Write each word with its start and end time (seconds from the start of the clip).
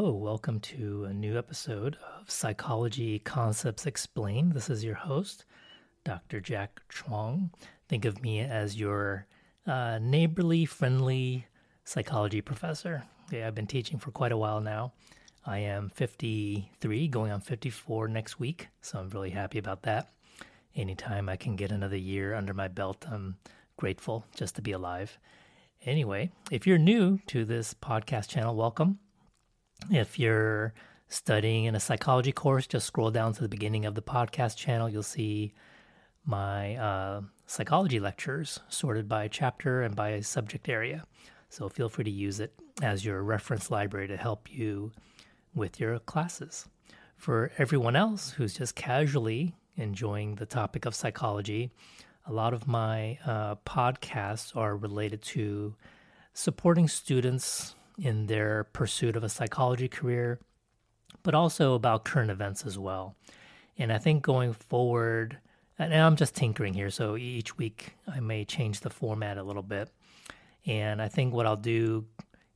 Hello, 0.00 0.12
welcome 0.12 0.60
to 0.60 1.06
a 1.06 1.12
new 1.12 1.36
episode 1.36 1.98
of 2.16 2.30
Psychology 2.30 3.18
Concepts 3.18 3.84
Explained. 3.84 4.52
This 4.52 4.70
is 4.70 4.84
your 4.84 4.94
host, 4.94 5.44
Dr. 6.04 6.38
Jack 6.38 6.80
Chuang. 6.88 7.50
Think 7.88 8.04
of 8.04 8.22
me 8.22 8.38
as 8.38 8.78
your 8.78 9.26
uh, 9.66 9.98
neighborly, 10.00 10.66
friendly 10.66 11.48
psychology 11.84 12.40
professor. 12.40 13.02
Yeah, 13.32 13.48
I've 13.48 13.56
been 13.56 13.66
teaching 13.66 13.98
for 13.98 14.12
quite 14.12 14.30
a 14.30 14.36
while 14.36 14.60
now. 14.60 14.92
I 15.44 15.58
am 15.58 15.90
53, 15.96 17.08
going 17.08 17.32
on 17.32 17.40
54 17.40 18.06
next 18.06 18.38
week, 18.38 18.68
so 18.80 19.00
I'm 19.00 19.08
really 19.08 19.30
happy 19.30 19.58
about 19.58 19.82
that. 19.82 20.12
Anytime 20.76 21.28
I 21.28 21.34
can 21.34 21.56
get 21.56 21.72
another 21.72 21.96
year 21.96 22.34
under 22.36 22.54
my 22.54 22.68
belt, 22.68 23.04
I'm 23.10 23.36
grateful 23.76 24.24
just 24.36 24.54
to 24.54 24.62
be 24.62 24.70
alive. 24.70 25.18
Anyway, 25.84 26.30
if 26.52 26.68
you're 26.68 26.78
new 26.78 27.18
to 27.26 27.44
this 27.44 27.74
podcast 27.74 28.28
channel, 28.28 28.54
welcome. 28.54 29.00
If 29.90 30.18
you're 30.18 30.74
studying 31.08 31.64
in 31.64 31.74
a 31.74 31.80
psychology 31.80 32.32
course, 32.32 32.66
just 32.66 32.86
scroll 32.86 33.10
down 33.10 33.32
to 33.34 33.42
the 33.42 33.48
beginning 33.48 33.86
of 33.86 33.94
the 33.94 34.02
podcast 34.02 34.56
channel. 34.56 34.88
You'll 34.88 35.02
see 35.02 35.54
my 36.26 36.76
uh, 36.76 37.22
psychology 37.46 37.98
lectures 37.98 38.60
sorted 38.68 39.08
by 39.08 39.28
chapter 39.28 39.82
and 39.82 39.96
by 39.96 40.20
subject 40.20 40.68
area. 40.68 41.04
So 41.48 41.68
feel 41.70 41.88
free 41.88 42.04
to 42.04 42.10
use 42.10 42.40
it 42.40 42.52
as 42.82 43.04
your 43.04 43.22
reference 43.22 43.70
library 43.70 44.08
to 44.08 44.16
help 44.16 44.52
you 44.52 44.92
with 45.54 45.80
your 45.80 45.98
classes. 46.00 46.66
For 47.16 47.50
everyone 47.56 47.96
else 47.96 48.30
who's 48.30 48.54
just 48.54 48.74
casually 48.74 49.56
enjoying 49.76 50.34
the 50.34 50.46
topic 50.46 50.84
of 50.84 50.94
psychology, 50.94 51.70
a 52.26 52.32
lot 52.32 52.52
of 52.52 52.68
my 52.68 53.18
uh, 53.24 53.54
podcasts 53.66 54.54
are 54.54 54.76
related 54.76 55.22
to 55.22 55.74
supporting 56.34 56.86
students 56.86 57.74
in 57.98 58.26
their 58.26 58.64
pursuit 58.64 59.16
of 59.16 59.24
a 59.24 59.28
psychology 59.28 59.88
career, 59.88 60.38
but 61.22 61.34
also 61.34 61.74
about 61.74 62.04
current 62.04 62.30
events 62.30 62.64
as 62.64 62.78
well. 62.78 63.16
And 63.76 63.92
I 63.92 63.98
think 63.98 64.22
going 64.22 64.52
forward, 64.52 65.38
and 65.78 65.94
I'm 65.94 66.16
just 66.16 66.34
tinkering 66.34 66.74
here, 66.74 66.90
so 66.90 67.16
each 67.16 67.58
week 67.58 67.94
I 68.06 68.20
may 68.20 68.44
change 68.44 68.80
the 68.80 68.90
format 68.90 69.38
a 69.38 69.42
little 69.42 69.62
bit. 69.62 69.90
And 70.66 71.00
I 71.00 71.08
think 71.08 71.32
what 71.32 71.46
I'll 71.46 71.56
do 71.56 72.06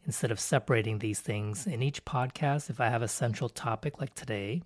instead 0.05 0.31
of 0.31 0.41
separating 0.41 0.99
these 0.99 1.21
things 1.21 1.67
in 1.67 1.83
each 1.83 2.05
podcast, 2.05 2.71
if 2.71 2.81
I 2.81 2.89
have 2.89 3.03
a 3.03 3.09
central 3.09 3.49
topic 3.49 4.01
like 4.01 4.15
today, 4.15 4.63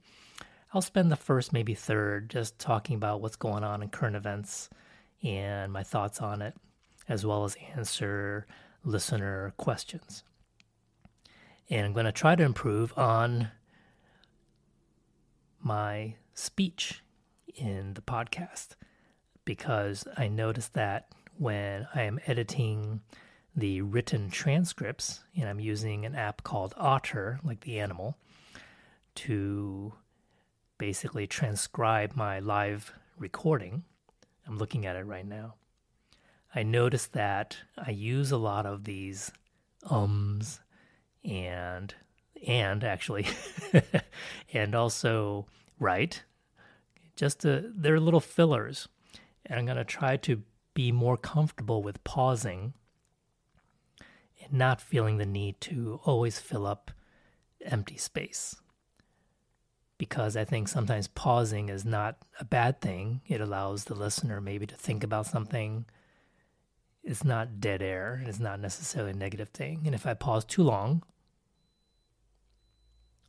I'll 0.73 0.83
spend 0.83 1.11
the 1.11 1.17
first, 1.17 1.53
maybe 1.53 1.75
third, 1.75 2.31
just 2.31 2.59
talking 2.59 2.97
about 2.97 3.21
what's 3.21 3.37
going 3.37 3.65
on 3.65 3.83
in 3.83 3.89
current 3.89 4.17
events 4.17 4.69
and 5.23 5.73
my 5.73 5.83
thoughts 5.83 6.21
on 6.21 6.43
it, 6.43 6.55
as 7.09 7.25
well 7.25 7.45
as 7.45 7.57
answer 7.75 8.47
listener 8.85 9.53
questions. 9.57 10.25
And 11.69 11.84
I'm 11.84 11.92
going 11.92 12.06
to 12.06 12.12
try 12.12 12.36
to 12.36 12.45
improve 12.45 12.97
on 12.97 13.50
my 15.61 16.14
speech 16.34 17.03
in 17.56 17.95
the 17.95 18.03
podcast 18.03 18.77
because 19.45 20.06
I 20.17 20.28
noticed 20.28 20.75
that 20.75 21.09
when 21.39 21.87
I 21.94 22.03
am 22.03 22.20
editing 22.27 23.00
the 23.55 23.81
written 23.81 24.31
transcripts, 24.31 25.25
and 25.34 25.48
I'm 25.48 25.61
using 25.61 26.05
an 26.05 26.14
app 26.14 26.42
called 26.42 26.75
Otter, 26.77 27.41
like 27.42 27.61
the 27.61 27.81
animal, 27.81 28.19
to 29.17 29.94
basically 30.78 31.27
transcribe 31.27 32.14
my 32.14 32.39
live 32.39 32.92
recording. 33.19 33.84
I'm 34.47 34.59
looking 34.59 34.84
at 34.84 34.97
it 34.97 35.05
right 35.05 35.27
now. 35.27 35.55
I 36.55 36.62
noticed 36.62 37.12
that 37.14 37.56
I 37.78 37.91
use 37.91 38.31
a 38.31 38.37
lot 38.37 38.67
of 38.67 38.84
these 38.84 39.33
ums 39.89 40.61
and 41.27 41.95
and 42.47 42.85
actually 42.85 43.27
and 44.53 44.75
also 44.75 45.47
right 45.78 46.23
just 47.17 47.41
to, 47.41 47.73
they're 47.75 47.99
little 47.99 48.21
fillers. 48.21 48.89
And 49.47 49.59
i'm 49.59 49.65
going 49.65 49.78
to 49.78 49.84
try 49.84 50.17
to 50.19 50.43
be 50.75 50.93
more 50.93 51.17
comfortable 51.17 51.83
with 51.83 52.05
pausing 52.05 52.75
and 54.43 54.53
not 54.53 54.81
feeling 54.81 55.17
the 55.17 55.27
need 55.27 55.61
to 55.62 56.00
always 56.05 56.39
fill 56.39 56.67
up 56.67 56.91
empty 57.65 57.97
space. 57.97 58.56
Because 59.99 60.37
i 60.37 60.45
think 60.45 60.69
sometimes 60.69 61.09
pausing 61.09 61.69
is 61.69 61.84
not 61.84 62.19
a 62.39 62.45
bad 62.45 62.81
thing. 62.81 63.23
It 63.27 63.41
allows 63.41 63.84
the 63.84 63.95
listener 63.95 64.41
maybe 64.41 64.67
to 64.67 64.75
think 64.75 65.03
about 65.03 65.27
something. 65.27 65.87
It's 67.03 67.25
not 67.25 67.61
dead 67.61 67.83
air. 67.83 68.23
It's 68.27 68.41
not 68.41 68.59
necessarily 68.61 69.12
a 69.12 69.17
negative 69.17 69.50
thing. 69.50 69.83
And 69.87 69.95
if 69.95 70.06
i 70.06 70.12
pause 70.12 70.45
too 70.45 70.65
long 70.65 71.03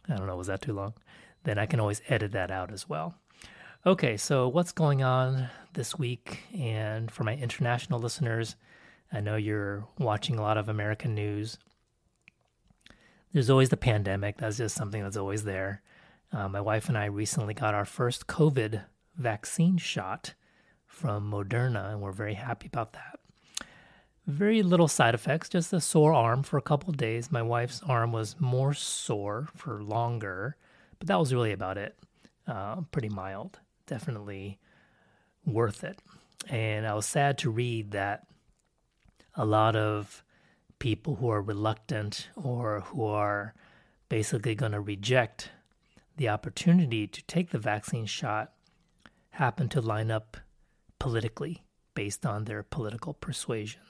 I 0.10 0.16
don't 0.16 0.28
know, 0.28 0.36
was 0.36 0.48
that 0.48 0.62
too 0.62 0.74
long? 0.74 0.94
Then 1.44 1.58
I 1.58 1.66
can 1.66 1.80
always 1.80 2.02
edit 2.08 2.32
that 2.34 2.52
out 2.52 2.72
as 2.72 2.88
well. 2.88 3.16
Okay, 3.86 4.18
so 4.18 4.48
what's 4.48 4.72
going 4.72 5.04
on 5.04 5.50
this 5.74 5.98
week? 5.98 6.40
And 6.58 7.10
for 7.10 7.24
my 7.24 7.36
international 7.36 8.00
listeners, 8.00 8.56
I 9.12 9.22
know 9.22 9.36
you're 9.36 9.88
watching 9.98 10.38
a 10.38 10.42
lot 10.42 10.58
of 10.58 10.68
American 10.68 11.16
news. 11.16 11.58
There's 13.32 13.50
always 13.50 13.70
the 13.70 13.78
pandemic. 13.78 14.38
That's 14.38 14.58
just 14.58 14.76
something 14.76 15.04
that's 15.04 15.18
always 15.18 15.44
there. 15.44 15.82
Uh, 16.32 16.50
my 16.50 16.60
wife 16.60 16.90
and 16.90 16.98
I 16.98 17.06
recently 17.06 17.54
got 17.54 17.74
our 17.74 17.86
first 17.86 18.28
COVID 18.28 18.84
vaccine 19.16 19.78
shot 19.78 20.34
from 20.86 21.32
Moderna, 21.32 21.92
and 21.92 22.02
we're 22.02 22.12
very 22.12 22.34
happy 22.34 22.68
about 22.68 22.94
that. 22.94 23.20
Very 24.28 24.62
little 24.62 24.90
side 24.90 25.16
effects, 25.16 25.48
just 25.48 25.72
a 25.72 25.80
sore 25.80 26.14
arm 26.14 26.44
for 26.44 26.58
a 26.58 26.62
couple 26.62 26.92
days. 26.92 27.32
My 27.32 27.42
wife's 27.42 27.82
arm 27.88 28.12
was 28.12 28.36
more 28.40 28.74
sore 28.74 29.48
for 29.56 29.82
longer, 29.82 30.58
but 31.00 31.08
that 31.08 31.18
was 31.18 31.34
really 31.34 31.54
about 31.54 31.78
it. 31.78 31.98
Uh, 32.46 32.82
pretty 32.92 33.08
mild, 33.08 33.60
definitely 33.86 34.60
worth 35.46 35.86
it. 35.86 36.02
And 36.50 36.86
I 36.86 36.94
was 36.94 37.06
sad 37.06 37.38
to 37.40 37.50
read 37.50 37.92
that 37.92 38.28
a 39.34 39.46
lot 39.46 39.78
of 39.78 40.26
people 40.78 41.16
who 41.16 41.30
are 41.30 41.42
reluctant 41.42 42.28
or 42.36 42.82
who 42.82 43.06
are 43.06 43.54
basically 44.10 44.56
going 44.56 44.74
to 44.74 44.82
reject 44.82 45.52
the 46.18 46.28
opportunity 46.28 47.08
to 47.08 47.24
take 47.24 47.52
the 47.52 47.60
vaccine 47.60 48.06
shot 48.06 48.52
happen 49.32 49.70
to 49.70 49.80
line 49.80 50.12
up 50.12 50.36
politically 51.00 51.64
based 51.94 52.26
on 52.26 52.44
their 52.44 52.62
political 52.62 53.14
persuasion. 53.14 53.87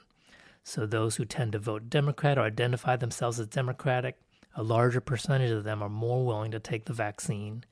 So 0.68 0.84
those 0.84 1.16
who 1.16 1.24
tend 1.24 1.52
to 1.52 1.58
vote 1.58 1.88
Democrat 1.88 2.36
or 2.36 2.42
identify 2.42 2.96
themselves 2.96 3.40
as 3.40 3.46
Democratic, 3.46 4.18
a 4.54 4.62
larger 4.62 5.00
percentage 5.00 5.50
of 5.50 5.64
them 5.64 5.82
are 5.82 5.88
more 5.88 6.26
willing 6.26 6.50
to 6.50 6.60
take 6.60 6.84
the 6.84 6.92
vaccine. 6.92 7.64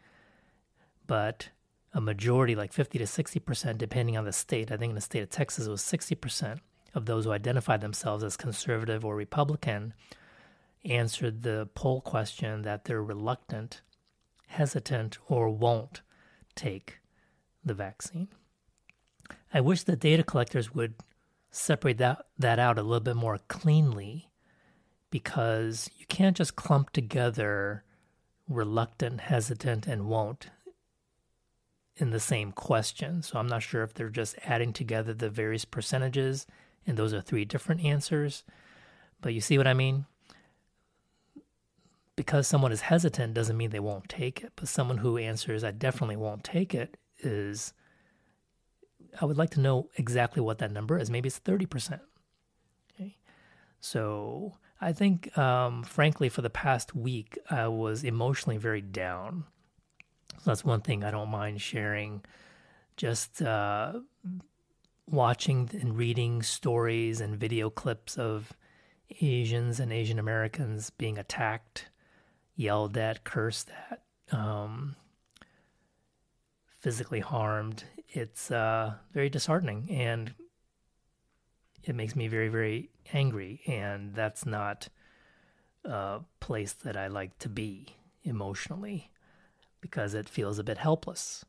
But 1.07 1.51
a 1.93 2.01
majority, 2.01 2.55
like 2.55 2.73
50 2.73 2.97
to 2.97 3.05
60%, 3.05 3.77
depending 3.77 4.17
on 4.17 4.25
the 4.25 4.33
state, 4.33 4.73
I 4.73 4.79
think 4.79 4.93
in 4.93 4.95
the 4.95 5.03
state 5.03 5.23
of 5.23 5.29
Texas 5.29 5.67
it 5.67 5.71
was 5.71 5.83
60% 5.83 6.61
of 6.95 7.05
those 7.05 7.27
who 7.27 7.33
identify 7.33 7.77
themselves 7.77 8.25
as 8.25 8.34
conservative 8.34 9.05
or 9.05 9.15
Republican 9.15 9.93
answered 10.83 11.43
the 11.43 11.69
poll 11.75 12.01
question 12.01 12.63
that 12.63 12.87
they're 12.87 13.03
reluctant, 13.03 13.83
hesitant, 14.47 15.19
or 15.28 15.51
won't 15.51 16.01
take 16.55 17.01
the 17.63 17.75
vaccine. 17.75 18.28
I 19.53 19.61
wish 19.61 19.83
the 19.83 19.97
data 19.97 20.23
collectors 20.23 20.75
would 20.75 20.95
separate 21.56 21.99
that, 21.99 22.27
that 22.39 22.59
out 22.59 22.78
a 22.78 22.83
little 22.83 23.00
bit 23.00 23.17
more 23.17 23.39
cleanly 23.49 24.31
because 25.11 25.91
you 25.99 26.06
can't 26.06 26.37
just 26.37 26.56
clump 26.56 26.91
together 26.91 27.84
reluctant, 28.49 29.22
hesitant, 29.22 29.87
and 29.87 30.06
won't 30.06 30.50
in 31.97 32.11
the 32.11 32.21
same 32.21 32.53
question. 32.53 33.22
So 33.22 33.39
I'm 33.39 33.47
not 33.47 33.62
sure 33.62 33.83
if 33.83 33.95
they're 33.95 34.11
just 34.11 34.37
adding 34.45 34.72
together 34.72 35.15
the 35.15 35.31
various 35.31 35.65
percentages 35.65 36.47
and 36.86 36.97
those 36.97 37.15
are 37.15 37.21
three 37.21 37.45
different 37.45 37.84
answers. 37.84 38.45
But 39.21 39.34
you 39.34 39.41
see 39.41 39.59
what 39.59 39.66
I 39.66 39.75
mean? 39.75 40.04
Because 42.15 42.47
someone 42.47 42.72
is 42.72 42.83
hesitant 42.83 43.34
doesn't 43.34 43.57
mean 43.57 43.71
they 43.71 43.80
won't 43.80 44.09
take 44.09 44.42
it. 44.42 44.53
But 44.57 44.69
someone 44.69 44.98
who 44.98 45.19
answers, 45.19 45.65
I 45.65 45.71
definitely 45.71 46.16
won't 46.16 46.45
take 46.45 46.75
it, 46.75 46.97
is 47.21 47.72
I 49.21 49.24
would 49.24 49.39
like 49.39 49.51
to 49.51 49.60
know 49.60 49.91
exactly 49.97 50.42
what 50.42 50.59
that 50.59 50.72
number 50.72 50.98
is. 50.98 51.10
Maybe 51.10 51.28
it's 51.28 51.41
30%. 51.41 52.01
Okay. 52.95 53.16
So 53.80 54.54
I 54.80 54.92
think, 54.92 55.36
um, 55.39 55.83
frankly, 55.84 56.28
for 56.28 56.42
the 56.42 56.51
past 56.51 56.95
week, 56.95 57.39
I 57.51 57.68
was 57.68 58.04
emotionally 58.04 58.59
very 58.59 58.80
down. 58.80 59.45
So 60.39 60.51
that's 60.51 60.65
one 60.65 60.83
thing 60.83 61.03
I 61.03 61.10
don't 61.10 61.30
mind 61.30 61.60
sharing. 61.60 62.24
Just 62.97 63.42
uh, 63.42 64.01
watching 65.09 65.71
and 65.72 65.97
reading 65.97 66.42
stories 66.42 67.21
and 67.21 67.36
video 67.36 67.71
clips 67.71 68.18
of 68.18 68.53
Asians 69.21 69.80
and 69.80 69.92
Asian 69.92 70.18
Americans 70.18 70.91
being 70.91 71.16
attacked, 71.16 71.86
yelled 72.54 72.97
at, 72.97 73.24
cursed 73.24 73.71
at, 73.91 74.03
um, 74.36 74.97
physically 76.80 77.21
harmed 77.21 77.84
it's 78.16 78.51
uh, 78.51 78.95
very 79.13 79.28
disheartening 79.28 79.89
and 79.91 80.34
it 81.84 81.95
makes 81.95 82.16
me 82.16 82.28
very, 82.28 82.48
very 82.48 82.91
angry. 83.13 83.60
And 83.66 84.15
that's 84.15 84.45
not 84.45 84.89
a 85.84 86.21
place 86.41 86.72
that 86.72 86.97
I 86.97 87.07
like 87.07 87.39
to 87.39 87.48
be 87.48 87.97
emotionally 88.24 89.10
because 89.80 90.15
it 90.15 90.28
feels 90.28 90.59
a 90.59 90.65
bit 90.65 90.78
helpless. 90.78 91.45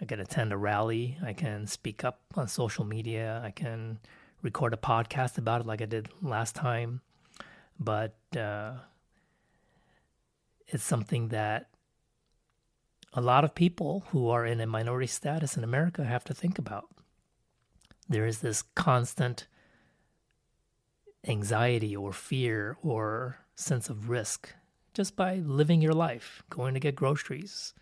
I 0.00 0.04
can 0.04 0.20
attend 0.20 0.52
a 0.52 0.56
rally, 0.56 1.18
I 1.22 1.32
can 1.32 1.66
speak 1.66 2.04
up 2.04 2.20
on 2.34 2.48
social 2.48 2.84
media, 2.84 3.40
I 3.44 3.50
can 3.50 3.98
record 4.42 4.72
a 4.72 4.76
podcast 4.76 5.38
about 5.38 5.60
it 5.60 5.66
like 5.66 5.82
I 5.82 5.86
did 5.86 6.08
last 6.22 6.54
time, 6.54 7.00
but 7.80 8.14
uh, 8.36 8.74
it's 10.68 10.84
something 10.84 11.28
that 11.28 11.68
a 13.12 13.20
lot 13.20 13.44
of 13.44 13.54
people 13.54 14.04
who 14.10 14.28
are 14.28 14.44
in 14.44 14.60
a 14.60 14.66
minority 14.66 15.06
status 15.06 15.56
in 15.56 15.64
America 15.64 16.04
have 16.04 16.24
to 16.24 16.34
think 16.34 16.58
about. 16.58 16.88
There 18.08 18.26
is 18.26 18.38
this 18.38 18.62
constant 18.62 19.46
anxiety 21.26 21.96
or 21.96 22.12
fear 22.12 22.76
or 22.82 23.38
sense 23.54 23.90
of 23.90 24.08
risk 24.08 24.54
just 24.94 25.16
by 25.16 25.36
living 25.36 25.80
your 25.80 25.92
life, 25.92 26.42
going 26.50 26.74
to 26.74 26.80
get 26.80 26.96
groceries. 26.96 27.74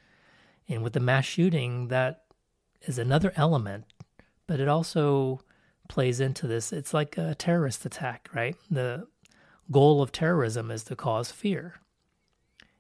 And 0.69 0.83
with 0.83 0.93
the 0.93 1.01
mass 1.01 1.25
shooting, 1.25 1.89
that 1.89 2.25
is 2.83 2.99
another 2.99 3.33
element, 3.37 3.85
but 4.47 4.61
it 4.61 4.69
also 4.69 5.41
plays 5.89 6.21
into 6.21 6.47
this. 6.47 6.73
It's 6.73 6.93
like 6.93 7.17
a 7.17 7.35
terrorist 7.35 7.87
attack, 7.87 8.29
right? 8.35 8.57
The 8.71 9.07
goal 9.71 10.03
of 10.03 10.13
terrorism 10.13 10.71
is 10.71 10.85
to 10.85 10.97
cause 10.97 11.31
fear. 11.31 11.77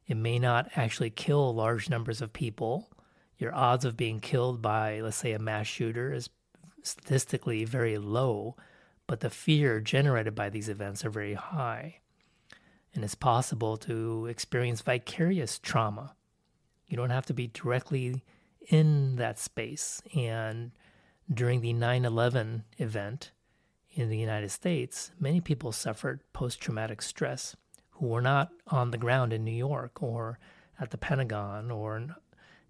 It 0.06 0.16
may 0.16 0.38
not 0.38 0.70
actually 0.76 1.10
kill 1.10 1.54
large 1.54 1.90
numbers 1.90 2.22
of 2.22 2.32
people. 2.32 2.90
Your 3.38 3.54
odds 3.54 3.84
of 3.84 3.96
being 3.96 4.20
killed 4.20 4.62
by, 4.62 5.00
let's 5.00 5.16
say, 5.16 5.32
a 5.32 5.38
mass 5.38 5.66
shooter 5.66 6.12
is 6.12 6.30
statistically 6.82 7.64
very 7.64 7.98
low, 7.98 8.56
but 9.06 9.20
the 9.20 9.30
fear 9.30 9.80
generated 9.80 10.34
by 10.34 10.48
these 10.48 10.68
events 10.68 11.04
are 11.04 11.10
very 11.10 11.34
high. 11.34 12.00
And 12.94 13.04
it's 13.04 13.14
possible 13.14 13.76
to 13.78 14.26
experience 14.26 14.80
vicarious 14.80 15.58
trauma. 15.58 16.14
You 16.86 16.96
don't 16.96 17.10
have 17.10 17.26
to 17.26 17.34
be 17.34 17.48
directly 17.48 18.22
in 18.68 19.16
that 19.16 19.38
space. 19.38 20.00
And 20.14 20.70
during 21.32 21.60
the 21.60 21.72
9 21.72 22.04
11 22.04 22.64
event 22.78 23.32
in 23.90 24.08
the 24.08 24.18
United 24.18 24.50
States, 24.50 25.10
many 25.18 25.40
people 25.40 25.72
suffered 25.72 26.20
post 26.32 26.60
traumatic 26.60 27.02
stress 27.02 27.56
who 27.98 28.06
were 28.06 28.20
not 28.20 28.50
on 28.68 28.90
the 28.90 28.98
ground 28.98 29.32
in 29.32 29.44
New 29.44 29.50
York 29.50 30.02
or 30.02 30.38
at 30.78 30.90
the 30.90 30.98
Pentagon 30.98 31.70
or 31.70 31.96
in, 31.96 32.14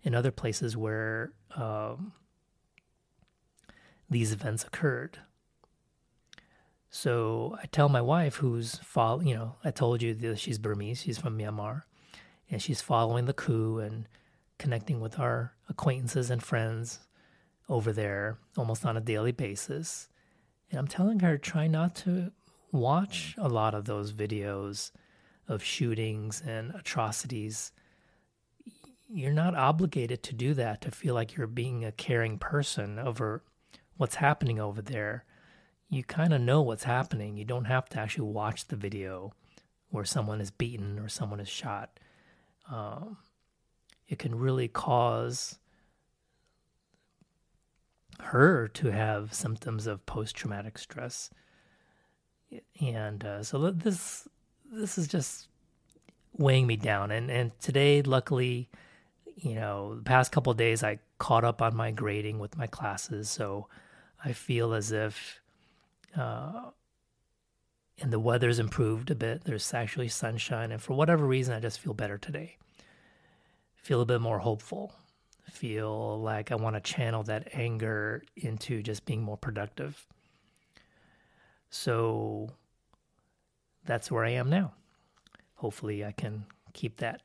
in 0.02 0.14
other 0.14 0.30
places 0.30 0.76
where 0.76 1.32
um, 1.56 2.12
these 4.08 4.32
events 4.32 4.64
occurred. 4.64 5.18
So 6.90 7.58
I 7.62 7.66
tell 7.66 7.88
my 7.88 8.00
wife, 8.00 8.36
who's 8.36 8.76
follow, 8.76 9.20
you 9.20 9.34
know, 9.34 9.56
I 9.64 9.70
told 9.70 10.00
you 10.00 10.14
that 10.14 10.38
she's 10.38 10.58
Burmese, 10.58 11.00
she's 11.02 11.18
from 11.18 11.36
Myanmar, 11.36 11.82
and 12.48 12.62
she's 12.62 12.80
following 12.80 13.24
the 13.24 13.34
coup 13.34 13.78
and 13.78 14.08
connecting 14.58 15.00
with 15.00 15.18
our 15.18 15.52
acquaintances 15.68 16.30
and 16.30 16.42
friends 16.42 17.00
over 17.68 17.92
there 17.92 18.38
almost 18.56 18.86
on 18.86 18.96
a 18.96 19.00
daily 19.00 19.32
basis. 19.32 20.08
And 20.70 20.78
I'm 20.78 20.86
telling 20.86 21.20
her, 21.20 21.36
try 21.36 21.66
not 21.66 21.96
to 21.96 22.30
watch 22.72 23.34
a 23.38 23.48
lot 23.48 23.74
of 23.74 23.84
those 23.84 24.12
videos 24.12 24.92
of 25.48 25.62
shootings 25.62 26.42
and 26.44 26.74
atrocities, 26.74 27.72
you're 29.08 29.32
not 29.32 29.54
obligated 29.54 30.22
to 30.24 30.34
do 30.34 30.54
that 30.54 30.80
to 30.82 30.90
feel 30.90 31.14
like 31.14 31.36
you're 31.36 31.46
being 31.46 31.84
a 31.84 31.92
caring 31.92 32.38
person 32.38 32.98
over 32.98 33.42
what's 33.96 34.16
happening 34.16 34.58
over 34.58 34.82
there. 34.82 35.24
You 35.88 36.02
kind 36.02 36.32
of 36.32 36.40
know 36.40 36.62
what's 36.62 36.84
happening. 36.84 37.36
You 37.36 37.44
don't 37.44 37.66
have 37.66 37.88
to 37.90 38.00
actually 38.00 38.28
watch 38.28 38.66
the 38.66 38.76
video 38.76 39.32
where 39.90 40.04
someone 40.04 40.40
is 40.40 40.50
beaten 40.50 40.98
or 40.98 41.08
someone 41.08 41.38
is 41.38 41.48
shot. 41.48 42.00
Um, 42.70 43.18
it 44.08 44.18
can 44.18 44.34
really 44.34 44.68
cause 44.68 45.58
her 48.20 48.66
to 48.68 48.90
have 48.90 49.34
symptoms 49.34 49.86
of 49.86 50.04
post 50.06 50.34
traumatic 50.34 50.78
stress. 50.78 51.30
And 52.80 53.24
uh, 53.24 53.42
so 53.42 53.70
this 53.70 54.26
this 54.72 54.98
is 54.98 55.08
just 55.08 55.48
weighing 56.36 56.66
me 56.66 56.76
down. 56.76 57.10
And 57.10 57.30
and 57.30 57.58
today, 57.60 58.02
luckily, 58.02 58.68
you 59.36 59.54
know, 59.54 59.96
the 59.96 60.02
past 60.02 60.32
couple 60.32 60.52
days, 60.54 60.82
I 60.82 60.98
caught 61.18 61.44
up 61.44 61.62
on 61.62 61.76
my 61.76 61.90
grading 61.90 62.38
with 62.38 62.56
my 62.56 62.66
classes, 62.66 63.28
so 63.28 63.68
I 64.24 64.32
feel 64.32 64.74
as 64.74 64.92
if, 64.92 65.40
uh, 66.16 66.70
and 68.00 68.12
the 68.12 68.20
weather's 68.20 68.58
improved 68.58 69.10
a 69.10 69.14
bit. 69.14 69.44
There's 69.44 69.72
actually 69.74 70.08
sunshine, 70.08 70.72
and 70.72 70.82
for 70.82 70.94
whatever 70.94 71.26
reason, 71.26 71.54
I 71.54 71.60
just 71.60 71.80
feel 71.80 71.94
better 71.94 72.18
today. 72.18 72.56
Feel 73.74 74.00
a 74.00 74.06
bit 74.06 74.20
more 74.20 74.38
hopeful. 74.38 74.94
Feel 75.50 76.20
like 76.20 76.50
I 76.50 76.56
want 76.56 76.74
to 76.74 76.80
channel 76.80 77.22
that 77.24 77.48
anger 77.52 78.24
into 78.34 78.82
just 78.82 79.04
being 79.04 79.22
more 79.22 79.36
productive. 79.36 80.06
So 81.70 82.50
that's 83.86 84.10
where 84.10 84.24
I 84.24 84.30
am 84.30 84.50
now. 84.50 84.74
Hopefully, 85.54 86.04
I 86.04 86.12
can 86.12 86.46
keep 86.72 86.98
that 86.98 87.22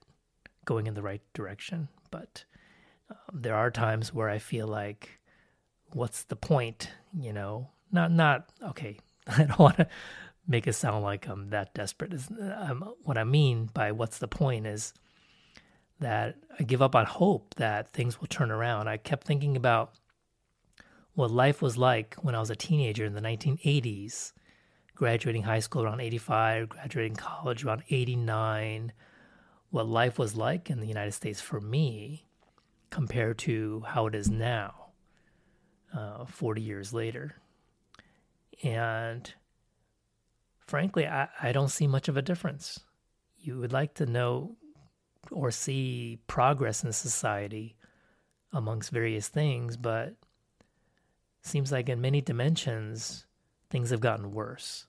going 0.66 0.88
in 0.88 0.94
the 0.94 1.02
right 1.02 1.22
direction. 1.34 1.90
But 2.12 2.46
um, 3.10 3.42
there 3.42 3.56
are 3.56 3.72
times 3.72 4.14
where 4.14 4.30
I 4.30 4.40
feel 4.40 4.68
like, 4.68 5.20
what's 5.94 6.24
the 6.24 6.36
point? 6.36 6.90
You 7.18 7.34
know, 7.34 7.70
not 7.92 8.12
not 8.12 8.50
okay. 8.64 9.00
I 9.28 9.44
don't 9.44 9.60
want 9.60 9.78
to 9.78 9.88
make 10.48 10.68
it 10.68 10.74
sound 10.74 11.04
like 11.04 11.28
I'm 11.28 11.50
that 11.50 11.74
desperate. 11.74 12.14
Um, 12.40 12.94
what 13.04 13.18
I 13.18 13.24
mean 13.24 13.70
by 13.74 13.92
what's 13.92 14.18
the 14.18 14.28
point 14.28 14.66
is 14.66 14.94
that 16.00 16.36
I 16.60 16.64
give 16.64 16.82
up 16.82 16.96
on 16.96 17.06
hope 17.06 17.56
that 17.56 17.94
things 17.94 18.20
will 18.20 18.28
turn 18.28 18.52
around. 18.52 18.88
I 18.88 18.98
kept 18.98 19.26
thinking 19.26 19.56
about 19.56 19.94
what 21.14 21.32
life 21.32 21.62
was 21.62 21.78
like 21.78 22.16
when 22.22 22.36
I 22.36 22.40
was 22.40 22.50
a 22.50 22.56
teenager 22.56 23.06
in 23.06 23.14
the 23.14 23.22
1980s 23.22 24.32
graduating 25.02 25.42
high 25.42 25.58
school 25.58 25.82
around 25.82 26.00
85, 26.00 26.70
graduating 26.70 27.16
college 27.16 27.66
around 27.66 27.82
89, 27.90 28.94
what 29.72 29.88
life 29.88 30.20
was 30.20 30.36
like 30.36 30.70
in 30.70 30.80
the 30.80 30.86
United 30.86 31.14
States 31.14 31.42
for 31.42 31.60
me 31.60 32.28
compared 32.92 33.40
to 33.40 33.84
how 33.88 34.06
it 34.06 34.14
is 34.14 34.30
now, 34.30 34.90
uh, 35.92 36.26
40 36.26 36.62
years 36.62 36.94
later. 36.94 37.34
And 38.62 39.34
frankly, 40.60 41.08
I, 41.08 41.30
I 41.42 41.52
don't 41.52 41.70
see 41.70 41.88
much 41.88 42.08
of 42.08 42.16
a 42.16 42.22
difference. 42.22 42.80
You 43.40 43.58
would 43.58 43.74
like 43.74 43.96
to 43.96 44.06
know 44.06 44.56
or 45.32 45.50
see 45.50 46.20
progress 46.28 46.84
in 46.84 46.94
society 46.94 47.76
amongst 48.54 48.92
various 48.92 49.30
things, 49.30 49.78
but 49.78 50.14
seems 51.42 51.72
like 51.72 51.90
in 51.90 52.02
many 52.02 52.22
dimensions, 52.22 53.26
things 53.72 53.90
have 53.90 54.00
gotten 54.00 54.32
worse 54.32 54.86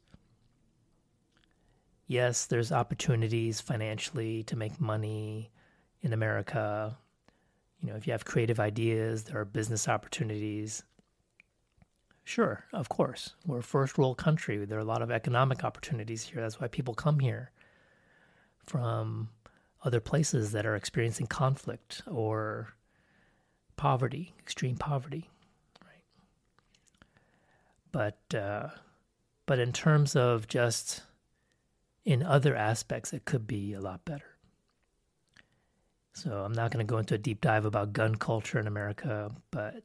yes, 2.07 2.47
there's 2.47 2.73
opportunities 2.73 3.61
financially 3.61 4.43
to 4.45 4.57
make 4.57 4.81
money 4.81 5.51
in 6.03 6.13
America. 6.13 6.97
You 7.81 7.91
know, 7.91 7.97
if 7.97 8.07
you 8.07 8.13
have 8.13 8.25
creative 8.25 8.61
ideas, 8.61 9.25
there 9.25 9.41
are 9.41 9.45
business 9.45 9.89
opportunities. 9.89 10.83
Sure, 12.25 12.65
of 12.73 12.89
course. 12.89 13.35
We're 13.47 13.59
a 13.59 13.63
first 13.63 13.99
world 13.99 14.17
country. 14.17 14.65
There 14.65 14.79
are 14.79 14.83
a 14.83 14.85
lot 14.85 15.03
of 15.03 15.11
economic 15.11 15.65
opportunities 15.65 16.23
here. 16.23 16.41
That's 16.41 16.61
why 16.61 16.69
people 16.69 16.95
come 16.95 17.19
here 17.19 17.51
from 18.67 19.29
other 19.85 20.01
places 20.01 20.53
that 20.53 20.65
are 20.65 20.77
experiencing 20.77 21.27
conflict 21.27 22.03
or 22.07 22.75
poverty, 23.77 24.33
extreme 24.39 24.77
poverty, 24.77 25.29
right? 25.85 26.05
But 27.91 28.39
uh, 28.39 28.69
but 29.47 29.59
in 29.59 29.73
terms 29.73 30.15
of 30.15 30.47
just 30.47 31.03
in 32.05 32.23
other 32.23 32.57
aspects, 32.57 33.13
it 33.13 33.25
could 33.25 33.47
be 33.47 33.75
a 33.75 33.81
lot 33.81 34.05
better. 34.05 34.37
So 36.15 36.45
I'm 36.45 36.53
not 36.53 36.71
going 36.71 36.85
to 36.85 36.91
go 36.91 36.99
into 36.99 37.15
a 37.15 37.19
deep 37.19 37.41
dive 37.41 37.65
about 37.65 37.93
gun 37.93 38.17
culture 38.17 38.59
in 38.59 38.67
America, 38.67 39.31
but 39.51 39.83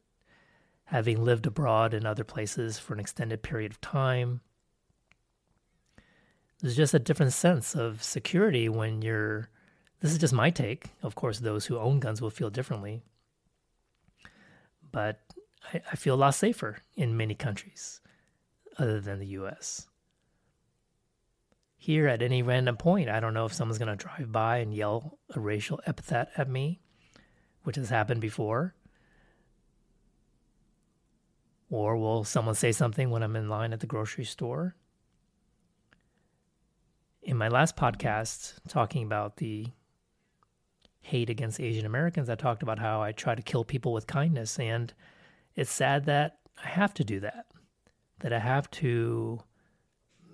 having 0.86 1.24
lived 1.24 1.46
abroad 1.46 1.94
in 1.94 2.06
other 2.06 2.24
places 2.24 2.80
for 2.80 2.94
an 2.94 3.00
extended 3.00 3.44
period 3.44 3.72
of 3.72 3.82
time, 3.82 4.42
there's 6.60 6.76
just 6.76 6.94
a 6.94 7.00
different 7.00 7.34
sense 7.34 7.76
of 7.76 8.04
security 8.04 8.68
when 8.68 9.02
you're. 9.02 9.50
This 10.00 10.12
is 10.12 10.18
just 10.18 10.34
my 10.34 10.50
take. 10.50 10.92
Of 11.02 11.16
course, 11.16 11.40
those 11.40 11.66
who 11.66 11.78
own 11.78 12.00
guns 12.00 12.22
will 12.22 12.30
feel 12.30 12.50
differently. 12.50 13.02
But 14.92 15.20
I, 15.74 15.82
I 15.92 15.96
feel 15.96 16.16
a 16.16 16.18
lot 16.18 16.36
safer 16.36 16.78
in 16.96 17.18
many 17.18 17.36
countries 17.36 18.00
other 18.78 19.00
than 19.00 19.20
the 19.20 19.28
US 19.28 19.88
here 21.78 22.08
at 22.08 22.22
any 22.22 22.42
random 22.42 22.76
point. 22.76 23.10
I 23.10 23.20
don't 23.20 23.34
know 23.34 23.46
if 23.46 23.54
someone's 23.54 23.78
going 23.78 23.96
to 23.96 24.04
drive 24.04 24.32
by 24.32 24.58
and 24.58 24.74
yell 24.74 25.20
a 25.36 25.40
racial 25.40 25.80
epithet 25.86 26.30
at 26.36 26.50
me, 26.50 26.82
which 27.64 27.76
has 27.76 27.90
happened 27.90 28.20
before. 28.20 28.74
Or 31.70 31.98
will 31.98 32.24
someone 32.24 32.56
say 32.56 32.72
something 32.72 33.10
when 33.10 33.24
I'm 33.24 33.36
in 33.36 33.50
line 33.50 33.74
at 33.74 33.80
the 33.80 33.88
grocery 33.88 34.26
store? 34.26 34.76
In 37.22 37.38
my 37.38 37.50
last 37.50 37.76
podcast, 37.76 38.54
talking 38.70 39.04
about 39.04 39.38
the 39.38 39.68
hate 41.02 41.30
against 41.30 41.60
Asian 41.60 41.86
Americans, 41.86 42.30
I 42.30 42.36
talked 42.36 42.64
about 42.64 42.80
how 42.80 43.02
I 43.02 43.12
try 43.12 43.36
to 43.36 43.42
kill 43.42 43.66
people 43.66 43.94
with 43.94 44.08
kindness. 44.08 44.58
And 44.60 44.94
it's 45.56 45.72
sad 45.72 46.06
that 46.06 46.40
I 46.64 46.70
have 46.70 46.94
to 46.96 47.04
do 47.04 47.20
that, 47.20 47.48
that 48.20 48.34
I 48.34 48.40
have 48.40 48.72
to 48.72 49.42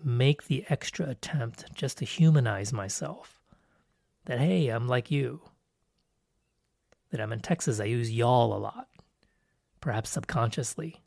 make 0.05 0.47
the 0.47 0.65
extra 0.69 1.09
attempt 1.09 1.73
just 1.73 1.97
to 1.99 2.05
humanize 2.05 2.73
myself. 2.73 3.39
That, 4.25 4.39
hey, 4.39 4.69
I'm 4.69 4.87
like 4.87 5.11
you. 5.11 5.41
That 7.11 7.21
I'm 7.21 7.33
in 7.33 7.41
Texas, 7.41 7.79
I 7.79 7.85
use 7.85 8.11
y'all 8.11 8.55
a 8.55 8.57
lot, 8.57 8.87
perhaps 9.81 10.09
subconsciously, 10.09 11.01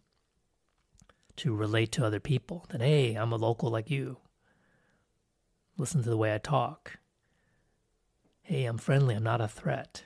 to 1.36 1.54
relate 1.54 1.92
to 1.92 2.04
other 2.04 2.20
people. 2.20 2.64
That, 2.68 2.80
hey, 2.80 3.14
I'm 3.14 3.32
a 3.32 3.36
local 3.36 3.70
like 3.70 3.90
you. 3.90 4.18
Listen 5.76 6.02
to 6.02 6.08
the 6.08 6.16
way 6.16 6.34
I 6.34 6.38
talk. 6.38 6.98
Hey, 8.42 8.64
I'm 8.64 8.78
friendly, 8.78 9.14
I'm 9.14 9.24
not 9.24 9.40
a 9.40 9.48
threat. 9.48 10.04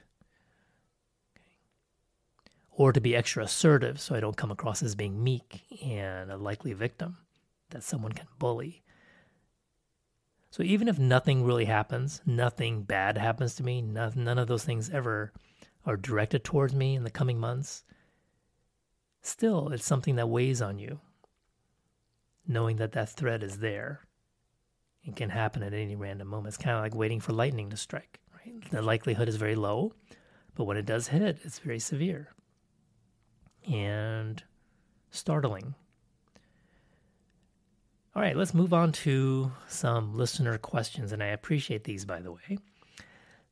Or 2.71 2.93
to 2.93 3.01
be 3.01 3.15
extra 3.15 3.45
assertive 3.45 4.01
so 4.01 4.15
I 4.15 4.21
don't 4.21 4.37
come 4.37 4.51
across 4.51 4.83
as 4.83 4.95
being 4.95 5.23
meek 5.23 5.63
and 5.85 6.31
a 6.33 6.39
likely 6.39 6.73
victim 6.73 7.19
that 7.71 7.83
someone 7.83 8.13
can 8.13 8.27
bully. 8.39 8.83
So 10.51 10.63
even 10.63 10.89
if 10.89 10.99
nothing 10.99 11.45
really 11.45 11.67
happens, 11.67 12.21
nothing 12.27 12.83
bad 12.83 13.17
happens 13.17 13.55
to 13.57 13.63
me, 13.63 13.81
none, 13.83 14.13
none 14.17 14.39
of 14.39 14.49
those 14.49 14.65
things 14.65 14.91
ever 14.91 15.33
are 15.87 15.97
directed 15.97 16.45
towards 16.45 16.75
me 16.75 16.97
in 16.97 17.05
the 17.05 17.11
coming 17.11 17.39
months, 17.39 17.85
still 19.23 19.69
it's 19.69 19.85
something 19.85 20.17
that 20.17 20.29
weighs 20.29 20.61
on 20.61 20.79
you, 20.79 21.01
knowing 22.47 22.77
that 22.77 22.93
that 22.93 23.11
threat 23.11 23.43
is 23.43 23.59
there 23.59 24.01
and 25.05 25.17
can 25.17 25.31
happen 25.31 25.63
at 25.63 25.73
any 25.73 25.95
random 25.95 26.29
moment. 26.29 26.49
It's 26.49 26.63
kind 26.63 26.77
of 26.77 26.83
like 26.83 26.95
waiting 26.95 27.21
for 27.21 27.33
lightning 27.33 27.71
to 27.71 27.77
strike. 27.77 28.21
Right? 28.35 28.71
The 28.71 28.83
likelihood 28.83 29.29
is 29.29 29.37
very 29.37 29.55
low, 29.55 29.95
but 30.55 30.65
when 30.65 30.77
it 30.77 30.87
does 30.87 31.09
hit, 31.09 31.39
it's 31.45 31.61
very 31.61 31.79
severe 31.79 32.35
and 33.71 34.43
startling 35.11 35.75
all 38.15 38.23
right, 38.23 38.37
let's 38.37 38.55
move 38.55 38.73
on 38.73 38.91
to 38.93 39.53
some 39.69 40.17
listener 40.17 40.59
questions, 40.59 41.13
and 41.13 41.23
I 41.23 41.27
appreciate 41.27 41.85
these, 41.85 42.05
by 42.05 42.21
the 42.21 42.33
way. 42.33 42.59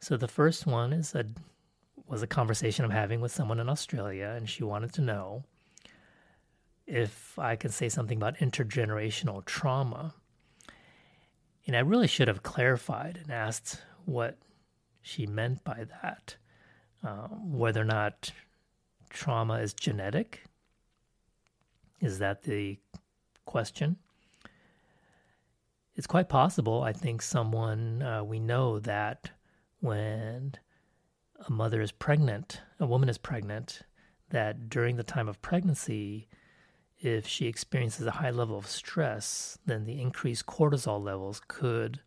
So 0.01 0.17
the 0.17 0.29
first 0.29 0.67
one 0.67 0.93
is 0.93 1.15
a 1.15 1.27
was 2.07 2.23
a 2.23 2.27
conversation 2.27 2.85
I'm 2.85 2.91
having 2.91 3.21
with 3.21 3.33
someone 3.33 3.61
in 3.61 3.69
Australia, 3.69 4.35
and 4.37 4.49
she 4.49 4.65
wanted 4.65 4.95
to 4.95 5.03
know 5.03 5.45
if 6.87 7.39
I 7.39 7.55
could 7.55 7.73
say 7.73 7.89
something 7.89 8.17
about 8.17 8.39
intergenerational 8.39 9.45
trauma. 9.45 10.15
And 11.67 11.77
I 11.77 11.81
really 11.81 12.07
should 12.07 12.29
have 12.29 12.43
clarified 12.43 13.19
and 13.23 13.31
asked 13.31 13.83
what 14.07 14.39
she 15.03 15.27
meant 15.27 15.63
by 15.65 15.85
that, 16.03 16.37
um, 17.05 17.53
whether 17.53 17.83
or 17.83 17.85
not 17.85 18.33
trauma 19.11 19.55
is 19.55 19.75
genetic. 19.75 20.45
Is 22.01 22.19
that 22.21 22.43
the 22.43 22.79
question? 23.45 23.99
It's 25.99 26.07
quite 26.07 26.29
possible. 26.29 26.85
I 26.85 26.93
think 26.93 27.21
someone 27.21 28.03
uh, 28.03 28.23
we 28.23 28.39
know 28.39 28.79
that 28.79 29.33
when 29.81 30.55
a 31.45 31.51
mother 31.51 31.83
is 31.83 31.91
pregnant, 31.91 32.61
a 32.79 32.87
woman 32.87 33.09
is 33.09 33.19
pregnant, 33.19 33.83
that 34.31 34.71
during 34.71 34.95
the 34.95 35.03
time 35.03 35.29
of 35.29 35.43
pregnancy, 35.43 36.29
if 37.01 37.27
she 37.27 37.49
experiences 37.49 38.07
a 38.07 38.13
high 38.13 38.31
level 38.31 38.57
of 38.57 38.69
stress, 38.69 39.59
then 39.67 39.87
the 39.87 40.01
increased 40.01 40.47
cortisol 40.47 41.03
levels 41.03 41.43
could 41.49 41.99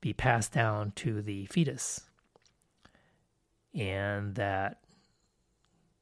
be 0.00 0.12
passed 0.12 0.52
down 0.52 0.90
to 0.96 1.22
the 1.22 1.46
fetus. 1.46 2.00
And 3.72 4.34
that 4.34 4.80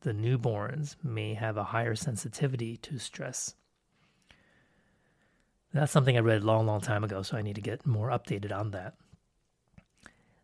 the 0.01 0.15
newborns 0.15 0.97
may 1.05 1.35
have 1.35 1.59
a 1.59 1.65
higher 1.65 1.95
sensitivity 1.95 2.79
to 2.79 2.99
stress. 2.99 3.55
That's 5.73 5.93
something 5.93 6.17
I 6.17 6.21
read 6.21 6.43
a 6.43 6.47
long, 6.47 6.67
long 6.67 6.81
time 6.81 7.05
ago, 7.05 7.23
so 7.23 7.37
I 7.37 7.43
need 7.43 7.57
to 7.57 7.61
get 7.61 7.87
more 7.87 8.09
updated 8.09 8.57
on 8.57 8.71
that. 8.71 8.95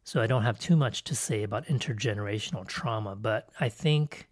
So 0.05 0.21
I 0.21 0.27
don't 0.27 0.43
have 0.43 0.59
too 0.59 0.77
much 0.77 1.03
to 1.05 1.17
say 1.17 1.43
about 1.43 1.67
intergenerational 1.67 2.67
trauma, 2.67 3.17
but 3.17 3.49
I 3.59 3.71
think 3.71 4.29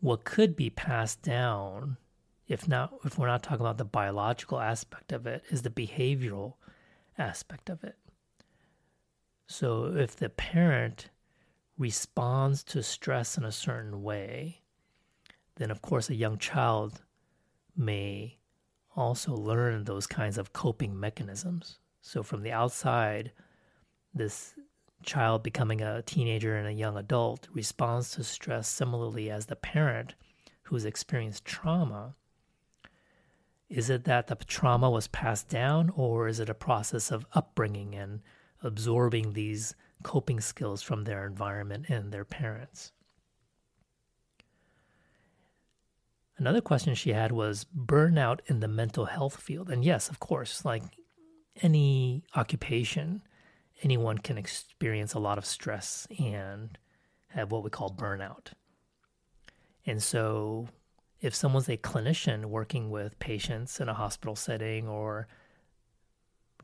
what 0.00 0.24
could 0.24 0.54
be 0.54 0.68
passed 0.68 1.22
down, 1.22 1.96
if 2.46 2.68
not 2.68 2.92
if 3.04 3.18
we're 3.18 3.26
not 3.26 3.42
talking 3.42 3.64
about 3.64 3.78
the 3.78 3.86
biological 3.86 4.60
aspect 4.60 5.12
of 5.12 5.26
it, 5.26 5.44
is 5.48 5.62
the 5.62 5.70
behavioral 5.70 6.54
aspect 7.16 7.70
of 7.70 7.82
it. 7.84 7.96
So 9.46 9.94
if 9.96 10.16
the 10.16 10.28
parent 10.28 11.08
responds 11.78 12.62
to 12.64 12.82
stress 12.82 13.38
in 13.38 13.44
a 13.44 13.52
certain 13.52 14.02
way, 14.02 14.60
then 15.56 15.70
of 15.70 15.80
course 15.80 16.10
a 16.10 16.14
young 16.14 16.36
child 16.36 17.00
may 17.74 18.38
also 18.96 19.34
learn 19.34 19.84
those 19.84 20.06
kinds 20.06 20.38
of 20.38 20.52
coping 20.52 20.98
mechanisms. 20.98 21.78
So, 22.00 22.22
from 22.22 22.42
the 22.42 22.52
outside, 22.52 23.32
this 24.14 24.54
child 25.02 25.42
becoming 25.42 25.80
a 25.80 26.02
teenager 26.02 26.56
and 26.56 26.66
a 26.66 26.72
young 26.72 26.96
adult 26.96 27.48
responds 27.52 28.10
to 28.12 28.24
stress 28.24 28.68
similarly 28.68 29.30
as 29.30 29.46
the 29.46 29.56
parent 29.56 30.14
who's 30.64 30.84
experienced 30.84 31.44
trauma. 31.44 32.14
Is 33.68 33.88
it 33.88 34.04
that 34.04 34.26
the 34.26 34.36
trauma 34.36 34.90
was 34.90 35.08
passed 35.08 35.48
down, 35.48 35.90
or 35.96 36.28
is 36.28 36.40
it 36.40 36.48
a 36.48 36.54
process 36.54 37.10
of 37.10 37.26
upbringing 37.32 37.94
and 37.94 38.20
absorbing 38.62 39.32
these 39.32 39.74
coping 40.02 40.40
skills 40.40 40.82
from 40.82 41.04
their 41.04 41.26
environment 41.26 41.86
and 41.88 42.12
their 42.12 42.24
parents? 42.24 42.92
Another 46.42 46.60
question 46.60 46.96
she 46.96 47.12
had 47.12 47.30
was 47.30 47.66
burnout 47.66 48.40
in 48.46 48.58
the 48.58 48.66
mental 48.66 49.04
health 49.04 49.36
field. 49.36 49.70
And 49.70 49.84
yes, 49.84 50.08
of 50.08 50.18
course, 50.18 50.64
like 50.64 50.82
any 51.60 52.24
occupation, 52.34 53.22
anyone 53.84 54.18
can 54.18 54.36
experience 54.36 55.14
a 55.14 55.20
lot 55.20 55.38
of 55.38 55.46
stress 55.46 56.08
and 56.18 56.76
have 57.28 57.52
what 57.52 57.62
we 57.62 57.70
call 57.70 57.94
burnout. 57.94 58.54
And 59.86 60.02
so, 60.02 60.66
if 61.20 61.32
someone's 61.32 61.68
a 61.68 61.76
clinician 61.76 62.46
working 62.46 62.90
with 62.90 63.20
patients 63.20 63.78
in 63.78 63.88
a 63.88 63.94
hospital 63.94 64.34
setting 64.34 64.88
or 64.88 65.28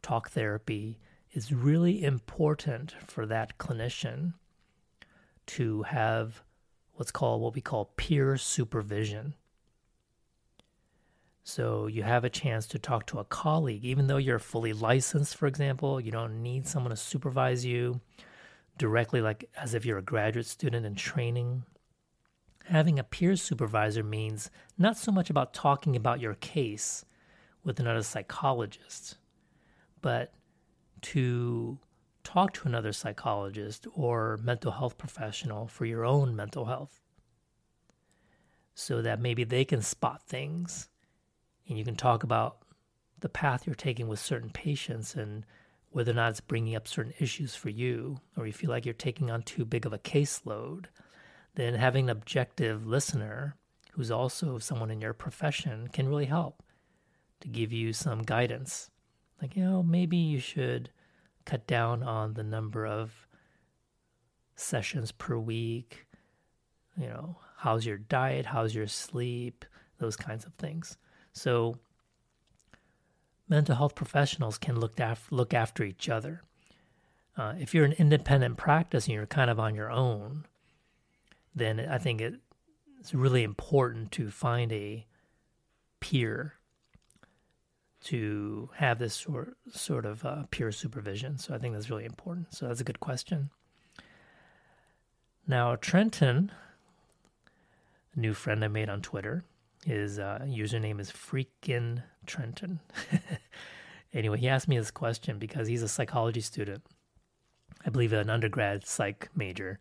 talk 0.02 0.30
therapy, 0.30 0.98
it's 1.30 1.52
really 1.52 2.02
important 2.02 2.96
for 3.06 3.26
that 3.26 3.58
clinician 3.58 4.32
to 5.46 5.84
have 5.84 6.42
what's 6.94 7.12
called 7.12 7.40
what 7.40 7.54
we 7.54 7.60
call 7.60 7.92
peer 7.96 8.36
supervision. 8.36 9.34
So 11.48 11.86
you 11.86 12.02
have 12.02 12.24
a 12.24 12.30
chance 12.30 12.66
to 12.66 12.78
talk 12.78 13.06
to 13.06 13.20
a 13.20 13.24
colleague, 13.24 13.82
even 13.82 14.06
though 14.06 14.18
you're 14.18 14.38
fully 14.38 14.74
licensed, 14.74 15.34
for 15.34 15.46
example, 15.46 15.98
you 15.98 16.12
don't 16.12 16.42
need 16.42 16.68
someone 16.68 16.90
to 16.90 16.96
supervise 16.96 17.64
you 17.64 18.02
directly, 18.76 19.22
like 19.22 19.48
as 19.56 19.72
if 19.72 19.86
you're 19.86 19.96
a 19.96 20.02
graduate 20.02 20.44
student 20.44 20.84
in 20.84 20.94
training. 20.94 21.62
Having 22.66 22.98
a 22.98 23.02
peer 23.02 23.34
supervisor 23.34 24.04
means 24.04 24.50
not 24.76 24.98
so 24.98 25.10
much 25.10 25.30
about 25.30 25.54
talking 25.54 25.96
about 25.96 26.20
your 26.20 26.34
case 26.34 27.06
with 27.64 27.80
another 27.80 28.02
psychologist, 28.02 29.16
but 30.02 30.34
to 31.00 31.78
talk 32.24 32.52
to 32.52 32.68
another 32.68 32.92
psychologist 32.92 33.86
or 33.94 34.38
mental 34.42 34.72
health 34.72 34.98
professional 34.98 35.66
for 35.66 35.86
your 35.86 36.04
own 36.04 36.36
mental 36.36 36.66
health. 36.66 37.00
So 38.74 39.00
that 39.00 39.18
maybe 39.18 39.44
they 39.44 39.64
can 39.64 39.80
spot 39.80 40.20
things 40.26 40.90
and 41.68 41.78
you 41.78 41.84
can 41.84 41.96
talk 41.96 42.22
about 42.22 42.58
the 43.20 43.28
path 43.28 43.66
you're 43.66 43.74
taking 43.74 44.08
with 44.08 44.18
certain 44.18 44.50
patients 44.50 45.14
and 45.14 45.44
whether 45.90 46.12
or 46.12 46.14
not 46.14 46.30
it's 46.30 46.40
bringing 46.40 46.76
up 46.76 46.86
certain 46.86 47.14
issues 47.18 47.54
for 47.54 47.70
you, 47.70 48.20
or 48.36 48.46
you 48.46 48.52
feel 48.52 48.70
like 48.70 48.84
you're 48.84 48.94
taking 48.94 49.30
on 49.30 49.42
too 49.42 49.64
big 49.64 49.86
of 49.86 49.92
a 49.92 49.98
caseload, 49.98 50.86
then 51.54 51.74
having 51.74 52.04
an 52.04 52.10
objective 52.10 52.86
listener 52.86 53.56
who's 53.92 54.10
also 54.10 54.58
someone 54.58 54.90
in 54.90 55.00
your 55.00 55.14
profession 55.14 55.88
can 55.88 56.08
really 56.08 56.26
help 56.26 56.62
to 57.40 57.48
give 57.48 57.72
you 57.72 57.92
some 57.92 58.22
guidance. 58.22 58.90
Like, 59.40 59.56
you 59.56 59.64
know, 59.64 59.82
maybe 59.82 60.16
you 60.16 60.40
should 60.40 60.90
cut 61.44 61.66
down 61.66 62.02
on 62.02 62.34
the 62.34 62.44
number 62.44 62.86
of 62.86 63.26
sessions 64.56 65.10
per 65.12 65.38
week. 65.38 66.06
You 66.96 67.06
know, 67.06 67.36
how's 67.56 67.86
your 67.86 67.98
diet? 67.98 68.46
How's 68.46 68.74
your 68.74 68.88
sleep? 68.88 69.64
Those 69.98 70.16
kinds 70.16 70.44
of 70.44 70.52
things. 70.54 70.96
So 71.32 71.76
mental 73.48 73.76
health 73.76 73.94
professionals 73.94 74.58
can 74.58 74.78
look 74.78 75.00
after, 75.00 75.34
look 75.34 75.54
after 75.54 75.84
each 75.84 76.08
other. 76.08 76.42
Uh, 77.36 77.54
if 77.58 77.72
you're 77.72 77.84
an 77.84 77.92
independent 77.92 78.56
practice 78.56 79.06
and 79.06 79.14
you're 79.14 79.26
kind 79.26 79.50
of 79.50 79.60
on 79.60 79.74
your 79.74 79.90
own, 79.90 80.44
then 81.54 81.80
I 81.80 81.98
think 81.98 82.20
it, 82.20 82.34
it's 82.98 83.14
really 83.14 83.44
important 83.44 84.10
to 84.12 84.30
find 84.30 84.72
a 84.72 85.06
peer 86.00 86.54
to 88.04 88.70
have 88.76 88.98
this 88.98 89.14
sort 89.14 89.56
sort 89.72 90.06
of 90.06 90.24
uh, 90.24 90.44
peer 90.50 90.70
supervision. 90.70 91.38
So 91.38 91.54
I 91.54 91.58
think 91.58 91.74
that's 91.74 91.90
really 91.90 92.04
important. 92.04 92.54
So 92.54 92.68
that's 92.68 92.80
a 92.80 92.84
good 92.84 93.00
question. 93.00 93.50
Now 95.46 95.76
Trenton, 95.76 96.52
a 98.14 98.20
new 98.20 98.34
friend 98.34 98.64
I 98.64 98.68
made 98.68 98.88
on 98.88 99.00
Twitter, 99.00 99.44
his 99.88 100.18
uh, 100.18 100.40
username 100.44 101.00
is 101.00 101.10
freaking 101.10 102.02
Trenton. 102.26 102.80
anyway, 104.12 104.38
he 104.38 104.46
asked 104.46 104.68
me 104.68 104.76
this 104.76 104.90
question 104.90 105.38
because 105.38 105.66
he's 105.66 105.82
a 105.82 105.88
psychology 105.88 106.42
student. 106.42 106.82
I 107.86 107.88
believe 107.88 108.12
an 108.12 108.28
undergrad 108.28 108.86
psych 108.86 109.30
major, 109.34 109.78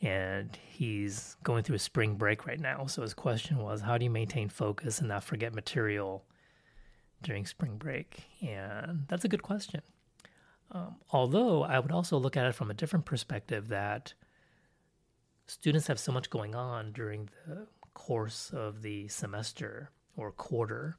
and 0.00 0.56
he's 0.70 1.36
going 1.42 1.62
through 1.62 1.76
a 1.76 1.80
spring 1.80 2.14
break 2.14 2.46
right 2.46 2.58
now. 2.58 2.86
So 2.86 3.02
his 3.02 3.12
question 3.12 3.58
was, 3.58 3.82
how 3.82 3.98
do 3.98 4.04
you 4.04 4.10
maintain 4.10 4.48
focus 4.48 5.00
and 5.00 5.08
not 5.08 5.24
forget 5.24 5.54
material 5.54 6.24
during 7.22 7.44
spring 7.44 7.76
break? 7.76 8.24
And 8.40 9.04
that's 9.08 9.26
a 9.26 9.28
good 9.28 9.42
question. 9.42 9.82
Um, 10.72 10.96
although 11.10 11.64
I 11.64 11.80
would 11.80 11.92
also 11.92 12.16
look 12.16 12.38
at 12.38 12.46
it 12.46 12.54
from 12.54 12.70
a 12.70 12.74
different 12.74 13.04
perspective 13.04 13.68
that 13.68 14.14
students 15.46 15.88
have 15.88 15.98
so 15.98 16.12
much 16.12 16.30
going 16.30 16.54
on 16.54 16.92
during 16.92 17.28
the 17.46 17.66
course 17.94 18.50
of 18.52 18.82
the 18.82 19.08
semester 19.08 19.90
or 20.16 20.30
quarter 20.32 20.96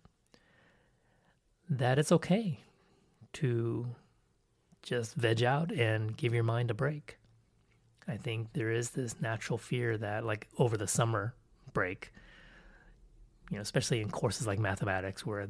that 1.70 2.00
it's 2.00 2.12
okay 2.12 2.60
to 3.34 3.88
just 4.82 5.16
veg 5.16 5.44
out 5.44 5.72
and 5.72 6.16
give 6.16 6.34
your 6.34 6.44
mind 6.44 6.72
a 6.72 6.74
break. 6.74 7.18
I 8.08 8.18
think 8.18 8.54
there 8.54 8.72
is 8.72 8.92
this 8.92 9.20
natural 9.20 9.58
fear 9.58 9.98
that, 9.98 10.24
like, 10.24 10.48
over 10.60 10.78
the 10.78 10.88
summer 10.88 11.34
break, 11.74 12.14
you 13.50 13.58
know, 13.58 13.62
especially 13.62 14.02
in 14.02 14.12
courses 14.12 14.46
like 14.46 14.60
mathematics 14.60 15.26
where 15.26 15.48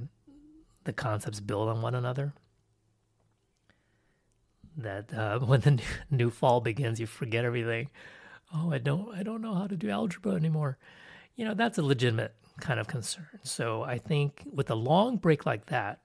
the 0.86 0.94
concepts 0.94 1.42
build 1.42 1.68
on 1.68 1.82
one 1.82 1.96
another, 1.96 2.34
that 4.78 5.14
uh, 5.14 5.40
when 5.46 5.60
the 5.62 5.82
new 6.10 6.30
fall 6.30 6.62
begins, 6.62 7.00
you 7.00 7.08
forget 7.08 7.44
everything. 7.44 7.90
Oh, 8.54 8.72
I 8.72 8.78
don't, 8.78 9.14
I 9.14 9.24
don't 9.24 9.42
know 9.42 9.56
how 9.56 9.68
to 9.68 9.76
do 9.76 9.90
algebra 9.90 10.34
anymore. 10.34 10.78
You 11.36 11.46
know, 11.46 11.54
that's 11.54 11.78
a 11.78 11.84
legitimate 11.84 12.34
kind 12.60 12.80
of 12.80 12.88
concern. 12.88 13.40
So 13.44 13.84
I 13.84 13.98
think 13.98 14.44
with 14.52 14.70
a 14.70 14.76
long 14.76 15.18
break 15.18 15.46
like 15.46 15.68
that, 15.68 16.00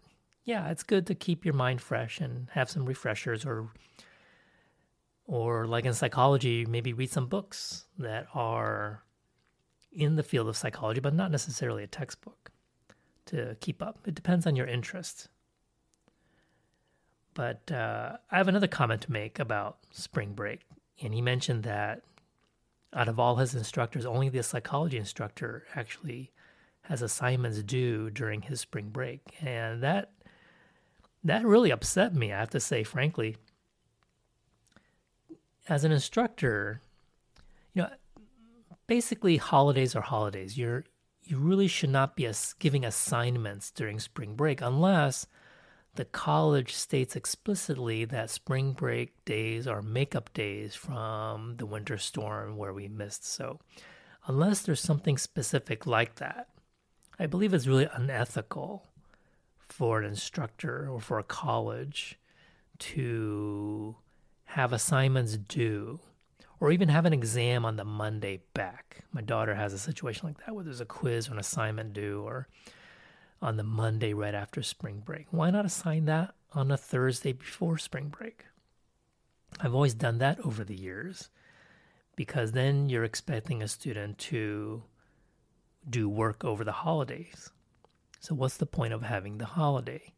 yeah, 0.45 0.71
it's 0.71 0.83
good 0.83 1.07
to 1.07 1.15
keep 1.15 1.45
your 1.45 1.55
mind 1.55 1.81
fresh 1.81 2.21
and 2.21 2.49
have 2.53 2.71
some 2.71 2.85
refreshers 2.85 3.45
or 3.45 3.69
or 5.27 5.67
like 5.67 5.85
in 5.85 5.95
psychology, 5.95 6.67
maybe 6.67 6.93
read 6.93 7.11
some 7.11 7.27
books 7.27 7.85
that 7.99 8.27
are 8.35 9.05
in 9.93 10.17
the 10.17 10.25
field 10.25 10.49
of 10.49 10.57
psychology, 10.57 11.01
but 11.01 11.15
not 11.15 11.31
necessarily 11.31 11.85
a 11.85 11.87
textbook 11.87 12.51
to 13.27 13.57
keep 13.61 13.81
up. 13.81 14.01
It 14.07 14.17
depends 14.17 14.45
on 14.45 14.57
your 14.57 14.67
interest. 14.67 15.29
But 17.35 17.71
uh, 17.71 18.17
I 18.31 18.37
have 18.37 18.49
another 18.49 18.67
comment 18.67 19.03
to 19.03 19.13
make 19.13 19.39
about 19.39 19.79
spring 19.93 20.33
break. 20.33 20.63
And 21.01 21.15
he 21.15 21.23
mentioned 21.23 21.63
that 21.63 22.03
out 22.93 23.09
of 23.09 23.21
all 23.21 23.37
his 23.37 23.55
instructors, 23.55 24.05
only 24.05 24.29
the 24.29 24.43
psychology 24.43 24.99
instructor 24.99 25.65
actually 25.75 26.33
has 26.83 27.03
assignments 27.03 27.63
due 27.63 28.11
during 28.11 28.43
his 28.43 28.61
spring 28.61 28.89
break. 28.89 29.21
And 29.41 29.83
that 29.83 30.11
that 31.23 31.45
really 31.45 31.71
upset 31.71 32.15
me, 32.15 32.33
I 32.33 32.39
have 32.39 32.51
to 32.51 32.61
say, 32.61 32.83
frankly. 32.83 33.37
As 35.69 35.85
an 35.85 35.93
instructor, 35.93 36.81
you 37.75 37.83
know, 37.83 37.91
basically 38.87 39.37
holidays 39.37 39.95
are 39.95 40.03
holidays. 40.03 40.59
You're 40.59 40.85
you 41.23 41.39
really 41.39 41.69
should 41.69 41.91
not 41.91 42.17
be 42.17 42.29
giving 42.59 42.85
assignments 42.85 43.71
during 43.71 44.01
spring 44.01 44.35
break 44.35 44.61
unless 44.61 45.27
the 45.95 46.05
college 46.05 46.75
states 46.75 47.17
explicitly 47.17 48.05
that 48.05 48.31
spring 48.31 48.73
break 48.73 49.25
days 49.25 49.67
are 49.67 49.83
makeup 49.83 50.33
days 50.33 50.75
from 50.75 51.57
the 51.57 51.67
winter 51.67 51.99
storm 51.99 52.57
where 52.57 52.73
we 52.73 52.89
missed. 52.89 53.27
So, 53.27 53.61
unless 54.27 54.63
there's 54.63 54.81
something 54.81 55.19
specific 55.19 55.87
like 55.87 56.17
that, 56.17 56.49
I 57.19 57.27
believe 57.27 57.53
it's 57.53 57.67
really 57.67 57.89
unethical 57.93 58.87
for 59.69 60.01
an 60.01 60.07
instructor 60.07 60.89
or 60.89 61.01
for 61.01 61.19
a 61.19 61.25
college 61.25 62.19
to 62.79 63.97
have 64.45 64.73
assignments 64.73 65.37
due 65.37 66.01
or 66.61 66.71
even 66.71 66.89
have 66.89 67.07
an 67.07 67.13
exam 67.13 67.65
on 67.65 67.77
the 67.77 67.85
Monday 67.85 68.41
back. 68.55 69.05
My 69.13 69.23
daughter 69.23 69.55
has 69.55 69.73
a 69.73 69.79
situation 69.79 70.29
like 70.29 70.45
that 70.45 70.55
where 70.55 70.65
there's 70.65 70.81
a 70.81 70.87
quiz 70.87 71.29
or 71.29 71.33
an 71.33 71.39
assignment 71.39 71.93
due 71.93 72.23
or 72.23 72.49
on 73.43 73.57
the 73.57 73.63
Monday 73.63 74.13
right 74.13 74.35
after 74.35 74.63
spring 74.63 75.03
break. 75.05 75.27
Why 75.31 75.51
not 75.51 75.65
assign 75.65 76.05
that 76.07 76.35
on 76.53 76.71
a 76.71 76.77
Thursday 76.77 77.33
before 77.33 77.79
spring 77.79 78.09
break? 78.09 78.45
I've 79.59 79.75
always 79.75 79.95
done 79.95 80.19
that 80.19 80.39
over 80.41 80.65
the 80.65 80.77
years 80.77 81.31
because 82.17 82.53
then 82.53 82.89
you're 82.89 83.05
expecting 83.05 83.63
a 83.63 83.69
student 83.69 84.19
to 84.19 84.83
do 85.89 86.09
work 86.09 86.45
over 86.45 86.65
the 86.65 86.73
holidays. 86.73 87.51
So, 88.21 88.35
what's 88.35 88.59
the 88.59 88.67
point 88.67 88.93
of 88.93 89.03
having 89.03 89.39
the 89.39 89.47
holiday 89.47 90.13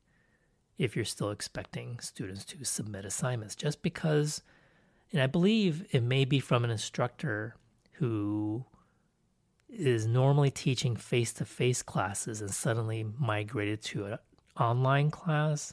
if 0.76 0.96
you're 0.96 1.04
still 1.04 1.30
expecting 1.30 2.00
students 2.00 2.44
to 2.46 2.64
submit 2.64 3.04
assignments? 3.04 3.54
Just 3.54 3.82
because, 3.82 4.42
and 5.12 5.22
I 5.22 5.28
believe 5.28 5.86
it 5.92 6.02
may 6.02 6.24
be 6.24 6.40
from 6.40 6.64
an 6.64 6.70
instructor 6.70 7.54
who 7.92 8.64
is 9.72 10.06
normally 10.06 10.50
teaching 10.50 10.96
face 10.96 11.32
to 11.34 11.44
face 11.44 11.82
classes 11.82 12.40
and 12.40 12.50
suddenly 12.50 13.06
migrated 13.18 13.82
to 13.82 14.04
an 14.04 14.18
online 14.58 15.10
class, 15.10 15.72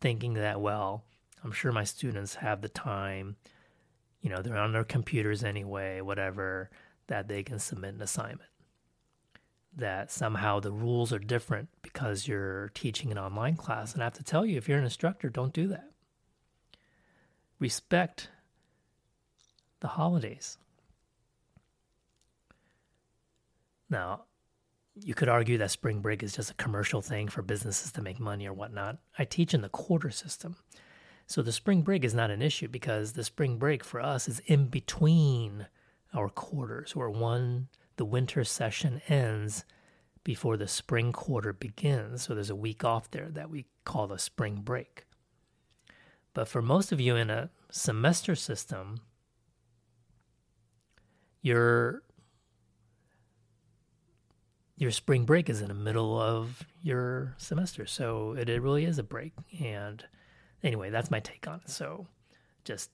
thinking 0.00 0.34
that, 0.34 0.60
well, 0.60 1.04
I'm 1.42 1.52
sure 1.52 1.72
my 1.72 1.84
students 1.84 2.36
have 2.36 2.60
the 2.60 2.68
time, 2.68 3.36
you 4.20 4.30
know, 4.30 4.40
they're 4.40 4.56
on 4.56 4.72
their 4.72 4.84
computers 4.84 5.42
anyway, 5.42 6.00
whatever, 6.00 6.70
that 7.08 7.26
they 7.26 7.42
can 7.42 7.58
submit 7.58 7.94
an 7.94 8.02
assignment 8.02 8.48
that 9.76 10.10
somehow 10.10 10.60
the 10.60 10.72
rules 10.72 11.12
are 11.12 11.18
different 11.18 11.68
because 11.82 12.28
you're 12.28 12.70
teaching 12.74 13.10
an 13.10 13.18
online 13.18 13.56
class. 13.56 13.94
And 13.94 14.02
I 14.02 14.06
have 14.06 14.12
to 14.14 14.22
tell 14.22 14.44
you, 14.44 14.58
if 14.58 14.68
you're 14.68 14.78
an 14.78 14.84
instructor, 14.84 15.28
don't 15.28 15.52
do 15.52 15.68
that. 15.68 15.90
Respect 17.58 18.28
the 19.80 19.88
holidays. 19.88 20.58
Now, 23.92 24.24
you 24.94 25.14
could 25.14 25.28
argue 25.28 25.58
that 25.58 25.70
spring 25.70 26.00
break 26.00 26.22
is 26.22 26.34
just 26.34 26.50
a 26.50 26.54
commercial 26.54 27.00
thing 27.02 27.28
for 27.28 27.42
businesses 27.42 27.92
to 27.92 28.02
make 28.02 28.18
money 28.18 28.46
or 28.46 28.52
whatnot. 28.52 28.98
I 29.18 29.24
teach 29.24 29.54
in 29.54 29.60
the 29.60 29.68
quarter 29.68 30.10
system. 30.10 30.56
So 31.26 31.42
the 31.42 31.52
spring 31.52 31.82
break 31.82 32.04
is 32.04 32.14
not 32.14 32.30
an 32.30 32.42
issue 32.42 32.68
because 32.68 33.12
the 33.12 33.24
spring 33.24 33.58
break 33.58 33.84
for 33.84 34.00
us 34.00 34.28
is 34.28 34.40
in 34.46 34.66
between 34.66 35.66
our 36.12 36.28
quarters, 36.28 36.96
where 36.96 37.08
one 37.08 37.68
the 37.96 38.04
winter 38.04 38.44
session 38.44 39.00
ends 39.08 39.64
before 40.24 40.56
the 40.56 40.68
spring 40.68 41.12
quarter 41.12 41.52
begins. 41.52 42.22
So 42.22 42.34
there's 42.34 42.50
a 42.50 42.56
week 42.56 42.84
off 42.84 43.10
there 43.10 43.28
that 43.30 43.50
we 43.50 43.66
call 43.84 44.06
the 44.06 44.18
spring 44.18 44.60
break. 44.62 45.04
But 46.34 46.48
for 46.48 46.62
most 46.62 46.92
of 46.92 47.00
you 47.00 47.16
in 47.16 47.30
a 47.30 47.50
semester 47.70 48.34
system, 48.34 49.00
your 51.42 52.02
your 54.76 54.90
spring 54.90 55.24
break 55.24 55.48
is 55.48 55.60
in 55.60 55.68
the 55.68 55.74
middle 55.74 56.20
of 56.20 56.64
your 56.82 57.34
semester. 57.36 57.86
So 57.86 58.34
it, 58.38 58.48
it 58.48 58.62
really 58.62 58.84
is 58.84 58.98
a 58.98 59.02
break. 59.02 59.32
And 59.60 60.04
anyway, 60.62 60.90
that's 60.90 61.10
my 61.10 61.20
take 61.20 61.46
on 61.46 61.60
it. 61.64 61.70
So 61.70 62.06
just 62.64 62.90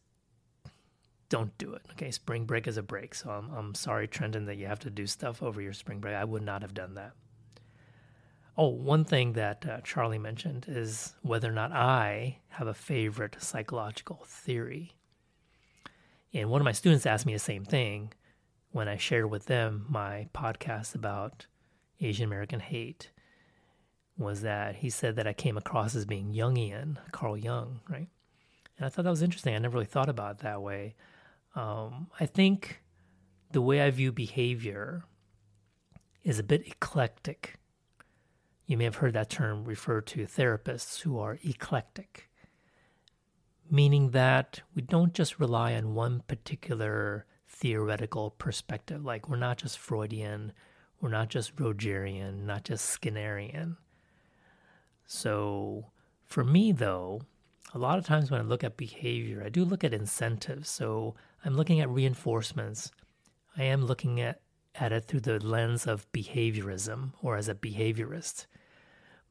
don't 1.29 1.57
do 1.59 1.75
it. 1.75 1.83
Okay, 1.93 2.11
spring 2.11 2.45
break 2.45 2.67
is 2.67 2.77
a 2.77 2.83
break. 2.83 3.15
So 3.15 3.31
I'm 3.31 3.51
I'm 3.55 3.75
sorry, 3.75 4.09
Trenton, 4.09 4.47
that 4.47 4.57
you 4.57 4.67
have 4.67 4.81
to 4.81 4.91
do 4.91 5.07
stuff 5.07 5.43
over 5.43 5.61
your 5.61 5.73
spring 5.73 6.01
break. 6.01 6.15
I 6.15 6.25
would 6.25 6.43
not 6.43 6.63
have 6.63 6.75
done 6.75 6.95
that. 6.95 7.13
Oh, 8.57 8.69
one 8.69 9.05
thing 9.05 9.35
that 9.35 9.65
uh, 9.69 9.81
Charlie 9.83 10.19
mentioned 10.19 10.67
is 10.69 11.15
whether 11.23 11.49
or 11.49 11.53
not 11.53 11.71
I 11.71 12.39
have 12.49 12.67
a 12.67 12.75
favorite 12.75 13.37
psychological 13.39 14.25
theory. 14.27 14.95
And 16.35 16.51
one 16.51 16.61
of 16.61 16.65
my 16.65 16.73
students 16.73 17.07
asked 17.07 17.25
me 17.25 17.33
the 17.33 17.39
same 17.39 17.65
thing 17.65 18.13
when 18.73 18.89
I 18.89 18.97
shared 18.97 19.31
with 19.31 19.47
them 19.47 19.87
my 19.89 20.29
podcast 20.35 20.97
about 20.97 21.47
Asian 22.01 22.25
American 22.25 22.61
hate. 22.61 23.11
Was 24.17 24.43
that 24.43 24.77
he 24.77 24.91
said 24.91 25.15
that 25.17 25.29
I 25.29 25.33
came 25.33 25.57
across 25.57 25.95
as 25.95 26.05
being 26.05 26.33
Jungian, 26.33 26.97
Carl 27.13 27.37
Jung, 27.37 27.81
right? 27.89 28.09
And 28.77 28.87
I 28.87 28.89
thought 28.89 29.05
that 29.05 29.11
was 29.11 29.23
interesting. 29.23 29.55
I 29.55 29.59
never 29.59 29.75
really 29.75 29.87
thought 29.87 30.09
about 30.09 30.37
it 30.37 30.39
that 30.39 30.61
way. 30.61 30.97
Um, 31.55 32.09
I 32.19 32.27
think 32.27 32.83
the 33.53 33.61
way 33.61 33.81
I 33.81 33.91
view 33.91 34.13
behavior 34.13 35.05
is 36.25 36.39
a 36.39 36.45
bit 36.45 36.67
eclectic. 36.67 37.55
You 38.67 38.77
may 38.77 38.85
have 38.85 38.97
heard 38.97 39.15
that 39.15 39.31
term 39.31 39.65
referred 39.65 40.07
to 40.09 40.27
therapists 40.27 41.01
who 41.01 41.19
are 41.19 41.39
eclectic, 41.43 42.29
meaning 43.71 44.11
that 44.11 44.61
we 44.75 44.83
don't 44.83 45.15
just 45.15 45.41
rely 45.41 45.75
on 45.75 45.95
one 45.95 46.23
particular 46.27 47.25
theoretical 47.49 48.31
perspective. 48.31 49.05
Like 49.05 49.29
we're 49.29 49.37
not 49.37 49.59
just 49.59 49.79
Freudian, 49.79 50.53
we're 51.01 51.09
not 51.09 51.29
just 51.29 51.57
Rogerian, 51.57 52.45
not 52.45 52.65
just 52.65 53.01
Skinnerian. 53.01 53.77
So 55.07 55.87
for 56.25 56.45
me, 56.45 56.73
though, 56.73 57.23
a 57.75 57.79
lot 57.79 57.99
of 57.99 58.07
times 58.07 58.31
when 58.31 58.41
I 58.41 58.45
look 58.45 58.65
at 58.65 58.77
behavior, 58.77 59.43
I 59.45 59.49
do 59.49 59.65
look 59.65 59.85
at 59.85 59.95
incentives. 59.95 60.69
So 60.69 61.15
I'm 61.45 61.57
looking 61.57 61.81
at 61.81 61.89
reinforcements. 61.89 62.91
I 63.57 63.65
am 63.65 63.85
looking 63.85 64.21
at, 64.21 64.41
at 64.75 64.93
it 64.93 65.05
through 65.05 65.21
the 65.21 65.39
lens 65.39 65.87
of 65.87 66.11
behaviorism 66.13 67.13
or 67.23 67.37
as 67.37 67.49
a 67.49 67.55
behaviorist. 67.55 68.47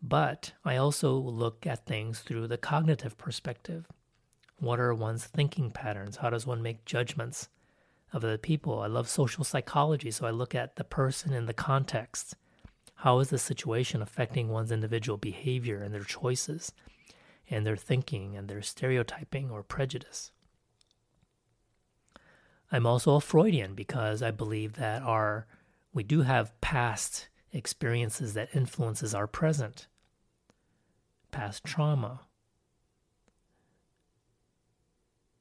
But 0.02 0.54
I 0.64 0.78
also 0.78 1.14
look 1.14 1.66
at 1.66 1.86
things 1.86 2.20
through 2.20 2.48
the 2.48 2.58
cognitive 2.58 3.18
perspective. 3.18 3.88
What 4.60 4.80
are 4.80 4.94
one's 4.94 5.26
thinking 5.26 5.72
patterns? 5.72 6.18
How 6.18 6.30
does 6.30 6.46
one 6.48 6.62
make 6.62 6.86
judgments 6.86 7.50
of 8.14 8.24
other 8.24 8.38
people? 8.38 8.82
I 8.82 8.88
love 8.88 9.10
social 9.10 9.44
psychology, 9.44 10.12
so 10.12 10.26
I 10.26 10.32
look 10.32 10.56
at 10.56 10.76
the 10.76 10.84
person 10.84 11.34
in 11.34 11.46
the 11.46 11.54
context. 11.54 12.36
How 12.96 13.20
is 13.20 13.30
the 13.30 13.38
situation 13.38 14.02
affecting 14.02 14.50
one's 14.50 14.72
individual 14.72 15.18
behavior 15.18 15.82
and 15.82 15.94
their 15.94 16.04
choices, 16.04 16.72
and 17.50 17.66
their 17.66 17.78
thinking 17.78 18.36
and 18.36 18.48
their 18.48 18.62
stereotyping 18.62 19.52
or 19.52 19.64
prejudice? 19.64 20.32
I'm 22.72 22.86
also 22.86 23.16
a 23.16 23.22
Freudian 23.22 23.76
because 23.76 24.22
I 24.22 24.32
believe 24.32 24.74
that 24.74 25.02
our 25.02 25.48
we 25.94 26.04
do 26.04 26.22
have 26.22 26.60
past 26.62 27.30
experiences 27.54 28.34
that 28.34 28.50
influences 28.54 29.16
our 29.16 29.26
present, 29.26 29.88
past 31.32 31.64
trauma, 31.64 32.22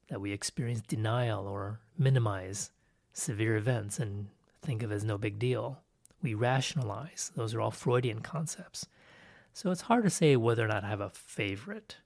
that 0.09 0.21
we 0.21 0.33
experience 0.33 0.81
denial 0.81 1.47
or 1.47 1.81
minimize 1.99 2.71
severe 3.13 3.57
events 3.57 3.99
and 3.99 4.29
think 4.63 4.83
of 4.83 4.93
as 4.93 5.05
no 5.05 5.19
big 5.19 5.39
deal. 5.39 5.81
We 6.23 6.35
rationalize. 6.35 7.33
Those 7.37 7.55
are 7.55 7.61
all 7.61 7.71
Freudian 7.71 8.21
concepts. 8.21 8.87
So 9.53 9.71
it's 9.71 9.83
hard 9.83 10.05
to 10.05 10.11
say 10.11 10.37
whether 10.37 10.65
or 10.65 10.69
not 10.69 10.85
I 10.85 10.89
have 10.89 11.01
a 11.01 11.11
favorite. 11.11 11.97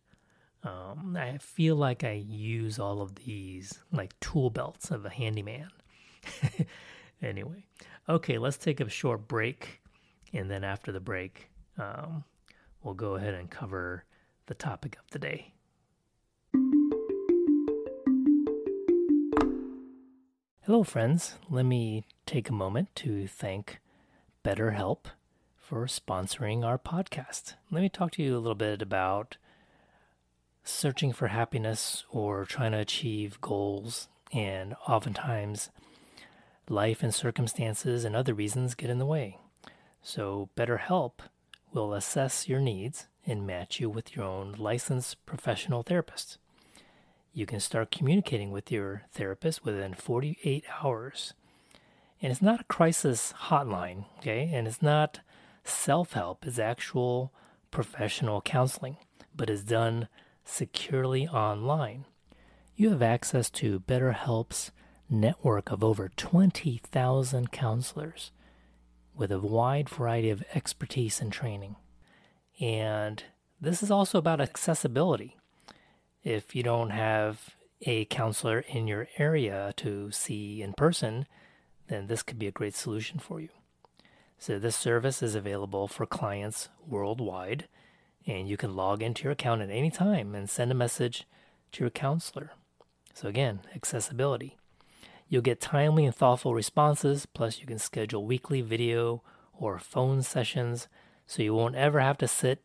Um, 0.62 1.16
I 1.18 1.38
feel 1.38 1.74
like 1.74 2.04
I 2.04 2.12
use 2.12 2.78
all 2.78 3.00
of 3.00 3.14
these 3.14 3.78
like 3.92 4.18
tool 4.20 4.50
belts 4.50 4.90
of 4.90 5.04
a 5.04 5.10
handyman. 5.10 5.70
anyway, 7.22 7.64
okay, 8.08 8.38
let's 8.38 8.58
take 8.58 8.80
a 8.80 8.88
short 8.88 9.26
break. 9.26 9.80
And 10.32 10.50
then 10.50 10.62
after 10.62 10.92
the 10.92 11.00
break, 11.00 11.50
um, 11.78 12.24
we'll 12.82 12.94
go 12.94 13.16
ahead 13.16 13.34
and 13.34 13.50
cover 13.50 14.04
the 14.46 14.54
topic 14.54 14.96
of 14.96 15.10
the 15.10 15.18
day. 15.18 15.54
Hello, 20.64 20.84
friends. 20.84 21.36
Let 21.48 21.64
me 21.64 22.04
take 22.26 22.50
a 22.50 22.52
moment 22.52 22.94
to 22.96 23.26
thank 23.26 23.80
BetterHelp 24.44 25.06
for 25.56 25.86
sponsoring 25.86 26.62
our 26.62 26.76
podcast. 26.76 27.54
Let 27.70 27.80
me 27.80 27.88
talk 27.88 28.12
to 28.12 28.22
you 28.22 28.36
a 28.36 28.38
little 28.38 28.54
bit 28.54 28.82
about 28.82 29.38
searching 30.62 31.14
for 31.14 31.28
happiness 31.28 32.04
or 32.10 32.44
trying 32.44 32.72
to 32.72 32.78
achieve 32.78 33.40
goals, 33.40 34.08
and 34.32 34.74
oftentimes 34.86 35.70
life 36.68 37.02
and 37.02 37.14
circumstances 37.14 38.04
and 38.04 38.14
other 38.14 38.34
reasons 38.34 38.74
get 38.74 38.90
in 38.90 38.98
the 38.98 39.06
way. 39.06 39.38
So, 40.02 40.50
BetterHelp 40.58 41.20
will 41.72 41.94
assess 41.94 42.50
your 42.50 42.60
needs 42.60 43.06
and 43.26 43.46
match 43.46 43.80
you 43.80 43.88
with 43.88 44.14
your 44.14 44.26
own 44.26 44.56
licensed 44.58 45.24
professional 45.24 45.82
therapist 45.82 46.36
you 47.32 47.46
can 47.46 47.60
start 47.60 47.90
communicating 47.90 48.50
with 48.50 48.70
your 48.70 49.02
therapist 49.12 49.64
within 49.64 49.94
48 49.94 50.64
hours. 50.82 51.34
And 52.20 52.30
it's 52.30 52.42
not 52.42 52.60
a 52.60 52.64
crisis 52.64 53.32
hotline, 53.46 54.04
okay? 54.18 54.50
And 54.52 54.66
it's 54.66 54.82
not 54.82 55.20
self 55.64 56.12
help, 56.12 56.46
it's 56.46 56.58
actual 56.58 57.32
professional 57.70 58.40
counseling, 58.40 58.96
but 59.34 59.48
is 59.48 59.64
done 59.64 60.08
securely 60.44 61.28
online. 61.28 62.04
You 62.76 62.90
have 62.90 63.02
access 63.02 63.50
to 63.50 63.80
BetterHelp's 63.80 64.72
network 65.08 65.70
of 65.70 65.84
over 65.84 66.08
20,000 66.08 67.52
counselors 67.52 68.32
with 69.14 69.30
a 69.32 69.38
wide 69.38 69.88
variety 69.88 70.30
of 70.30 70.44
expertise 70.54 71.20
and 71.20 71.32
training. 71.32 71.76
And 72.60 73.22
this 73.60 73.82
is 73.82 73.90
also 73.90 74.18
about 74.18 74.40
accessibility. 74.40 75.36
If 76.22 76.54
you 76.54 76.62
don't 76.62 76.90
have 76.90 77.50
a 77.82 78.04
counselor 78.04 78.60
in 78.60 78.86
your 78.86 79.08
area 79.16 79.72
to 79.78 80.10
see 80.10 80.62
in 80.62 80.74
person, 80.74 81.26
then 81.88 82.06
this 82.06 82.22
could 82.22 82.38
be 82.38 82.46
a 82.46 82.52
great 82.52 82.74
solution 82.74 83.18
for 83.18 83.40
you. 83.40 83.48
So, 84.38 84.58
this 84.58 84.76
service 84.76 85.22
is 85.22 85.34
available 85.34 85.88
for 85.88 86.06
clients 86.06 86.68
worldwide, 86.86 87.68
and 88.26 88.48
you 88.48 88.56
can 88.56 88.74
log 88.74 89.02
into 89.02 89.24
your 89.24 89.32
account 89.32 89.62
at 89.62 89.70
any 89.70 89.90
time 89.90 90.34
and 90.34 90.48
send 90.48 90.70
a 90.70 90.74
message 90.74 91.26
to 91.72 91.84
your 91.84 91.90
counselor. 91.90 92.52
So, 93.14 93.28
again, 93.28 93.60
accessibility. 93.74 94.56
You'll 95.28 95.42
get 95.42 95.60
timely 95.60 96.06
and 96.06 96.14
thoughtful 96.14 96.54
responses, 96.54 97.26
plus, 97.26 97.60
you 97.60 97.66
can 97.66 97.78
schedule 97.78 98.24
weekly 98.24 98.62
video 98.62 99.22
or 99.52 99.78
phone 99.78 100.22
sessions 100.22 100.88
so 101.26 101.42
you 101.42 101.54
won't 101.54 101.76
ever 101.76 102.00
have 102.00 102.18
to 102.18 102.28
sit 102.28 102.64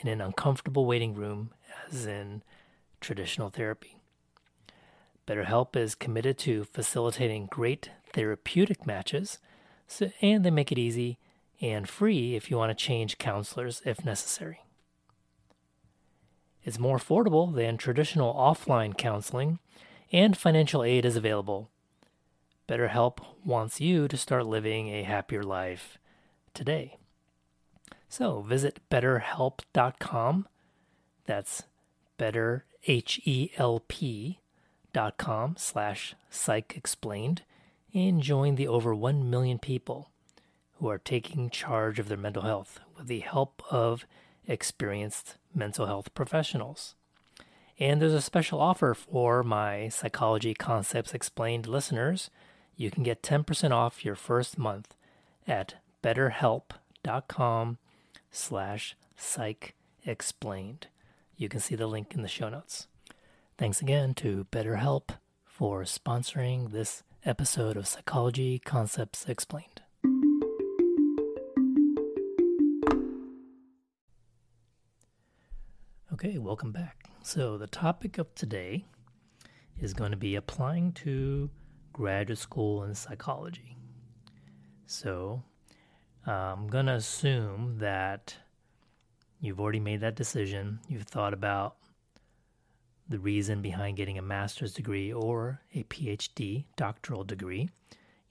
in 0.00 0.08
an 0.08 0.20
uncomfortable 0.20 0.86
waiting 0.86 1.14
room, 1.14 1.50
as 1.90 2.06
in 2.06 2.42
traditional 3.02 3.50
therapy. 3.50 3.98
BetterHelp 5.26 5.76
is 5.76 5.94
committed 5.94 6.38
to 6.38 6.64
facilitating 6.64 7.46
great 7.46 7.90
therapeutic 8.12 8.86
matches, 8.86 9.38
so, 9.86 10.10
and 10.20 10.44
they 10.44 10.50
make 10.50 10.72
it 10.72 10.78
easy 10.78 11.18
and 11.60 11.88
free 11.88 12.34
if 12.34 12.50
you 12.50 12.56
want 12.56 12.76
to 12.76 12.84
change 12.84 13.18
counselors 13.18 13.82
if 13.84 14.04
necessary. 14.04 14.62
It's 16.64 16.78
more 16.78 16.98
affordable 16.98 17.54
than 17.54 17.76
traditional 17.76 18.34
offline 18.34 18.96
counseling, 18.96 19.58
and 20.10 20.36
financial 20.36 20.82
aid 20.82 21.04
is 21.04 21.16
available. 21.16 21.70
BetterHelp 22.68 23.18
wants 23.44 23.80
you 23.80 24.08
to 24.08 24.16
start 24.16 24.46
living 24.46 24.88
a 24.88 25.02
happier 25.02 25.42
life 25.42 25.98
today. 26.54 26.96
So 28.08 28.42
visit 28.42 28.80
betterhelp.com. 28.90 30.48
That's 31.26 31.62
better 32.18 32.64
H-E-L-P 32.86 34.38
dot 34.92 35.16
com 35.16 35.54
slash 35.56 36.14
psych 36.30 36.74
explained 36.76 37.42
and 37.94 38.22
join 38.22 38.56
the 38.56 38.68
over 38.68 38.94
1 38.94 39.28
million 39.28 39.58
people 39.58 40.10
who 40.78 40.88
are 40.88 40.98
taking 40.98 41.48
charge 41.50 41.98
of 41.98 42.08
their 42.08 42.18
mental 42.18 42.42
health 42.42 42.80
with 42.96 43.06
the 43.06 43.20
help 43.20 43.62
of 43.70 44.04
experienced 44.46 45.36
mental 45.54 45.86
health 45.86 46.12
professionals. 46.14 46.94
And 47.78 48.00
there's 48.00 48.12
a 48.14 48.20
special 48.20 48.60
offer 48.60 48.94
for 48.94 49.42
my 49.42 49.88
Psychology 49.88 50.54
Concepts 50.54 51.14
Explained 51.14 51.66
listeners. 51.66 52.30
You 52.76 52.90
can 52.90 53.02
get 53.02 53.22
10% 53.22 53.70
off 53.70 54.04
your 54.04 54.14
first 54.14 54.58
month 54.58 54.94
at 55.46 55.74
betterhelp.com 56.02 57.78
slash 58.30 58.96
psych 59.16 59.74
explained. 60.04 60.88
You 61.36 61.48
can 61.48 61.60
see 61.60 61.74
the 61.74 61.86
link 61.86 62.14
in 62.14 62.22
the 62.22 62.28
show 62.28 62.48
notes. 62.48 62.88
Thanks 63.56 63.80
again 63.80 64.14
to 64.14 64.46
BetterHelp 64.52 65.10
for 65.44 65.82
sponsoring 65.82 66.72
this 66.72 67.02
episode 67.24 67.76
of 67.76 67.86
Psychology 67.86 68.58
Concepts 68.58 69.26
Explained. 69.28 69.82
Okay, 76.12 76.38
welcome 76.38 76.70
back. 76.70 77.08
So, 77.22 77.56
the 77.56 77.66
topic 77.66 78.18
of 78.18 78.34
today 78.34 78.84
is 79.80 79.94
going 79.94 80.10
to 80.10 80.16
be 80.16 80.36
applying 80.36 80.92
to 80.92 81.50
graduate 81.92 82.38
school 82.38 82.84
in 82.84 82.94
psychology. 82.94 83.76
So, 84.86 85.42
uh, 86.26 86.30
I'm 86.30 86.68
going 86.68 86.86
to 86.86 86.94
assume 86.94 87.78
that 87.78 88.36
You've 89.42 89.58
already 89.58 89.80
made 89.80 90.00
that 90.02 90.14
decision. 90.14 90.78
You've 90.86 91.02
thought 91.02 91.34
about 91.34 91.74
the 93.08 93.18
reason 93.18 93.60
behind 93.60 93.96
getting 93.96 94.16
a 94.16 94.22
master's 94.22 94.72
degree 94.72 95.12
or 95.12 95.60
a 95.74 95.82
PhD, 95.82 96.64
doctoral 96.76 97.24
degree, 97.24 97.68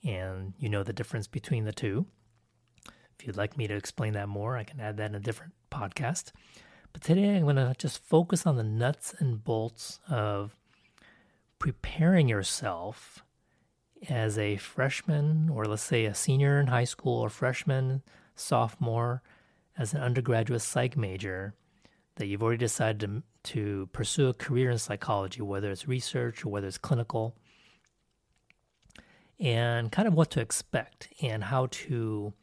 and 0.05 0.53
you 0.57 0.69
know 0.69 0.83
the 0.83 0.93
difference 0.93 1.27
between 1.27 1.65
the 1.65 1.73
two. 1.73 2.05
If 3.19 3.27
you'd 3.27 3.35
like 3.35 3.57
me 3.57 3.67
to 3.67 3.75
explain 3.75 4.13
that 4.13 4.29
more, 4.29 4.55
I 4.55 4.63
can 4.63 4.79
add 4.79 4.95
that 4.97 5.09
in 5.09 5.15
a 5.15 5.19
different 5.19 5.51
podcast. 5.69 6.31
But 6.93 7.01
today 7.01 7.35
I'm 7.35 7.43
going 7.43 7.57
to 7.57 7.75
just 7.77 8.01
focus 8.01 8.47
on 8.47 8.55
the 8.55 8.63
nuts 8.63 9.13
and 9.19 9.43
bolts 9.43 9.99
of 10.09 10.55
preparing 11.59 12.29
yourself 12.29 13.21
as 14.09 14.37
a 14.37 14.55
freshman, 14.55 15.49
or 15.49 15.65
let's 15.65 15.83
say 15.83 16.05
a 16.05 16.15
senior 16.15 16.57
in 16.57 16.67
high 16.67 16.85
school, 16.85 17.19
or 17.19 17.29
freshman, 17.29 18.01
sophomore, 18.33 19.21
as 19.77 19.93
an 19.93 20.01
undergraduate 20.01 20.61
psych 20.61 20.97
major 20.97 21.53
that 22.15 22.27
you've 22.27 22.43
already 22.43 22.57
decided 22.57 22.99
to, 22.99 23.23
to 23.43 23.89
pursue 23.93 24.27
a 24.27 24.33
career 24.33 24.69
in 24.69 24.77
psychology, 24.77 25.41
whether 25.41 25.71
it's 25.71 25.87
research 25.87 26.45
or 26.45 26.49
whether 26.49 26.67
it's 26.67 26.77
clinical, 26.77 27.35
and 29.39 29.91
kind 29.91 30.07
of 30.07 30.13
what 30.13 30.29
to 30.31 30.39
expect 30.39 31.07
and 31.21 31.45
how 31.45 31.67
to 31.71 32.33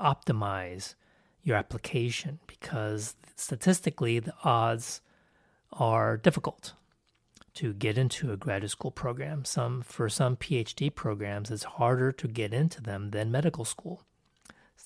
optimize 0.00 0.94
your 1.42 1.56
application 1.56 2.38
because 2.46 3.14
statistically 3.36 4.18
the 4.18 4.32
odds 4.42 5.00
are 5.72 6.16
difficult 6.16 6.72
to 7.54 7.72
get 7.72 7.96
into 7.96 8.32
a 8.32 8.36
graduate 8.36 8.70
school 8.70 8.90
program. 8.90 9.44
Some 9.44 9.82
for 9.82 10.08
some 10.08 10.36
PhD 10.36 10.94
programs 10.94 11.50
it's 11.50 11.64
harder 11.64 12.12
to 12.12 12.28
get 12.28 12.52
into 12.52 12.80
them 12.82 13.10
than 13.10 13.30
medical 13.30 13.64
school 13.64 14.05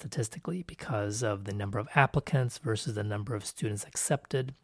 statistically 0.00 0.62
because 0.62 1.22
of 1.22 1.44
the 1.44 1.52
number 1.52 1.78
of 1.78 1.88
applicants 1.94 2.56
versus 2.58 2.94
the 2.94 3.04
number 3.04 3.34
of 3.34 3.44
students 3.44 3.84
accepted. 3.84 4.54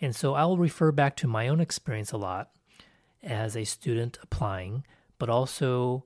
And 0.00 0.14
so 0.14 0.34
I'll 0.34 0.58
refer 0.58 0.92
back 0.92 1.16
to 1.16 1.26
my 1.26 1.48
own 1.48 1.58
experience 1.58 2.12
a 2.12 2.18
lot 2.18 2.50
as 3.22 3.56
a 3.56 3.64
student 3.64 4.18
applying, 4.22 4.84
but 5.18 5.30
also 5.30 6.04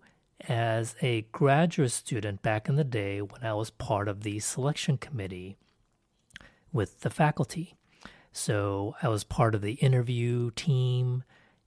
as 0.49 0.95
a 1.03 1.23
graduate 1.33 1.91
student 1.91 2.41
back 2.41 2.69
in 2.69 2.77
the 2.77 2.85
day 2.85 3.21
when 3.21 3.43
I 3.43 3.53
was 3.55 3.71
part 3.71 4.07
of 4.07 4.23
the 4.23 4.39
selection 4.39 4.97
committee 4.97 5.57
with 6.73 7.01
the 7.01 7.11
faculty. 7.11 7.75
So 8.33 8.95
I 9.03 9.09
was 9.09 9.25
part 9.25 9.57
of 9.57 9.61
the 9.61 9.73
interview 9.73 10.53
team. 10.53 11.25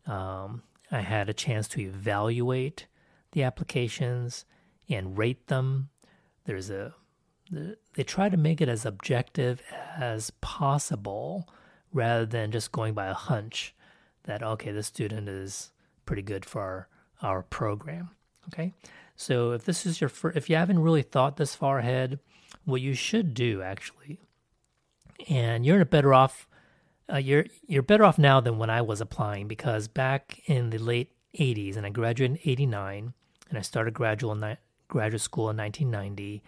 Um, 0.08 0.64
I 0.90 1.02
had 1.02 1.28
a 1.28 1.34
chance 1.34 1.68
to 1.70 1.82
evaluate 1.82 2.88
the 3.34 3.44
applications 3.44 4.46
and 4.90 5.18
rate 5.18 5.48
them. 5.48 5.90
There's 6.46 6.70
a 6.70 6.94
they 7.96 8.04
try 8.04 8.30
to 8.30 8.38
make 8.38 8.62
it 8.62 8.70
as 8.70 8.86
objective 8.86 9.62
as 9.98 10.32
possible 10.42 11.48
rather 11.92 12.26
than 12.26 12.52
just 12.52 12.72
going 12.72 12.94
by 12.94 13.08
a 13.08 13.14
hunch 13.14 13.76
that 14.24 14.42
okay 14.42 14.72
this 14.72 14.88
student 14.88 15.30
is 15.30 15.72
pretty 16.06 16.22
good 16.22 16.46
for 16.46 16.62
our, 16.62 16.88
our 17.22 17.44
program 17.44 18.10
okay? 18.48 18.74
So 19.16 19.52
if 19.52 19.66
this 19.66 19.86
is 19.86 20.02
your 20.02 20.10
first 20.10 20.38
if 20.38 20.50
you 20.50 20.56
haven't 20.56 20.80
really 20.80 21.02
thought 21.02 21.38
this 21.38 21.56
far 21.56 21.80
ahead 21.80 22.20
what 22.66 22.82
you 22.82 22.94
should 22.94 23.34
do 23.34 23.62
actually 23.62 24.20
and 25.30 25.66
you're 25.66 25.86
better 25.86 26.14
off 26.14 26.48
uh, 27.12 27.18
you're 27.18 27.46
you're 27.68 27.84
better 27.84 28.04
off 28.04 28.18
now 28.18 28.40
than 28.40 28.58
when 28.58 28.70
I 28.70 28.82
was 28.82 29.02
applying 29.02 29.48
because 29.48 29.88
back 29.88 30.42
in 30.46 30.70
the 30.70 30.78
late 30.78 31.12
80s 31.38 31.78
and 31.78 31.86
I 31.86 31.90
graduated 31.90 32.38
in 32.38 32.52
89 32.52 33.14
and 33.50 33.58
I 33.58 33.62
started 33.62 33.94
graduate 33.94 34.40
graduate 34.94 35.22
school 35.22 35.50
in 35.50 35.58
1990 35.58 36.44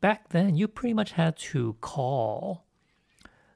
back 0.00 0.30
then 0.30 0.56
you 0.56 0.66
pretty 0.66 0.94
much 0.94 1.12
had 1.12 1.36
to 1.36 1.76
call 1.82 2.64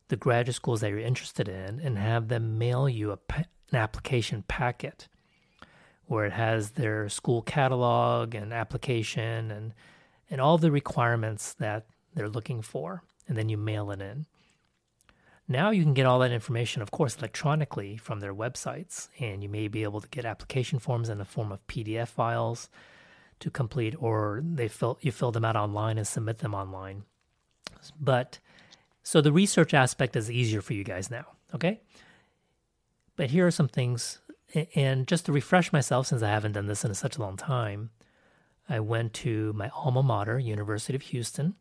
the 0.09 0.17
graduate 0.17 0.55
schools 0.55 0.83
that 0.83 0.91
you're 0.91 0.99
interested 0.99 1.49
in 1.49 1.81
and 1.81 1.99
have 1.99 2.29
them 2.29 2.59
mail 2.59 2.87
you 2.87 3.13
a, 3.13 3.19
an 3.39 3.47
application 3.73 4.45
packet 4.47 5.09
where 6.05 6.27
it 6.27 6.33
has 6.33 6.73
their 6.73 7.09
school 7.09 7.41
catalog 7.43 8.35
and 8.35 8.53
application 8.53 9.51
and 9.51 9.73
and 10.31 10.41
all 10.41 10.59
the 10.59 10.71
requirements 10.71 11.55
that 11.55 11.87
they're 12.15 12.29
looking 12.29 12.61
for 12.61 13.03
and 13.27 13.37
then 13.37 13.49
you 13.49 13.57
mail 13.57 13.91
it 13.91 14.01
in. 14.03 14.27
Now 15.49 15.71
you 15.71 15.83
can 15.83 15.95
get 15.95 16.07
all 16.07 16.19
that 16.19 16.31
information 16.31 16.83
of 16.83 16.91
course 16.91 17.17
electronically 17.17 17.97
from 17.97 18.21
their 18.21 18.35
websites 18.35 19.09
and 19.19 19.43
you 19.43 19.49
may 19.49 19.67
be 19.67 19.83
able 19.83 20.03
to 20.03 20.09
get 20.09 20.27
application 20.27 20.79
forms 20.79 21.09
in 21.09 21.17
the 21.17 21.25
form 21.25 21.51
of 21.51 21.67
pdf 21.67 22.09
files 22.09 22.69
to 23.41 23.51
complete 23.51 23.95
or 23.99 24.43
they 24.45 24.69
fill 24.69 24.99
you 25.01 25.13
fill 25.13 25.33
them 25.33 25.45
out 25.45 25.57
online 25.57 25.99
and 25.99 26.07
submit 26.07 26.39
them 26.39 26.55
online 26.55 27.05
but 28.01 28.39
so 29.03 29.21
the 29.21 29.33
research 29.33 29.75
aspect 29.75 30.17
is 30.17 30.31
easier 30.31 30.63
for 30.63 30.73
you 30.73 30.85
guys 30.85 31.11
now 31.11 31.27
okay 31.55 31.81
but 33.17 33.31
here 33.31 33.47
are 33.47 33.51
some 33.51 33.69
things 33.69 34.19
and 34.75 35.07
just 35.07 35.27
to 35.27 35.33
refresh 35.33 35.73
myself, 35.73 36.07
since 36.07 36.23
I 36.23 36.31
haven't 36.31 36.53
done 36.53 36.67
this 36.67 36.85
in 36.85 36.95
such 36.95 37.17
a 37.17 37.21
long 37.21 37.37
time, 37.37 37.91
I 38.69 38.81
went 38.81 39.13
to 39.15 39.53
my 39.53 39.71
alma 39.71 40.03
mater, 40.03 40.39
University 40.39 40.97
of 40.97 41.03
Houston, 41.03 41.55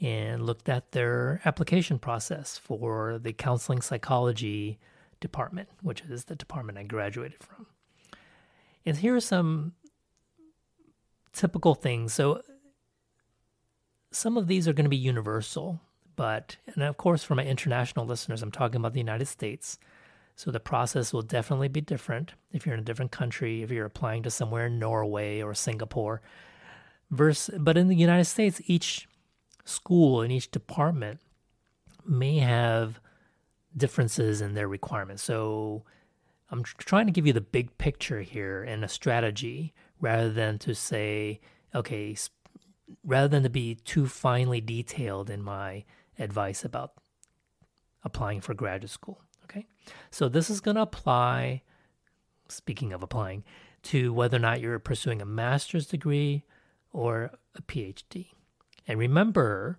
and 0.00 0.44
looked 0.44 0.68
at 0.68 0.92
their 0.92 1.40
application 1.44 1.98
process 1.98 2.58
for 2.58 3.18
the 3.18 3.32
counseling 3.32 3.80
psychology 3.80 4.78
department, 5.20 5.68
which 5.80 6.02
is 6.02 6.24
the 6.24 6.34
department 6.34 6.78
I 6.78 6.82
graduated 6.82 7.42
from. 7.42 7.66
And 8.84 8.96
here 8.96 9.14
are 9.14 9.20
some 9.20 9.72
typical 11.42 11.74
things. 11.74 12.14
So, 12.14 12.40
some 14.12 14.36
of 14.36 14.46
these 14.46 14.68
are 14.68 14.72
going 14.72 14.84
to 14.84 14.90
be 14.90 14.96
universal, 14.96 15.80
but, 16.14 16.56
and 16.66 16.84
of 16.84 16.96
course, 16.96 17.24
for 17.24 17.34
my 17.34 17.44
international 17.44 18.06
listeners, 18.06 18.42
I'm 18.42 18.52
talking 18.52 18.76
about 18.76 18.92
the 18.92 19.00
United 19.00 19.26
States. 19.26 19.76
So 20.36 20.52
the 20.52 20.60
process 20.60 21.12
will 21.12 21.22
definitely 21.22 21.68
be 21.68 21.80
different 21.80 22.34
if 22.52 22.64
you're 22.64 22.74
in 22.74 22.80
a 22.80 22.84
different 22.84 23.10
country, 23.10 23.62
if 23.62 23.72
you're 23.72 23.86
applying 23.86 24.22
to 24.22 24.30
somewhere 24.30 24.66
in 24.66 24.78
Norway 24.78 25.42
or 25.42 25.52
Singapore. 25.52 26.22
Versus, 27.10 27.58
but 27.58 27.76
in 27.76 27.88
the 27.88 27.96
United 27.96 28.26
States, 28.26 28.60
each 28.66 29.08
school 29.64 30.20
and 30.20 30.32
each 30.32 30.50
department 30.50 31.18
may 32.06 32.38
have 32.38 33.00
differences 33.76 34.40
in 34.40 34.54
their 34.54 34.68
requirements. 34.68 35.24
So 35.24 35.82
I'm 36.50 36.62
trying 36.64 37.06
to 37.06 37.12
give 37.12 37.26
you 37.26 37.32
the 37.32 37.40
big 37.40 37.76
picture 37.78 38.20
here 38.20 38.62
and 38.62 38.84
a 38.84 38.88
strategy 38.88 39.74
rather 40.02 40.30
than 40.30 40.58
to 40.58 40.74
say, 40.74 41.40
okay, 41.74 42.14
rather 43.02 43.28
than 43.28 43.44
to 43.44 43.48
be 43.48 43.76
too 43.76 44.06
finely 44.06 44.60
detailed 44.60 45.30
in 45.30 45.42
my 45.42 45.84
advice 46.18 46.62
about 46.64 46.92
applying 48.04 48.42
for 48.42 48.52
graduate 48.52 48.90
school. 48.90 49.22
Okay, 49.44 49.66
so 50.10 50.28
this 50.28 50.50
is 50.50 50.60
going 50.60 50.74
to 50.74 50.82
apply, 50.82 51.62
speaking 52.48 52.92
of 52.92 53.02
applying, 53.02 53.44
to 53.84 54.12
whether 54.12 54.36
or 54.36 54.40
not 54.40 54.60
you're 54.60 54.78
pursuing 54.78 55.22
a 55.22 55.26
master's 55.26 55.86
degree 55.86 56.44
or 56.92 57.30
a 57.54 57.62
PhD. 57.62 58.28
And 58.86 58.98
remember, 58.98 59.78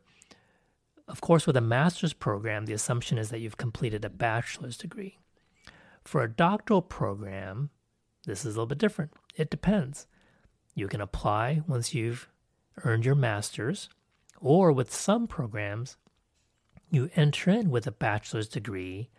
of 1.08 1.22
course, 1.22 1.46
with 1.46 1.58
a 1.58 1.62
master's 1.62 2.14
program, 2.14 2.66
the 2.66 2.74
assumption 2.74 3.18
is 3.18 3.30
that 3.30 3.40
you've 3.40 3.58
completed 3.58 4.06
a 4.06 4.10
bachelor's 4.10 4.78
degree. 4.78 5.20
For 6.04 6.24
a 6.24 6.32
doctoral 6.32 6.82
program, 6.82 7.70
this 8.26 8.40
is 8.40 8.56
a 8.56 8.60
little 8.60 8.68
bit 8.68 8.78
different. 8.78 9.12
It 9.36 9.50
depends. 9.50 10.08
You 10.74 10.88
can 10.88 11.02
apply 11.02 11.62
once 11.68 11.94
you've 11.94 12.28
earned 12.84 13.06
your 13.06 13.16
master's, 13.16 13.90
or 14.40 14.72
with 14.72 14.94
some 14.94 15.28
programs, 15.28 15.98
you 16.90 17.10
enter 17.16 17.52
in 17.52 17.70
with 17.70 17.88
a 17.88 17.92
bachelor's 17.92 18.48
degree 18.48 19.10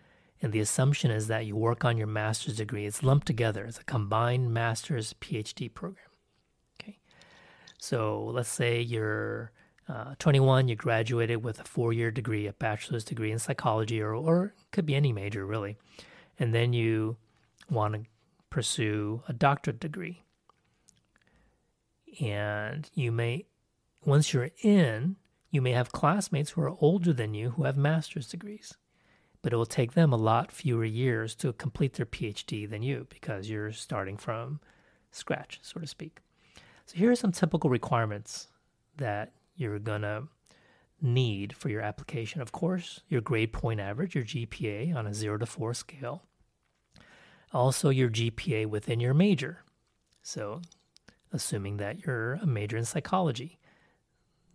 and 0.44 0.52
the 0.52 0.60
assumption 0.60 1.10
is 1.10 1.28
that 1.28 1.46
you 1.46 1.56
work 1.56 1.86
on 1.86 1.96
your 1.96 2.06
master's 2.06 2.56
degree. 2.56 2.84
It's 2.84 3.02
lumped 3.02 3.26
together. 3.26 3.64
It's 3.64 3.78
a 3.78 3.84
combined 3.84 4.52
master's 4.52 5.14
PhD 5.14 5.72
program. 5.72 6.04
Okay. 6.78 6.98
So 7.80 8.26
let's 8.26 8.50
say 8.50 8.80
you're 8.80 9.52
uh, 9.88 10.16
21, 10.18 10.68
you 10.68 10.76
graduated 10.76 11.42
with 11.42 11.60
a 11.60 11.64
four 11.64 11.94
year 11.94 12.10
degree, 12.10 12.46
a 12.46 12.52
bachelor's 12.52 13.04
degree 13.04 13.32
in 13.32 13.38
psychology, 13.38 14.02
or, 14.02 14.14
or 14.14 14.54
could 14.70 14.84
be 14.84 14.94
any 14.94 15.14
major 15.14 15.46
really. 15.46 15.78
And 16.38 16.54
then 16.54 16.74
you 16.74 17.16
want 17.70 17.94
to 17.94 18.02
pursue 18.50 19.22
a 19.26 19.32
doctorate 19.32 19.80
degree. 19.80 20.23
And 22.20 22.88
you 22.94 23.12
may, 23.12 23.46
once 24.04 24.32
you're 24.32 24.50
in, 24.62 25.16
you 25.50 25.62
may 25.62 25.72
have 25.72 25.92
classmates 25.92 26.50
who 26.50 26.62
are 26.62 26.76
older 26.80 27.12
than 27.12 27.34
you 27.34 27.50
who 27.50 27.64
have 27.64 27.76
master's 27.76 28.28
degrees 28.28 28.74
but 29.44 29.52
it 29.52 29.56
will 29.56 29.66
take 29.66 29.92
them 29.92 30.10
a 30.10 30.16
lot 30.16 30.50
fewer 30.50 30.86
years 30.86 31.34
to 31.34 31.52
complete 31.52 31.92
their 31.92 32.06
PhD 32.06 32.68
than 32.68 32.82
you 32.82 33.06
because 33.10 33.50
you're 33.50 33.72
starting 33.72 34.16
from 34.16 34.58
scratch, 35.12 35.60
so 35.60 35.78
to 35.78 35.86
speak. 35.86 36.20
So 36.86 36.96
here 36.96 37.10
are 37.10 37.14
some 37.14 37.30
typical 37.30 37.68
requirements 37.68 38.48
that 38.96 39.32
you're 39.54 39.78
going 39.78 40.00
to 40.00 40.28
need 41.02 41.54
for 41.54 41.68
your 41.68 41.82
application. 41.82 42.40
Of 42.40 42.52
course, 42.52 43.02
your 43.10 43.20
grade 43.20 43.52
point 43.52 43.80
average, 43.80 44.14
your 44.14 44.24
GPA 44.24 44.96
on 44.96 45.06
a 45.06 45.12
0 45.12 45.36
to 45.36 45.46
4 45.46 45.74
scale. 45.74 46.22
Also, 47.52 47.90
your 47.90 48.08
GPA 48.08 48.64
within 48.64 48.98
your 48.98 49.12
major. 49.12 49.58
So, 50.22 50.62
assuming 51.34 51.78
that 51.78 52.06
you're 52.06 52.34
a 52.34 52.46
major 52.46 52.76
in 52.76 52.84
psychology, 52.84 53.58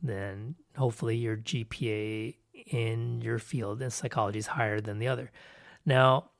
then 0.02 0.56
hopefully 0.76 1.18
your 1.18 1.38
GPA 1.38 2.36
in 2.54 3.22
your 3.22 3.38
field 3.38 3.82
in 3.82 3.92
psychology 3.92 4.40
is 4.40 4.48
higher 4.48 4.82
than 4.82 4.98
the 4.98 5.10
other. 5.10 5.30
Now, 5.86 6.32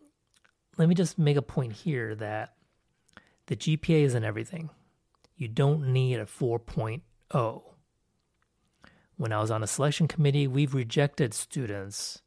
let 0.78 0.88
me 0.88 0.96
just 0.96 1.20
make 1.20 1.38
a 1.38 1.42
point 1.42 1.74
here 1.74 2.16
that 2.16 2.56
the 3.48 3.56
GPA 3.56 4.04
isn't 4.04 4.24
everything. 4.24 4.70
You 5.36 5.50
don't 5.50 5.92
need 5.92 6.20
a 6.20 6.26
4.0. 6.26 7.62
When 9.18 9.34
I 9.34 9.42
was 9.42 9.52
on 9.52 9.64
a 9.64 9.68
selection 9.68 10.08
committee, 10.08 10.48
we've 10.48 10.74
rejected 10.74 11.34
students. 11.34 12.22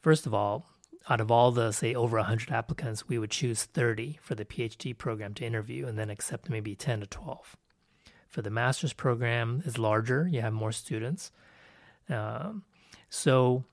First 0.00 0.26
of 0.26 0.32
all, 0.32 0.70
out 1.08 1.20
of 1.20 1.30
all 1.30 1.52
the, 1.52 1.72
say, 1.72 1.94
over 1.94 2.16
100 2.16 2.50
applicants, 2.50 3.08
we 3.08 3.18
would 3.18 3.30
choose 3.30 3.64
30 3.64 4.18
for 4.20 4.34
the 4.34 4.44
PhD 4.44 4.96
program 4.96 5.34
to 5.34 5.44
interview 5.44 5.86
and 5.86 5.98
then 5.98 6.10
accept 6.10 6.50
maybe 6.50 6.74
10 6.74 7.00
to 7.00 7.06
12. 7.06 7.56
For 8.28 8.42
the 8.42 8.50
master's 8.50 8.92
program, 8.92 9.62
is 9.64 9.78
larger, 9.78 10.28
you 10.30 10.40
have 10.40 10.52
more 10.52 10.72
students. 10.72 11.30
Um, 12.08 12.64
so 13.08 13.64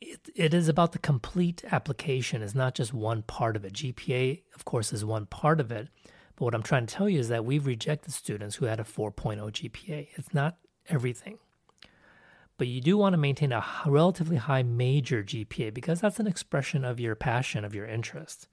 it, 0.00 0.28
it 0.34 0.54
is 0.54 0.68
about 0.68 0.92
the 0.92 0.98
complete 0.98 1.64
application. 1.70 2.42
It's 2.42 2.54
not 2.54 2.74
just 2.74 2.94
one 2.94 3.22
part 3.22 3.56
of 3.56 3.64
it. 3.64 3.72
GPA, 3.72 4.42
of 4.54 4.64
course, 4.64 4.92
is 4.92 5.04
one 5.04 5.26
part 5.26 5.60
of 5.60 5.72
it. 5.72 5.88
But 6.36 6.44
what 6.44 6.54
I'm 6.54 6.62
trying 6.62 6.86
to 6.86 6.94
tell 6.94 7.08
you 7.08 7.18
is 7.18 7.28
that 7.28 7.44
we've 7.44 7.66
rejected 7.66 8.12
students 8.12 8.56
who 8.56 8.66
had 8.66 8.78
a 8.78 8.84
4.0 8.84 9.38
GPA. 9.50 10.08
It's 10.14 10.32
not 10.32 10.56
everything. 10.88 11.38
But 12.58 12.66
you 12.66 12.80
do 12.80 12.98
want 12.98 13.14
to 13.14 13.18
maintain 13.18 13.52
a 13.52 13.64
relatively 13.86 14.36
high 14.36 14.64
major 14.64 15.22
GPA 15.22 15.72
because 15.72 16.00
that's 16.00 16.20
an 16.20 16.26
expression 16.26 16.84
of 16.84 17.00
your 17.00 17.14
passion, 17.14 17.64
of 17.64 17.74
your 17.74 17.86
interest. 17.86 18.48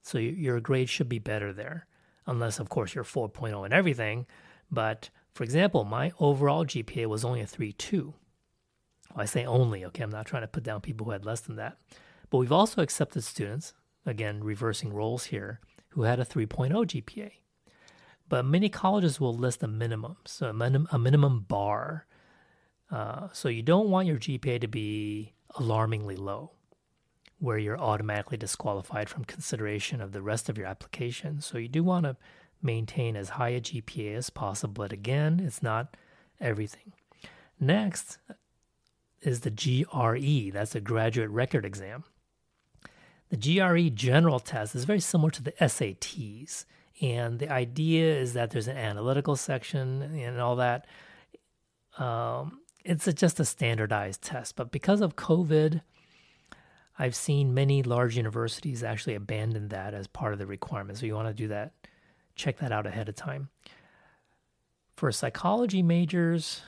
So 0.00 0.18
your 0.18 0.60
grade 0.60 0.88
should 0.88 1.08
be 1.08 1.18
better 1.18 1.52
there, 1.52 1.86
unless, 2.26 2.58
of 2.58 2.68
course, 2.68 2.94
you're 2.94 3.04
4.0 3.04 3.66
in 3.66 3.72
everything. 3.72 4.26
But 4.70 5.10
for 5.34 5.44
example, 5.44 5.84
my 5.84 6.12
overall 6.20 6.64
GPA 6.64 7.06
was 7.06 7.24
only 7.24 7.40
a 7.40 7.46
3.2. 7.46 8.02
Well, 8.02 8.14
I 9.16 9.24
say 9.24 9.44
only, 9.44 9.84
okay, 9.86 10.04
I'm 10.04 10.10
not 10.10 10.26
trying 10.26 10.42
to 10.42 10.48
put 10.48 10.62
down 10.62 10.80
people 10.80 11.04
who 11.04 11.12
had 11.12 11.26
less 11.26 11.40
than 11.40 11.56
that. 11.56 11.78
But 12.30 12.38
we've 12.38 12.52
also 12.52 12.80
accepted 12.80 13.24
students, 13.24 13.74
again, 14.06 14.42
reversing 14.42 14.92
roles 14.92 15.26
here, 15.26 15.60
who 15.90 16.02
had 16.02 16.20
a 16.20 16.24
3.0 16.24 16.70
GPA. 16.70 17.30
But 18.28 18.46
many 18.46 18.68
colleges 18.68 19.20
will 19.20 19.36
list 19.36 19.62
a 19.62 19.68
minimum, 19.68 20.16
so 20.24 20.46
a, 20.46 20.52
minim- 20.52 20.88
a 20.90 20.98
minimum 20.98 21.40
bar. 21.40 22.06
Uh, 22.92 23.28
so 23.32 23.48
you 23.48 23.62
don't 23.62 23.88
want 23.88 24.06
your 24.06 24.18
GPA 24.18 24.60
to 24.60 24.68
be 24.68 25.32
alarmingly 25.56 26.14
low, 26.14 26.50
where 27.38 27.56
you're 27.56 27.80
automatically 27.80 28.36
disqualified 28.36 29.08
from 29.08 29.24
consideration 29.24 30.00
of 30.02 30.12
the 30.12 30.20
rest 30.20 30.48
of 30.48 30.58
your 30.58 30.66
application. 30.66 31.40
So 31.40 31.56
you 31.56 31.68
do 31.68 31.82
want 31.82 32.04
to 32.04 32.16
maintain 32.62 33.16
as 33.16 33.30
high 33.30 33.50
a 33.50 33.60
GPA 33.60 34.16
as 34.16 34.30
possible, 34.30 34.74
but 34.74 34.92
again, 34.92 35.40
it's 35.42 35.62
not 35.62 35.96
everything. 36.40 36.92
Next 37.58 38.18
is 39.22 39.40
the 39.40 39.50
GRE, 39.50 40.52
that's 40.52 40.74
a 40.74 40.80
graduate 40.80 41.30
record 41.30 41.64
exam. 41.64 42.04
The 43.30 43.56
GRE 43.56 43.88
general 43.88 44.40
test 44.40 44.74
is 44.74 44.84
very 44.84 45.00
similar 45.00 45.30
to 45.30 45.42
the 45.42 45.52
SATs. 45.52 46.66
And 47.00 47.38
the 47.38 47.48
idea 47.48 48.14
is 48.14 48.34
that 48.34 48.50
there's 48.50 48.68
an 48.68 48.76
analytical 48.76 49.36
section 49.36 50.02
and 50.02 50.38
all 50.38 50.56
that. 50.56 50.86
Um, 51.98 52.60
it's 52.84 53.06
a, 53.06 53.12
just 53.12 53.40
a 53.40 53.44
standardized 53.44 54.22
test. 54.22 54.56
But 54.56 54.70
because 54.70 55.00
of 55.00 55.16
COVID, 55.16 55.82
I've 56.98 57.14
seen 57.14 57.54
many 57.54 57.82
large 57.82 58.16
universities 58.16 58.82
actually 58.82 59.14
abandon 59.14 59.68
that 59.68 59.94
as 59.94 60.06
part 60.06 60.32
of 60.32 60.38
the 60.38 60.46
requirement. 60.46 60.98
So 60.98 61.06
you 61.06 61.14
want 61.14 61.28
to 61.28 61.34
do 61.34 61.48
that, 61.48 61.72
check 62.34 62.58
that 62.58 62.72
out 62.72 62.86
ahead 62.86 63.08
of 63.08 63.14
time. 63.14 63.48
For 64.96 65.10
psychology 65.10 65.82
majors, 65.82 66.62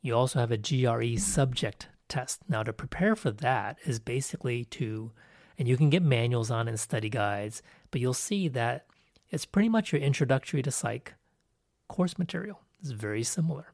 you 0.00 0.14
also 0.14 0.38
have 0.38 0.52
a 0.52 0.56
GRE 0.56 1.18
subject 1.18 1.88
test. 2.08 2.40
Now, 2.48 2.62
to 2.62 2.72
prepare 2.72 3.16
for 3.16 3.30
that 3.32 3.78
is 3.84 3.98
basically 3.98 4.64
to 4.66 5.12
and 5.58 5.66
you 5.66 5.76
can 5.76 5.90
get 5.90 6.02
manuals 6.02 6.50
on 6.50 6.68
and 6.68 6.78
study 6.78 7.08
guides, 7.08 7.62
but 7.90 8.00
you'll 8.00 8.14
see 8.14 8.48
that 8.48 8.86
it's 9.30 9.46
pretty 9.46 9.68
much 9.68 9.92
your 9.92 10.02
introductory 10.02 10.62
to 10.62 10.70
psych 10.70 11.14
course 11.88 12.18
material. 12.18 12.60
It's 12.80 12.90
very 12.90 13.22
similar. 13.22 13.72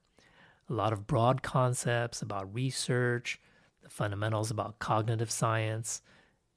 A 0.73 0.75
lot 0.75 0.95
of 0.95 1.07
broad 1.07 1.43
concepts 1.43 2.23
about 2.23 2.53
research, 2.55 3.39
the 3.83 3.91
fundamentals 3.91 4.51
about 4.51 4.79
cognitive 4.79 5.31
science, 5.31 6.01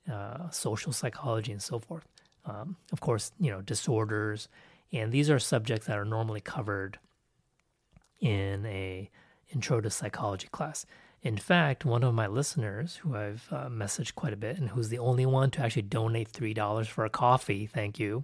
uh, 0.10 0.49
social 0.51 0.93
psychology, 0.93 1.51
and 1.51 1.62
so 1.62 1.80
forth. 1.80 2.08
Um, 2.45 2.78
of 2.93 3.01
course, 3.01 3.34
you 3.39 3.51
know, 3.51 3.60
disorders, 3.60 4.47
and 4.93 5.12
these 5.12 5.30
are 5.30 5.38
subjects 5.38 5.88
that 5.88 5.97
are 5.97 6.06
normally 6.06 6.39
covered 6.39 6.97
in 8.21 8.65
a 8.65 9.10
intro 9.54 9.82
to 9.82 9.89
psychology 9.89 10.47
class. 10.49 10.86
In 11.21 11.38
fact, 11.38 11.84
one 11.84 12.04
of 12.04 12.13
my 12.13 12.28
listeners, 12.28 12.97
who 12.97 13.17
I've 13.17 13.49
uh, 13.51 13.67
messaged 13.67 14.15
quite 14.15 14.32
a 14.32 14.38
bit 14.38 14.58
and 14.58 14.69
who's 14.69 14.88
the 14.88 14.99
only 14.99 15.25
one 15.25 15.51
to 15.51 15.62
actually 15.62 15.82
donate 15.82 16.32
$3 16.32 16.88
for 16.88 17.04
a 17.04 17.10
coffee, 17.10 17.65
thank 17.65 17.99
you, 17.99 18.23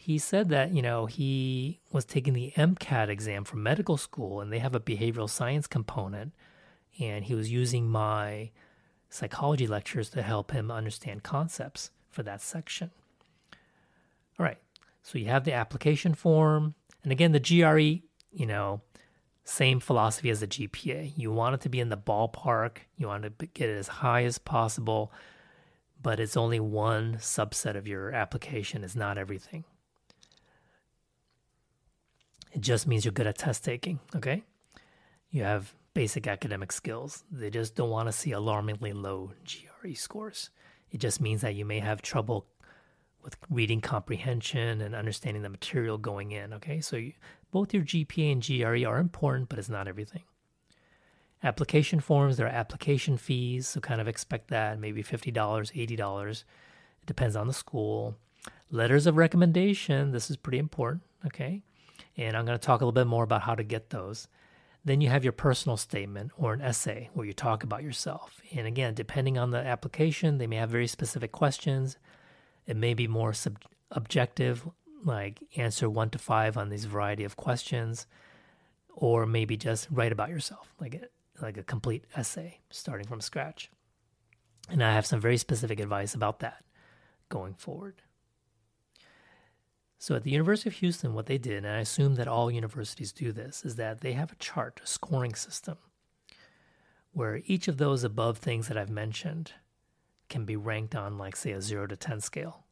he 0.00 0.16
said 0.16 0.48
that, 0.50 0.72
you 0.72 0.80
know, 0.80 1.06
he 1.06 1.80
was 1.90 2.04
taking 2.04 2.32
the 2.32 2.52
MCAT 2.56 3.08
exam 3.08 3.42
for 3.42 3.56
medical 3.56 3.96
school 3.96 4.40
and 4.40 4.52
they 4.52 4.60
have 4.60 4.74
a 4.74 4.80
behavioral 4.80 5.28
science 5.28 5.66
component. 5.66 6.32
And 7.00 7.24
he 7.24 7.34
was 7.34 7.50
using 7.50 7.88
my 7.88 8.50
psychology 9.10 9.66
lectures 9.66 10.08
to 10.10 10.22
help 10.22 10.52
him 10.52 10.70
understand 10.70 11.24
concepts 11.24 11.90
for 12.10 12.22
that 12.22 12.40
section. 12.40 12.92
All 14.38 14.46
right, 14.46 14.58
so 15.02 15.18
you 15.18 15.26
have 15.26 15.44
the 15.44 15.52
application 15.52 16.14
form. 16.14 16.76
And 17.02 17.10
again, 17.10 17.32
the 17.32 17.40
GRE, 17.40 18.06
you 18.32 18.46
know, 18.46 18.80
same 19.44 19.80
philosophy 19.80 20.30
as 20.30 20.40
the 20.40 20.46
GPA. 20.46 21.12
You 21.16 21.32
want 21.32 21.56
it 21.56 21.60
to 21.62 21.68
be 21.68 21.80
in 21.80 21.88
the 21.88 21.96
ballpark, 21.96 22.78
you 22.96 23.08
want 23.08 23.24
to 23.24 23.46
get 23.46 23.68
it 23.68 23.76
as 23.76 23.88
high 23.88 24.22
as 24.22 24.38
possible, 24.38 25.12
but 26.00 26.20
it's 26.20 26.36
only 26.36 26.60
one 26.60 27.16
subset 27.16 27.74
of 27.74 27.88
your 27.88 28.12
application, 28.12 28.84
it's 28.84 28.94
not 28.94 29.18
everything. 29.18 29.64
It 32.52 32.60
just 32.60 32.86
means 32.86 33.04
you're 33.04 33.12
good 33.12 33.26
at 33.26 33.38
test 33.38 33.64
taking, 33.64 34.00
okay? 34.16 34.42
You 35.30 35.42
have 35.42 35.74
basic 35.94 36.26
academic 36.26 36.72
skills. 36.72 37.24
They 37.30 37.50
just 37.50 37.74
don't 37.74 37.90
want 37.90 38.08
to 38.08 38.12
see 38.12 38.32
alarmingly 38.32 38.92
low 38.92 39.32
GRE 39.44 39.94
scores. 39.94 40.50
It 40.90 40.98
just 40.98 41.20
means 41.20 41.42
that 41.42 41.54
you 41.54 41.64
may 41.64 41.80
have 41.80 42.00
trouble 42.02 42.46
with 43.22 43.36
reading 43.50 43.80
comprehension 43.80 44.80
and 44.80 44.94
understanding 44.94 45.42
the 45.42 45.48
material 45.48 45.98
going 45.98 46.32
in. 46.32 46.52
Okay, 46.54 46.80
so 46.80 46.96
you, 46.96 47.12
both 47.50 47.74
your 47.74 47.82
GPA 47.82 48.32
and 48.32 48.42
GRE 48.42 48.88
are 48.88 48.98
important, 48.98 49.48
but 49.48 49.58
it's 49.58 49.68
not 49.68 49.88
everything. 49.88 50.22
Application 51.42 52.00
forms, 52.00 52.36
there 52.36 52.46
are 52.46 52.50
application 52.50 53.16
fees, 53.16 53.68
so 53.68 53.80
kind 53.80 54.00
of 54.00 54.08
expect 54.08 54.48
that 54.48 54.80
maybe 54.80 55.02
$50, 55.02 55.32
$80. 55.32 56.30
It 56.30 56.44
depends 57.06 57.36
on 57.36 57.46
the 57.46 57.52
school. 57.52 58.16
Letters 58.70 59.06
of 59.06 59.16
recommendation, 59.16 60.10
this 60.10 60.30
is 60.30 60.36
pretty 60.36 60.58
important. 60.58 61.02
Okay, 61.26 61.62
and 62.18 62.36
I'm 62.36 62.44
going 62.44 62.58
to 62.58 62.64
talk 62.64 62.82
a 62.82 62.84
little 62.84 62.92
bit 62.92 63.06
more 63.06 63.24
about 63.24 63.42
how 63.42 63.54
to 63.54 63.64
get 63.64 63.88
those. 63.88 64.28
Then 64.84 65.00
you 65.00 65.08
have 65.08 65.24
your 65.24 65.32
personal 65.32 65.78
statement 65.78 66.32
or 66.36 66.52
an 66.52 66.60
essay 66.60 67.08
where 67.14 67.26
you 67.26 67.32
talk 67.32 67.62
about 67.62 67.82
yourself. 67.82 68.42
And 68.54 68.66
again, 68.66 68.92
depending 68.92 69.38
on 69.38 69.50
the 69.50 69.58
application, 69.58 70.38
they 70.38 70.46
may 70.46 70.56
have 70.56 70.70
very 70.70 70.86
specific 70.86 71.32
questions 71.32 71.96
it 72.68 72.76
may 72.76 72.92
be 72.94 73.08
more 73.08 73.32
sub- 73.32 73.62
objective, 73.90 74.68
like 75.02 75.42
answer 75.56 75.88
one 75.88 76.10
to 76.10 76.18
five 76.18 76.56
on 76.58 76.68
these 76.68 76.84
variety 76.84 77.24
of 77.24 77.34
questions, 77.34 78.06
or 78.90 79.24
maybe 79.24 79.56
just 79.56 79.88
write 79.90 80.12
about 80.12 80.28
yourself, 80.28 80.74
like 80.78 80.94
a, 80.94 81.42
like 81.42 81.56
a 81.56 81.62
complete 81.62 82.04
essay 82.14 82.60
starting 82.68 83.06
from 83.06 83.22
scratch. 83.22 83.70
And 84.68 84.84
I 84.84 84.92
have 84.92 85.06
some 85.06 85.18
very 85.18 85.38
specific 85.38 85.80
advice 85.80 86.14
about 86.14 86.40
that 86.40 86.62
going 87.30 87.54
forward. 87.54 88.02
So 89.98 90.14
at 90.14 90.22
the 90.22 90.30
University 90.30 90.68
of 90.68 90.76
Houston, 90.76 91.12
what 91.12 91.26
they 91.26 91.38
did, 91.38 91.64
and 91.64 91.74
I 91.74 91.80
assume 91.80 92.14
that 92.14 92.28
all 92.28 92.50
universities 92.50 93.12
do 93.12 93.32
this, 93.32 93.64
is 93.64 93.74
that 93.76 94.00
they 94.00 94.12
have 94.12 94.30
a 94.30 94.36
chart, 94.36 94.80
a 94.82 94.86
scoring 94.86 95.34
system, 95.34 95.76
where 97.12 97.42
each 97.46 97.66
of 97.66 97.78
those 97.78 98.04
above 98.04 98.38
things 98.38 98.68
that 98.68 98.78
I've 98.78 98.90
mentioned 98.90 99.52
can 100.28 100.44
be 100.44 100.54
ranked 100.54 100.94
on, 100.94 101.18
like, 101.18 101.34
say, 101.34 101.50
a 101.50 101.60
0 101.60 101.88
to 101.88 101.96
10 101.96 102.20
scale. 102.20 102.64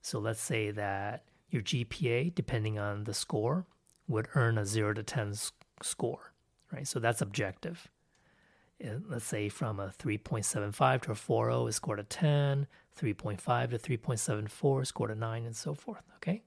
So 0.00 0.18
let's 0.18 0.40
say 0.40 0.70
that 0.70 1.24
your 1.50 1.60
GPA, 1.60 2.34
depending 2.34 2.78
on 2.78 3.04
the 3.04 3.12
score, 3.12 3.66
would 4.06 4.28
earn 4.34 4.56
a 4.56 4.64
0 4.64 4.94
to 4.94 5.02
10 5.02 5.34
score, 5.82 6.32
right? 6.72 6.88
So 6.88 7.00
that's 7.00 7.20
objective. 7.20 7.88
Let's 8.80 9.26
say 9.26 9.48
from 9.48 9.80
a 9.80 9.88
3.75 9.98 11.02
to 11.02 11.12
a 11.12 11.14
4.0 11.14 11.68
is 11.68 11.76
scored 11.76 11.98
a 11.98 12.04
10, 12.04 12.66
3.5 12.98 13.70
to 13.70 13.78
3.74 13.78 14.86
scored 14.86 15.10
a 15.10 15.14
9, 15.14 15.44
and 15.44 15.56
so 15.56 15.74
forth, 15.74 16.04
okay? 16.16 16.42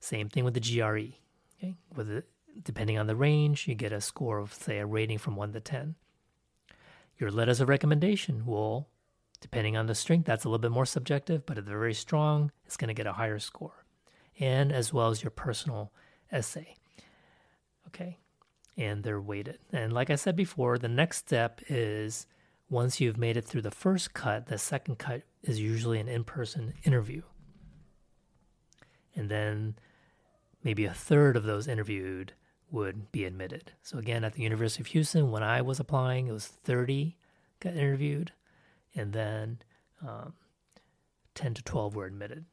Same 0.00 0.28
thing 0.28 0.44
with 0.44 0.54
the 0.54 0.60
GRE, 0.60 1.16
okay? 1.58 1.76
With 1.94 2.10
it, 2.10 2.28
depending 2.62 2.98
on 2.98 3.06
the 3.06 3.16
range, 3.16 3.66
you 3.66 3.74
get 3.74 3.92
a 3.92 4.00
score 4.00 4.38
of, 4.38 4.52
say, 4.52 4.78
a 4.78 4.86
rating 4.86 5.18
from 5.18 5.36
1 5.36 5.52
to 5.52 5.60
10. 5.60 5.94
Your 7.18 7.30
letters 7.30 7.60
of 7.60 7.68
recommendation 7.68 8.44
will 8.44 8.88
Depending 9.44 9.76
on 9.76 9.84
the 9.84 9.94
strength, 9.94 10.24
that's 10.24 10.44
a 10.44 10.48
little 10.48 10.58
bit 10.58 10.70
more 10.70 10.86
subjective, 10.86 11.44
but 11.44 11.58
if 11.58 11.66
they're 11.66 11.78
very 11.78 11.92
strong, 11.92 12.50
it's 12.64 12.78
going 12.78 12.88
to 12.88 12.94
get 12.94 13.06
a 13.06 13.12
higher 13.12 13.38
score. 13.38 13.84
And 14.40 14.72
as 14.72 14.90
well 14.90 15.10
as 15.10 15.22
your 15.22 15.32
personal 15.32 15.92
essay. 16.32 16.76
Okay. 17.88 18.16
And 18.78 19.04
they're 19.04 19.20
weighted. 19.20 19.58
And 19.70 19.92
like 19.92 20.08
I 20.08 20.14
said 20.14 20.34
before, 20.34 20.78
the 20.78 20.88
next 20.88 21.18
step 21.18 21.60
is 21.68 22.26
once 22.70 23.02
you've 23.02 23.18
made 23.18 23.36
it 23.36 23.44
through 23.44 23.60
the 23.60 23.70
first 23.70 24.14
cut, 24.14 24.46
the 24.46 24.56
second 24.56 24.96
cut 24.96 25.24
is 25.44 25.60
usually 25.60 26.00
an 26.00 26.08
in 26.08 26.24
person 26.24 26.74
interview. 26.84 27.22
And 29.14 29.30
then 29.30 29.76
maybe 30.62 30.84
a 30.84 30.92
third 30.92 31.36
of 31.36 31.44
those 31.44 31.68
interviewed 31.68 32.32
would 32.70 33.12
be 33.12 33.24
admitted. 33.24 33.72
So, 33.82 33.98
again, 33.98 34.24
at 34.24 34.32
the 34.34 34.42
University 34.42 34.82
of 34.82 34.88
Houston, 34.88 35.30
when 35.30 35.42
I 35.42 35.62
was 35.62 35.78
applying, 35.78 36.26
it 36.26 36.32
was 36.32 36.46
30 36.46 37.16
got 37.60 37.74
interviewed 37.74 38.32
and 38.94 39.12
then 39.12 39.58
um, 40.06 40.34
10 41.34 41.54
to 41.54 41.62
12 41.62 41.94
were 41.94 42.06
admitted. 42.06 42.44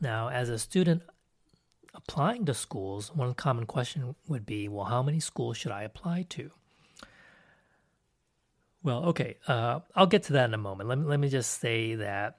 Now, 0.00 0.28
as 0.28 0.48
a 0.48 0.58
student 0.58 1.02
applying 1.94 2.44
to 2.46 2.54
schools, 2.54 3.14
one 3.14 3.34
common 3.34 3.66
question 3.66 4.14
would 4.28 4.44
be 4.44 4.68
well, 4.68 4.84
how 4.84 5.02
many 5.02 5.20
schools 5.20 5.56
should 5.56 5.72
I 5.72 5.82
apply 5.82 6.26
to? 6.30 6.50
Well, 8.86 9.06
okay, 9.06 9.36
uh, 9.48 9.80
I'll 9.96 10.06
get 10.06 10.22
to 10.24 10.34
that 10.34 10.44
in 10.44 10.54
a 10.54 10.58
moment. 10.58 10.88
Let 10.88 10.98
me, 10.98 11.06
let 11.06 11.18
me 11.18 11.28
just 11.28 11.60
say 11.60 11.96
that 11.96 12.38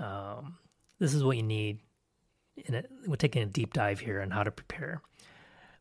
um, 0.00 0.58
this 0.98 1.14
is 1.14 1.22
what 1.22 1.36
you 1.36 1.44
need. 1.44 1.78
A, 2.68 2.82
we're 3.06 3.14
taking 3.14 3.44
a 3.44 3.46
deep 3.46 3.72
dive 3.72 4.00
here 4.00 4.20
on 4.20 4.32
how 4.32 4.42
to 4.42 4.50
prepare. 4.50 5.00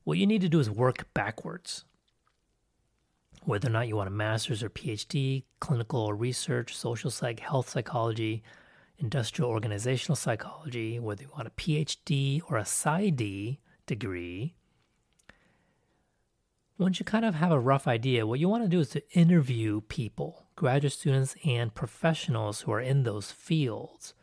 what 0.04 0.20
you 0.20 0.28
need 0.28 0.42
to 0.42 0.48
do 0.48 0.60
is 0.60 0.70
work 0.70 1.12
backwards. 1.16 1.86
Whether 3.46 3.68
or 3.68 3.72
not 3.72 3.88
you 3.88 3.96
want 3.96 4.08
a 4.08 4.12
master's 4.12 4.62
or 4.62 4.70
PhD, 4.70 5.42
clinical 5.60 6.02
or 6.02 6.14
research, 6.14 6.78
social 6.78 7.10
psych, 7.10 7.40
health 7.40 7.70
psychology, 7.70 8.44
industrial 9.00 9.50
organizational 9.50 10.16
psychology, 10.16 11.00
whether 11.00 11.24
you 11.24 11.32
want 11.36 11.48
a 11.48 11.52
PhD 11.52 12.44
or 12.48 12.60
a 12.60 12.64
PsyD 12.64 13.58
degree, 13.88 14.54
once 16.78 17.00
you 17.00 17.06
kind 17.06 17.24
of 17.24 17.36
have 17.36 17.52
a 17.52 17.60
rough 17.60 17.88
idea, 17.88 18.28
what 18.28 18.40
you 18.40 18.50
want 18.50 18.64
to 18.64 18.70
do 18.70 18.82
is 18.82 18.90
to 18.90 19.12
interview 19.12 19.82
people, 19.82 20.48
graduate 20.56 20.92
students 20.92 21.36
and 21.46 21.74
professionals 21.74 22.62
who 22.62 22.72
are 22.72 22.82
in 22.82 23.04
those 23.04 23.32
fields. 23.32 24.14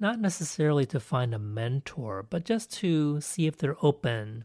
Not 0.00 0.18
necessarily 0.18 0.84
to 0.86 0.98
find 0.98 1.32
a 1.32 1.38
mentor, 1.38 2.26
but 2.28 2.44
just 2.44 2.72
to 2.78 3.20
see 3.20 3.46
if 3.46 3.56
they're 3.56 3.76
open 3.82 4.44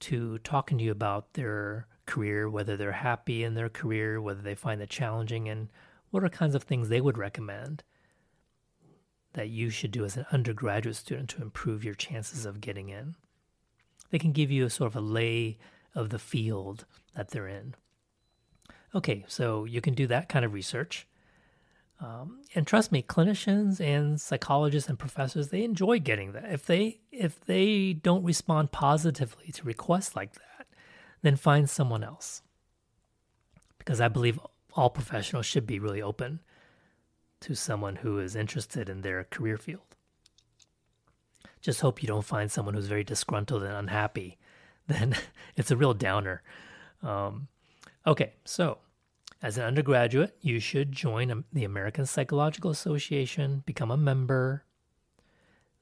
to 0.00 0.38
talking 0.38 0.78
to 0.78 0.84
you 0.84 0.92
about 0.92 1.34
their 1.34 1.88
career, 2.06 2.48
whether 2.48 2.76
they're 2.76 2.92
happy 2.92 3.42
in 3.42 3.54
their 3.54 3.68
career, 3.68 4.20
whether 4.20 4.42
they 4.42 4.54
find 4.54 4.80
it 4.80 4.90
challenging, 4.90 5.48
and 5.48 5.68
what 6.10 6.22
are 6.22 6.28
kinds 6.28 6.54
of 6.54 6.62
things 6.62 6.88
they 6.88 7.00
would 7.00 7.18
recommend 7.18 7.82
that 9.32 9.48
you 9.48 9.70
should 9.70 9.90
do 9.90 10.04
as 10.04 10.16
an 10.16 10.26
undergraduate 10.30 10.96
student 10.96 11.30
to 11.30 11.42
improve 11.42 11.84
your 11.84 11.94
chances 11.94 12.44
of 12.44 12.60
getting 12.60 12.90
in. 12.90 13.16
They 14.10 14.18
can 14.18 14.32
give 14.32 14.50
you 14.50 14.66
a 14.66 14.70
sort 14.70 14.88
of 14.88 14.96
a 14.96 15.00
lay 15.00 15.58
of 15.94 16.10
the 16.10 16.18
field 16.18 16.84
that 17.14 17.30
they're 17.30 17.48
in. 17.48 17.74
Okay, 18.94 19.24
so 19.28 19.64
you 19.64 19.80
can 19.80 19.94
do 19.94 20.06
that 20.06 20.28
kind 20.28 20.44
of 20.44 20.52
research. 20.52 21.06
Um, 22.00 22.40
and 22.54 22.66
trust 22.66 22.90
me, 22.90 23.02
clinicians 23.02 23.80
and 23.80 24.20
psychologists 24.20 24.88
and 24.88 24.98
professors 24.98 25.48
they 25.48 25.62
enjoy 25.62 26.00
getting 26.00 26.32
that. 26.32 26.50
If 26.50 26.66
they 26.66 26.98
if 27.12 27.44
they 27.44 27.92
don't 27.92 28.24
respond 28.24 28.72
positively 28.72 29.52
to 29.52 29.64
requests 29.64 30.16
like 30.16 30.32
that, 30.34 30.66
then 31.22 31.36
find 31.36 31.70
someone 31.70 32.02
else. 32.02 32.42
Because 33.78 34.00
I 34.00 34.08
believe 34.08 34.40
all 34.74 34.90
professionals 34.90 35.46
should 35.46 35.66
be 35.66 35.78
really 35.78 36.02
open 36.02 36.40
to 37.40 37.54
someone 37.54 37.96
who 37.96 38.18
is 38.18 38.34
interested 38.34 38.88
in 38.88 39.02
their 39.02 39.24
career 39.24 39.56
field. 39.56 39.96
Just 41.60 41.80
hope 41.80 42.02
you 42.02 42.08
don't 42.08 42.24
find 42.24 42.50
someone 42.50 42.74
who's 42.74 42.86
very 42.86 43.04
disgruntled 43.04 43.62
and 43.62 43.74
unhappy. 43.74 44.38
Then 44.88 45.16
it's 45.56 45.70
a 45.70 45.76
real 45.76 45.94
downer. 45.94 46.42
Um, 47.02 47.48
okay, 48.06 48.34
so 48.44 48.78
as 49.42 49.58
an 49.58 49.64
undergraduate, 49.64 50.36
you 50.40 50.60
should 50.60 50.92
join 50.92 51.44
the 51.52 51.64
American 51.64 52.06
Psychological 52.06 52.70
Association, 52.70 53.62
become 53.66 53.90
a 53.90 53.96
member. 53.96 54.64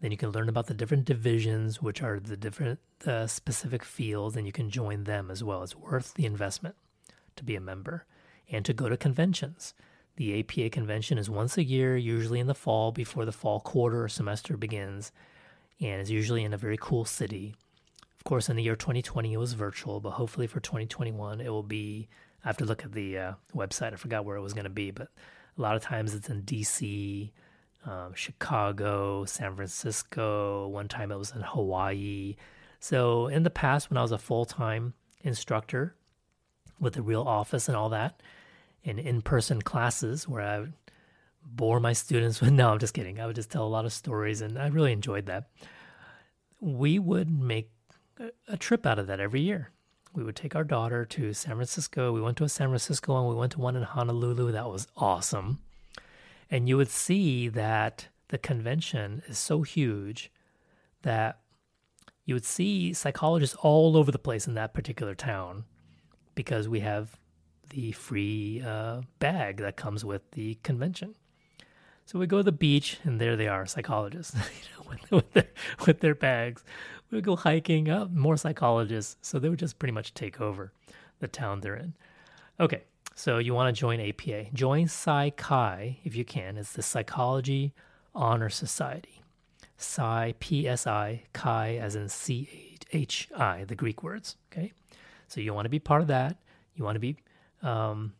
Then 0.01 0.11
you 0.11 0.17
can 0.17 0.31
learn 0.31 0.49
about 0.49 0.67
the 0.67 0.75
different 0.75 1.05
divisions, 1.05 1.83
which 1.83 2.03
are 2.03 2.19
the 2.19 2.37
different 2.37 2.79
uh, 3.07 3.27
specific 3.27 3.85
fields, 3.85 4.37
and 4.37 4.47
you 4.47 4.53
can 4.53 4.71
join 4.71 5.05
them 5.05 5.31
as 5.31 5.45
well. 5.45 5.63
It's 5.63 5.77
worth 5.77 6.15
the 6.15 6.25
investment 6.25 6.75
to 7.37 7.45
be 7.45 7.55
a 7.55 7.61
member 7.61 8.07
and 8.51 8.65
to 8.65 8.73
go 8.73 8.89
to 8.89 8.97
conventions. 8.97 9.75
The 10.17 10.41
APA 10.41 10.71
convention 10.71 11.19
is 11.19 11.31
once 11.31 11.57
a 11.57 11.65
year, 11.65 11.97
usually 11.97 12.41
in 12.41 12.47
the 12.47 12.55
fall 12.55 12.93
before 12.93 13.25
the 13.25 13.33
fall 13.33 13.61
quarter 13.61 14.05
or 14.05 14.09
semester 14.09 14.57
begins, 14.57 15.13
and 15.81 16.01
is 16.01 16.11
usually 16.11 16.45
in 16.45 16.53
a 16.53 16.59
very 16.59 16.79
cool 16.79 17.05
city. 17.05 17.55
Of 18.21 18.25
course, 18.25 18.51
in 18.51 18.57
the 18.57 18.63
year 18.63 18.77
2020, 18.77 19.33
it 19.33 19.39
was 19.39 19.55
virtual, 19.55 19.99
but 19.99 20.11
hopefully 20.11 20.47
for 20.47 20.61
2021, 20.61 21.41
it 21.41 21.49
will 21.49 21.63
be. 21.63 22.07
I 22.45 22.49
have 22.49 22.59
to 22.59 22.67
look 22.67 22.85
at 22.85 22.93
the 22.93 23.17
uh, 23.17 23.33
website. 23.57 23.95
I 23.95 23.97
forgot 23.97 24.27
where 24.27 24.37
it 24.37 24.43
was 24.43 24.53
going 24.53 24.65
to 24.65 24.71
be, 24.71 24.91
but 24.91 25.09
a 25.57 25.61
lot 25.61 25.75
of 25.75 25.83
times 25.83 26.15
it's 26.15 26.29
in 26.29 26.43
DC, 26.43 27.31
um, 27.87 28.13
Chicago, 28.15 29.25
San 29.25 29.57
Francisco. 29.57 30.69
One 30.69 30.87
time 30.87 31.11
it 31.11 31.19
was 31.19 31.33
in 31.35 31.41
Hawaii. 31.41 32.37
So 32.79 33.27
in 33.29 33.43
the 33.43 33.51
past, 33.51 33.89
when 33.89 33.97
I 33.97 34.03
was 34.03 34.13
a 34.13 34.19
full 34.19 34.45
time 34.45 34.93
instructor 35.23 35.95
with 36.79 36.99
a 36.99 37.03
real 37.03 37.23
office 37.23 37.69
and 37.69 37.77
all 37.77 37.89
that, 37.89 38.23
in 38.83 38.99
in-person 38.99 39.63
classes 39.63 40.29
where 40.29 40.43
I 40.43 40.67
bore 41.43 41.81
my 41.81 41.95
students 41.95 42.41
with. 42.41 42.51
No, 42.53 42.71
I'm 42.71 42.79
just 42.79 42.95
kidding. 42.95 43.19
I 43.19 43.27
would 43.27 43.37
just 43.37 43.51
tell 43.51 43.67
a 43.67 43.69
lot 43.69 43.87
of 43.87 43.95
stories, 43.95 44.43
and 44.43 44.59
I 44.59 44.69
really 44.69 44.93
enjoyed 44.93 45.27
that. 45.27 45.51
We 46.61 46.99
would 46.99 47.31
make 47.31 47.71
a 48.49 48.57
trip 48.57 48.87
out 48.87 48.99
of 48.99 49.07
that 49.07 49.21
every 49.21 49.41
year. 49.41 49.71
We 50.13 50.25
would 50.25 50.37
take 50.37 50.57
our 50.57 50.65
daughter 50.65 51.05
to 51.05 51.33
San 51.33 51.55
Francisco. 51.55 52.13
We 52.13 52.21
went 52.21 52.37
to 52.39 52.45
a 52.45 52.49
San 52.49 52.69
Francisco 52.69 53.17
and 53.17 53.29
we 53.29 53.35
went 53.35 53.53
to 53.53 53.61
one 53.61 53.77
in 53.77 53.83
Honolulu. 53.83 54.53
That 54.53 54.69
was 54.69 54.89
awesome. 54.97 55.61
And 56.51 56.69
you 56.69 56.77
would 56.77 56.91
see 56.91 57.49
that 57.49 58.09
the 58.29 58.39
convention 58.39 59.23
is 59.29 59.39
so 59.39 59.63
huge 59.63 60.33
that 61.03 61.41
you 62.25 62.35
would 62.35 62.45
see 62.45 62.93
psychologists 62.93 63.57
all 63.61 63.97
over 63.97 64.11
the 64.11 64.19
place 64.19 64.47
in 64.47 64.55
that 64.55 64.75
particular 64.75 65.15
town 65.15 65.65
because 66.35 66.69
we 66.69 66.81
have 66.81 67.19
the 67.71 67.93
free 67.93 68.63
uh, 68.65 69.03
bag 69.19 69.59
that 69.59 69.77
comes 69.77 70.05
with 70.05 70.29
the 70.33 70.57
convention. 70.63 71.15
So 72.05 72.19
we 72.19 72.27
go 72.27 72.39
to 72.39 72.43
the 72.43 72.53
beach, 72.53 72.99
and 73.05 73.21
there 73.21 73.37
they 73.37 73.47
are, 73.47 73.67
psychologists, 73.67 74.35
you 74.35 74.41
know, 74.77 74.91
with, 74.91 75.11
with, 75.11 75.33
their, 75.33 75.49
with 75.87 76.01
their 76.01 76.15
bags. 76.15 76.65
We 77.11 77.17
would 77.17 77.25
go 77.25 77.37
hiking, 77.37 77.91
up, 77.91 78.11
more 78.11 78.37
psychologists. 78.37 79.17
So 79.23 79.39
they 79.39 79.49
would 79.49 79.59
just 79.59 79.79
pretty 79.79 79.93
much 79.93 80.15
take 80.15 80.41
over 80.41 80.73
the 81.19 81.29
town 81.29 81.61
they're 81.61 81.77
in. 81.77 81.95
Okay, 82.59 82.83
so 83.15 83.39
you 83.39 83.55
want 83.55 83.75
to 83.75 83.81
join 83.81 84.01
APA. 84.01 84.47
Join 84.53 84.87
Psi 84.87 85.31
Chi 85.31 85.99
if 86.05 86.15
you 86.15 86.25
can. 86.25 86.57
It's 86.57 86.73
the 86.73 86.83
Psychology 86.83 87.73
Honor 88.15 88.49
Society. 88.49 89.23
Psi, 89.77 90.35
P 90.41 90.69
S 90.69 90.87
I, 90.87 91.23
Chi 91.33 91.77
as 91.77 91.97
in 91.97 92.09
C 92.09 92.77
H 92.93 93.31
I, 93.35 93.65
the 93.65 93.75
Greek 93.75 94.03
words. 94.03 94.37
Okay, 94.53 94.73
so 95.27 95.41
you 95.41 95.55
want 95.55 95.65
to 95.65 95.71
be 95.71 95.79
part 95.79 96.03
of 96.03 96.09
that. 96.09 96.37
You 96.75 96.85
want 96.85 96.97
to 96.97 97.01
be 97.01 97.17
um, 97.63 98.13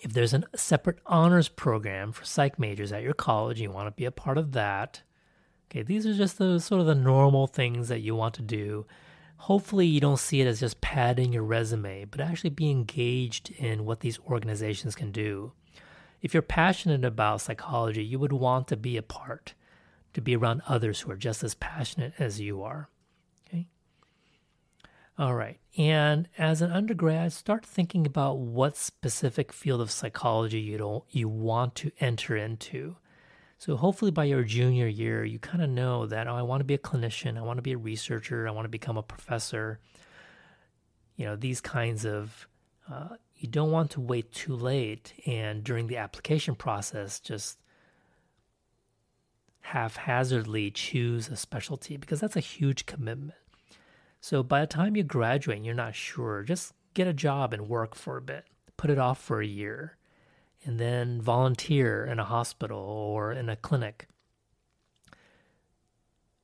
if 0.00 0.12
there's 0.12 0.34
a 0.34 0.42
separate 0.56 0.98
honors 1.06 1.48
program 1.48 2.10
for 2.10 2.24
psych 2.24 2.58
majors 2.58 2.92
at 2.92 3.02
your 3.02 3.14
college, 3.14 3.60
you 3.60 3.70
want 3.70 3.86
to 3.86 3.92
be 3.92 4.04
a 4.04 4.10
part 4.10 4.36
of 4.36 4.50
that. 4.52 5.02
Okay, 5.74 5.82
these 5.82 6.06
are 6.06 6.14
just 6.14 6.38
the 6.38 6.60
sort 6.60 6.80
of 6.80 6.86
the 6.86 6.94
normal 6.94 7.48
things 7.48 7.88
that 7.88 7.98
you 7.98 8.14
want 8.14 8.34
to 8.34 8.42
do. 8.42 8.86
Hopefully, 9.38 9.86
you 9.86 9.98
don't 9.98 10.20
see 10.20 10.40
it 10.40 10.46
as 10.46 10.60
just 10.60 10.80
padding 10.80 11.32
your 11.32 11.42
resume, 11.42 12.04
but 12.04 12.20
actually 12.20 12.50
be 12.50 12.70
engaged 12.70 13.50
in 13.50 13.84
what 13.84 13.98
these 13.98 14.20
organizations 14.20 14.94
can 14.94 15.10
do. 15.10 15.50
If 16.22 16.32
you're 16.32 16.44
passionate 16.44 17.04
about 17.04 17.40
psychology, 17.40 18.04
you 18.04 18.20
would 18.20 18.32
want 18.32 18.68
to 18.68 18.76
be 18.76 18.96
a 18.96 19.02
part, 19.02 19.54
to 20.12 20.20
be 20.20 20.36
around 20.36 20.62
others 20.68 21.00
who 21.00 21.10
are 21.10 21.16
just 21.16 21.42
as 21.42 21.56
passionate 21.56 22.12
as 22.20 22.40
you 22.40 22.62
are. 22.62 22.88
Okay? 23.48 23.66
All 25.18 25.34
right. 25.34 25.58
And 25.76 26.28
as 26.38 26.62
an 26.62 26.70
undergrad, 26.70 27.32
start 27.32 27.66
thinking 27.66 28.06
about 28.06 28.38
what 28.38 28.76
specific 28.76 29.52
field 29.52 29.80
of 29.80 29.90
psychology 29.90 30.60
you 30.60 30.78
don't 30.78 31.02
you 31.10 31.28
want 31.28 31.74
to 31.74 31.90
enter 31.98 32.36
into. 32.36 32.94
So 33.64 33.78
hopefully 33.78 34.10
by 34.10 34.24
your 34.24 34.44
junior 34.44 34.86
year, 34.86 35.24
you 35.24 35.38
kind 35.38 35.62
of 35.62 35.70
know 35.70 36.04
that 36.04 36.28
oh, 36.28 36.34
I 36.34 36.42
want 36.42 36.60
to 36.60 36.64
be 36.64 36.74
a 36.74 36.78
clinician, 36.78 37.38
I 37.38 37.40
want 37.40 37.56
to 37.56 37.62
be 37.62 37.72
a 37.72 37.78
researcher, 37.78 38.46
I 38.46 38.50
want 38.50 38.66
to 38.66 38.68
become 38.68 38.98
a 38.98 39.02
professor. 39.02 39.80
You 41.16 41.24
know, 41.24 41.34
these 41.34 41.62
kinds 41.62 42.04
of 42.04 42.46
uh, 42.92 43.16
you 43.36 43.48
don't 43.48 43.70
want 43.70 43.92
to 43.92 44.02
wait 44.02 44.30
too 44.32 44.54
late 44.54 45.14
and 45.24 45.64
during 45.64 45.86
the 45.86 45.96
application 45.96 46.54
process 46.54 47.18
just 47.18 47.58
haphazardly 49.62 50.70
choose 50.70 51.30
a 51.30 51.36
specialty 51.36 51.96
because 51.96 52.20
that's 52.20 52.36
a 52.36 52.40
huge 52.40 52.84
commitment. 52.84 53.32
So 54.20 54.42
by 54.42 54.60
the 54.60 54.66
time 54.66 54.94
you 54.94 55.04
graduate 55.04 55.56
and 55.56 55.64
you're 55.64 55.74
not 55.74 55.94
sure, 55.94 56.42
just 56.42 56.74
get 56.92 57.06
a 57.06 57.14
job 57.14 57.54
and 57.54 57.66
work 57.66 57.94
for 57.94 58.18
a 58.18 58.22
bit. 58.22 58.44
Put 58.76 58.90
it 58.90 58.98
off 58.98 59.18
for 59.18 59.40
a 59.40 59.46
year 59.46 59.96
and 60.64 60.78
then 60.78 61.20
volunteer 61.20 62.04
in 62.04 62.18
a 62.18 62.24
hospital 62.24 62.78
or 62.78 63.32
in 63.32 63.48
a 63.48 63.56
clinic 63.56 64.08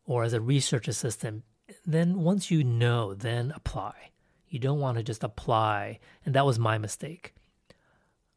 or 0.05 0.25
as 0.25 0.33
a 0.33 0.41
research 0.41 0.89
assistant. 0.89 1.45
Then 1.87 2.23
once 2.23 2.51
you 2.51 2.65
know, 2.65 3.15
then 3.15 3.53
apply. 3.55 4.11
You 4.49 4.59
don't 4.59 4.81
want 4.81 4.99
to 4.99 5.05
just 5.05 5.23
apply. 5.23 6.01
And 6.25 6.35
that 6.35 6.45
was 6.45 6.59
my 6.59 6.79
mistake. 6.79 7.35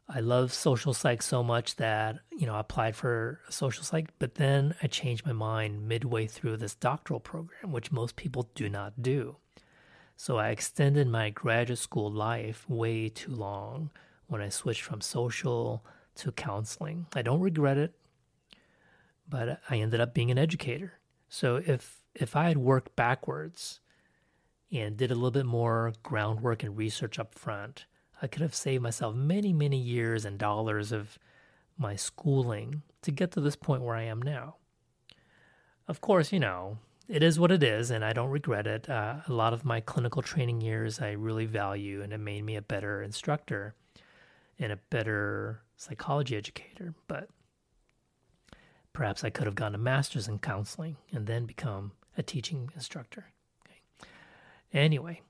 I 0.07 0.19
love 0.19 0.53
social 0.53 0.93
psych 0.93 1.21
so 1.21 1.41
much 1.41 1.77
that, 1.77 2.19
you 2.31 2.45
know, 2.45 2.53
I 2.53 2.59
applied 2.59 2.95
for 2.95 3.39
social 3.49 3.83
psych, 3.83 4.09
but 4.19 4.35
then 4.35 4.75
I 4.83 4.87
changed 4.87 5.25
my 5.25 5.31
mind 5.31 5.87
midway 5.87 6.27
through 6.27 6.57
this 6.57 6.75
doctoral 6.75 7.19
program, 7.19 7.71
which 7.71 7.91
most 7.91 8.15
people 8.15 8.49
do 8.53 8.69
not 8.69 9.01
do. 9.01 9.37
So 10.15 10.37
I 10.37 10.49
extended 10.49 11.07
my 11.07 11.31
graduate 11.31 11.79
school 11.79 12.11
life 12.11 12.69
way 12.69 13.09
too 13.09 13.31
long 13.31 13.89
when 14.33 14.41
I 14.41 14.49
switched 14.49 14.81
from 14.81 14.99
social 14.99 15.85
to 16.15 16.31
counseling. 16.31 17.05
I 17.13 17.21
don't 17.21 17.39
regret 17.39 17.77
it, 17.77 17.93
but 19.29 19.61
I 19.69 19.77
ended 19.77 20.01
up 20.01 20.15
being 20.15 20.31
an 20.31 20.39
educator. 20.39 20.93
So 21.29 21.61
if 21.67 22.01
if 22.15 22.35
I 22.35 22.47
had 22.47 22.57
worked 22.57 22.95
backwards 22.95 23.79
and 24.71 24.97
did 24.97 25.11
a 25.11 25.15
little 25.15 25.29
bit 25.29 25.45
more 25.45 25.93
groundwork 26.01 26.63
and 26.63 26.75
research 26.75 27.19
up 27.19 27.35
front, 27.35 27.85
I 28.23 28.27
could 28.27 28.41
have 28.41 28.55
saved 28.55 28.81
myself 28.81 29.15
many, 29.15 29.53
many 29.53 29.77
years 29.77 30.25
and 30.25 30.39
dollars 30.39 30.91
of 30.91 31.19
my 31.77 31.95
schooling 31.95 32.81
to 33.03 33.11
get 33.11 33.31
to 33.33 33.41
this 33.41 33.55
point 33.55 33.83
where 33.83 33.95
I 33.95 34.03
am 34.03 34.19
now. 34.19 34.55
Of 35.87 36.01
course, 36.01 36.31
you 36.31 36.39
know, 36.39 36.79
it 37.07 37.21
is 37.21 37.39
what 37.39 37.51
it 37.51 37.61
is, 37.61 37.91
and 37.91 38.03
I 38.03 38.13
don't 38.13 38.29
regret 38.31 38.65
it. 38.65 38.89
Uh, 38.89 39.17
a 39.27 39.33
lot 39.33 39.53
of 39.53 39.63
my 39.63 39.79
clinical 39.79 40.23
training 40.23 40.61
years 40.61 40.99
I 40.99 41.11
really 41.11 41.45
value, 41.45 42.01
and 42.01 42.11
it 42.11 42.19
made 42.19 42.43
me 42.43 42.55
a 42.55 42.61
better 42.63 43.03
instructor 43.03 43.75
and 44.59 44.71
a 44.71 44.79
better 44.89 45.61
psychology 45.75 46.35
educator. 46.35 46.93
But 47.07 47.29
perhaps 48.93 49.23
I 49.23 49.29
could 49.29 49.45
have 49.45 49.55
gotten 49.55 49.75
a 49.75 49.79
master's 49.79 50.27
in 50.27 50.39
counseling 50.39 50.97
and 51.11 51.27
then 51.27 51.45
become 51.45 51.91
a 52.17 52.23
teaching 52.23 52.69
instructor. 52.75 53.25
Okay. 53.65 54.09
Anyway, 54.71 55.21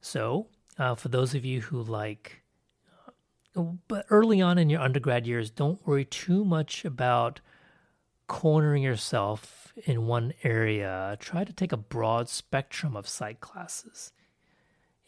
so 0.00 0.46
uh, 0.78 0.94
for 0.94 1.08
those 1.08 1.34
of 1.34 1.44
you 1.44 1.60
who 1.60 1.82
like, 1.82 2.42
uh, 3.56 3.62
but 3.88 4.06
early 4.10 4.40
on 4.40 4.58
in 4.58 4.70
your 4.70 4.80
undergrad 4.80 5.26
years, 5.26 5.50
don't 5.50 5.84
worry 5.86 6.04
too 6.04 6.44
much 6.44 6.84
about 6.84 7.40
cornering 8.28 8.82
yourself 8.82 9.72
in 9.84 10.06
one 10.06 10.32
area. 10.44 11.16
Try 11.18 11.44
to 11.44 11.52
take 11.52 11.72
a 11.72 11.76
broad 11.76 12.28
spectrum 12.28 12.94
of 12.94 13.08
psych 13.08 13.40
classes 13.40 14.12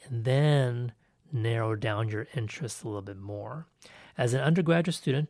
and 0.04 0.24
then 0.24 0.92
narrow 1.32 1.74
down 1.74 2.08
your 2.08 2.26
interests 2.34 2.82
a 2.82 2.88
little 2.88 3.02
bit 3.02 3.18
more. 3.18 3.66
As 4.18 4.34
an 4.34 4.40
undergraduate 4.40 4.94
student, 4.94 5.28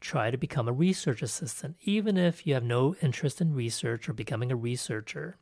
try 0.00 0.30
to 0.30 0.36
become 0.36 0.68
a 0.68 0.72
research 0.72 1.22
assistant, 1.22 1.76
even 1.82 2.16
if 2.16 2.46
you 2.46 2.54
have 2.54 2.64
no 2.64 2.94
interest 2.96 3.40
in 3.40 3.54
research 3.54 4.08
or 4.08 4.12
becoming 4.12 4.50
a 4.50 4.56
researcher. 4.56 5.36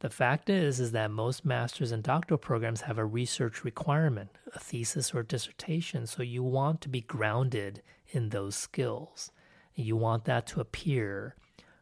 The 0.00 0.10
fact 0.10 0.48
is 0.48 0.80
is 0.80 0.92
that 0.92 1.10
most 1.10 1.44
master's 1.44 1.92
and 1.92 2.02
doctoral 2.02 2.38
programs 2.38 2.82
have 2.82 2.98
a 2.98 3.04
research 3.04 3.64
requirement, 3.64 4.30
a 4.54 4.58
thesis 4.58 5.14
or 5.14 5.22
dissertation, 5.22 6.06
so 6.06 6.22
you 6.22 6.42
want 6.42 6.80
to 6.82 6.88
be 6.88 7.02
grounded 7.02 7.82
in 8.08 8.30
those 8.30 8.56
skills. 8.56 9.30
You 9.74 9.96
want 9.96 10.24
that 10.24 10.46
to 10.48 10.60
appear 10.60 11.34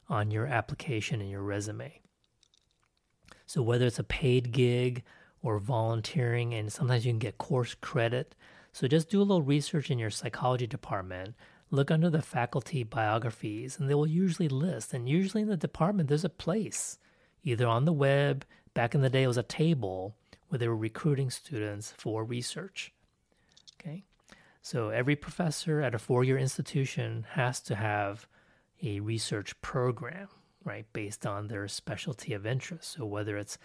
on 0.09 0.31
your 0.31 0.47
application 0.47 1.21
and 1.21 1.31
your 1.31 1.43
resume. 1.43 2.01
So 3.47 3.63
whether 3.63 3.87
it's 3.87 3.99
a 3.99 4.05
paid 4.05 4.53
gig 4.53 5.05
or 5.43 5.59
volunteering 5.59 6.55
and 6.55 6.73
sometimes 6.73 7.07
you 7.07 7.13
can 7.13 7.19
get 7.19 7.39
course 7.39 7.75
credit. 7.75 8.35
So 8.73 8.87
just 8.87 9.11
do 9.11 9.21
a 9.21 9.25
little 9.25 9.43
research 9.43 9.91
in 9.91 9.99
your 9.99 10.11
psychology 10.11 10.67
department 10.67 11.35
look 11.71 11.91
under 11.91 12.09
the 12.09 12.23
faculty 12.23 12.83
biographies 12.83 13.79
and 13.79 13.89
they 13.89 13.95
will 13.95 14.07
usually 14.07 14.49
list. 14.49 14.95
And 14.95 15.09
usually 15.09 15.43
in 15.43 15.49
the 15.49 15.57
department 15.57 16.09
there's 16.09 16.25
a 16.25 16.31
place 16.31 16.99
either 17.43 17.67
on 17.67 17.85
the 17.85 17.93
web 17.93 18.45
back 18.75 18.95
in 18.95 19.01
the 19.01 19.11
day 19.11 19.25
it 19.25 19.29
was 19.29 19.37
a 19.37 19.43
table 19.43 20.17
where 20.49 20.59
they 20.59 20.69
were 20.69 20.77
recruiting 20.77 21.31
students 21.31 21.93
for 21.97 22.25
research. 22.25 22.93
Okay? 23.81 24.05
So 24.63 24.89
every 24.91 25.17
professor 25.17 25.81
at 25.81 25.95
a 25.95 25.99
four-year 25.99 26.39
institution 26.39 27.27
has 27.31 27.61
to 27.63 27.75
have 27.75 28.27
a 28.83 29.01
research 29.01 29.61
program 29.61 30.29
right 30.65 30.87
based 30.93 31.27
on 31.27 31.49
their 31.49 31.67
specialty 31.69 32.33
of 32.33 32.47
interest. 32.47 32.93
So 32.93 33.05
whether 33.05 33.37
it's 33.37 33.59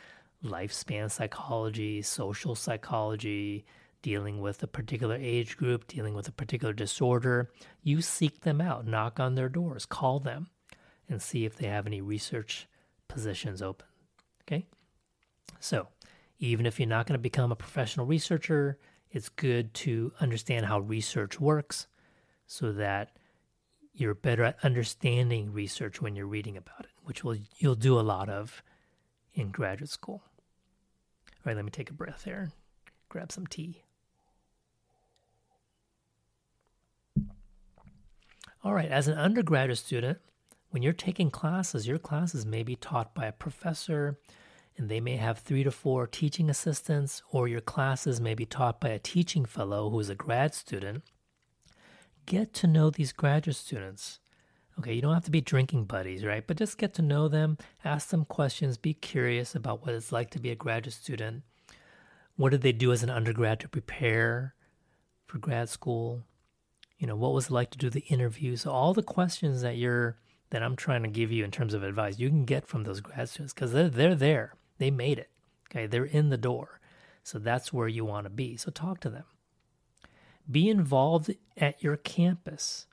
lifespan 0.44 1.10
psychology 1.10 2.02
social 2.02 2.56
psychology 2.56 3.66
dealing 4.02 4.42
with 4.42 4.62
a 4.62 4.68
particular 4.68 5.16
age 5.16 5.58
group, 5.58 5.88
dealing 5.88 6.14
with 6.14 6.28
a 6.28 6.32
particular 6.32 6.74
disorder, 6.74 7.50
you 7.82 8.02
seek 8.02 8.42
them 8.42 8.60
out, 8.62 8.86
knock 8.86 9.20
on 9.20 9.34
their 9.34 9.50
doors, 9.50 9.86
call 9.86 10.20
them, 10.20 10.48
and 11.10 11.22
see 11.22 11.46
if 11.46 11.56
they 11.56 11.68
have 11.68 11.88
any 11.88 12.02
research 12.02 12.68
positions 13.08 13.62
open. 13.62 13.88
Okay? 14.42 14.66
So, 15.60 15.88
even 16.38 16.66
if 16.66 16.80
you're 16.80 16.90
not 16.90 17.08
going 17.08 17.18
to 17.18 17.22
become 17.22 17.52
a 17.52 17.56
professional 17.56 18.06
researcher, 18.06 18.78
it's 19.10 19.30
good 19.30 19.74
to 19.76 20.12
understand 20.20 20.66
how 20.66 20.80
research 20.80 21.40
works 21.40 21.88
so 22.46 22.74
that 22.74 23.16
you're 23.94 24.16
better 24.16 24.44
at 24.44 24.58
understanding 24.64 25.54
research 25.54 26.02
when 26.02 26.16
you're 26.16 26.28
reading 26.28 26.58
about 26.58 26.82
it, 26.82 26.92
which 27.04 27.24
will 27.24 27.38
you'll 27.58 27.76
do 27.76 27.98
a 27.98 28.02
lot 28.02 28.28
of 28.28 28.62
in 29.34 29.52
graduate 29.52 29.90
school. 29.90 30.24
All 31.46 31.50
right, 31.50 31.58
let 31.58 31.66
me 31.66 31.72
take 31.72 31.90
a 31.90 31.94
breath 31.94 32.24
here. 32.24 32.54
Grab 33.10 33.32
some 33.32 33.46
tea. 33.46 33.82
All 38.64 38.74
right, 38.74 38.90
as 38.90 39.10
an 39.10 39.18
undergraduate 39.18 39.78
student, 39.78 40.20
when 40.70 40.82
you're 40.82 40.94
taking 40.94 41.30
classes, 41.30 41.86
your 41.86 42.00
classes 42.00 42.46
may 42.46 42.64
be 42.64 42.78
taught 42.78 43.14
by 43.14 43.26
a 43.26 43.34
professor, 43.34 44.18
and 44.78 44.88
they 44.88 45.02
may 45.02 45.18
have 45.18 45.40
three 45.40 45.66
to 45.66 45.72
four 45.72 46.08
teaching 46.08 46.50
assistants, 46.50 47.22
or 47.30 47.50
your 47.50 47.60
classes 47.60 48.22
may 48.22 48.36
be 48.36 48.46
taught 48.46 48.80
by 48.80 48.90
a 48.90 49.00
teaching 49.00 49.44
fellow 49.44 49.90
who 49.90 50.00
is 50.00 50.10
a 50.10 50.16
grad 50.16 50.56
student. 50.56 51.04
Get 52.26 52.54
to 52.54 52.68
know 52.68 52.90
these 52.90 53.12
graduate 53.12 53.58
students. 53.58 54.20
Okay, 54.80 54.94
you 54.94 55.02
don't 55.02 55.14
have 55.14 55.26
to 55.26 55.32
be 55.32 55.42
drinking 55.42 55.86
buddies, 55.86 56.26
right? 56.26 56.46
But 56.46 56.58
just 56.58 56.78
get 56.78 56.94
to 56.96 57.02
know 57.02 57.28
them, 57.28 57.58
ask 57.86 58.10
them 58.10 58.26
questions, 58.26 58.78
be 58.78 58.94
curious 58.94 59.56
about 59.56 59.86
what 59.86 59.94
it's 59.94 60.12
like 60.12 60.32
to 60.32 60.40
be 60.40 60.50
a 60.50 60.56
graduate 60.56 60.94
student. 60.94 61.44
What 62.36 62.50
did 62.50 62.62
they 62.62 62.72
do 62.72 62.92
as 62.92 63.04
an 63.04 63.10
undergrad 63.12 63.60
to 63.60 63.70
prepare 63.70 64.56
for 65.28 65.38
grad 65.38 65.70
school? 65.70 66.24
you 67.04 67.08
know 67.08 67.18
what 67.18 67.34
was 67.34 67.48
it 67.48 67.52
like 67.52 67.70
to 67.72 67.78
do 67.78 67.90
the 67.90 68.06
interview? 68.08 68.56
So 68.56 68.72
all 68.72 68.94
the 68.94 69.04
questions 69.04 69.62
that 69.62 69.76
you're 69.76 70.16
that 70.52 70.64
i'm 70.64 70.78
trying 70.78 71.04
to 71.04 71.10
give 71.10 71.34
you 71.34 71.44
in 71.44 71.52
terms 71.52 71.74
of 71.74 71.84
advice 71.84 72.18
you 72.18 72.30
can 72.30 72.46
get 72.46 72.66
from 72.66 72.84
those 72.84 73.02
grad 73.02 73.28
students 73.28 73.54
because 73.54 73.74
they're, 73.74 73.90
they're 73.90 74.16
there. 74.16 74.54
They 74.78 74.90
made 74.90 75.20
it 75.20 75.30
okay? 75.70 75.86
They're 75.86 76.06
in 76.06 76.30
the 76.30 76.38
door. 76.38 76.80
So 77.22 77.40
that's 77.40 77.74
where 77.74 77.90
you 77.90 78.06
want 78.06 78.26
to 78.26 78.30
be. 78.30 78.56
So 78.56 78.72
talk 78.72 79.02
to 79.02 79.10
them. 79.10 79.26
Be 80.50 80.70
involved 80.70 81.34
at 81.58 81.84
your 81.84 81.98
campus 81.98 82.86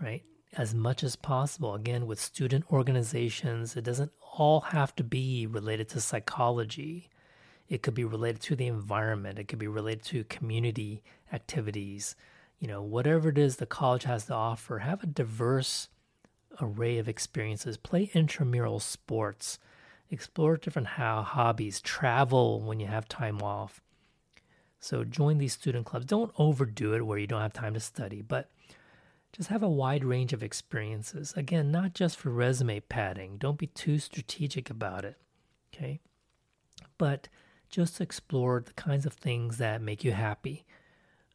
right 0.00 0.22
as 0.56 0.74
much 0.74 1.04
as 1.04 1.16
possible 1.16 1.74
again 1.74 2.06
with 2.06 2.20
student 2.20 2.64
organizations 2.72 3.76
it 3.76 3.84
doesn't 3.84 4.12
all 4.36 4.60
have 4.60 4.94
to 4.94 5.04
be 5.04 5.46
related 5.46 5.88
to 5.88 6.00
psychology 6.00 7.08
it 7.68 7.82
could 7.82 7.94
be 7.94 8.04
related 8.04 8.40
to 8.42 8.56
the 8.56 8.66
environment. 8.66 9.38
It 9.38 9.48
could 9.48 9.58
be 9.58 9.68
related 9.68 10.04
to 10.06 10.24
community 10.24 11.02
activities. 11.32 12.16
You 12.58 12.68
know, 12.68 12.82
whatever 12.82 13.28
it 13.28 13.38
is 13.38 13.56
the 13.56 13.66
college 13.66 14.04
has 14.04 14.26
to 14.26 14.34
offer, 14.34 14.78
have 14.78 15.02
a 15.02 15.06
diverse 15.06 15.88
array 16.60 16.98
of 16.98 17.08
experiences. 17.08 17.76
Play 17.76 18.10
intramural 18.14 18.80
sports. 18.80 19.58
Explore 20.10 20.56
different 20.56 20.88
hobbies. 20.88 21.80
Travel 21.80 22.62
when 22.62 22.80
you 22.80 22.86
have 22.86 23.06
time 23.06 23.42
off. 23.42 23.82
So 24.80 25.04
join 25.04 25.38
these 25.38 25.52
student 25.52 25.84
clubs. 25.84 26.06
Don't 26.06 26.32
overdo 26.38 26.94
it 26.94 27.04
where 27.04 27.18
you 27.18 27.26
don't 27.26 27.42
have 27.42 27.52
time 27.52 27.74
to 27.74 27.80
study, 27.80 28.22
but 28.22 28.48
just 29.32 29.50
have 29.50 29.62
a 29.62 29.68
wide 29.68 30.04
range 30.04 30.32
of 30.32 30.42
experiences. 30.42 31.34
Again, 31.36 31.70
not 31.70 31.94
just 31.94 32.16
for 32.16 32.30
resume 32.30 32.80
padding. 32.80 33.36
Don't 33.36 33.58
be 33.58 33.66
too 33.68 33.98
strategic 33.98 34.70
about 34.70 35.04
it. 35.04 35.16
Okay? 35.72 36.00
But 36.96 37.28
just 37.68 38.00
explore 38.00 38.62
the 38.64 38.72
kinds 38.72 39.06
of 39.06 39.12
things 39.12 39.58
that 39.58 39.82
make 39.82 40.02
you 40.02 40.12
happy 40.12 40.64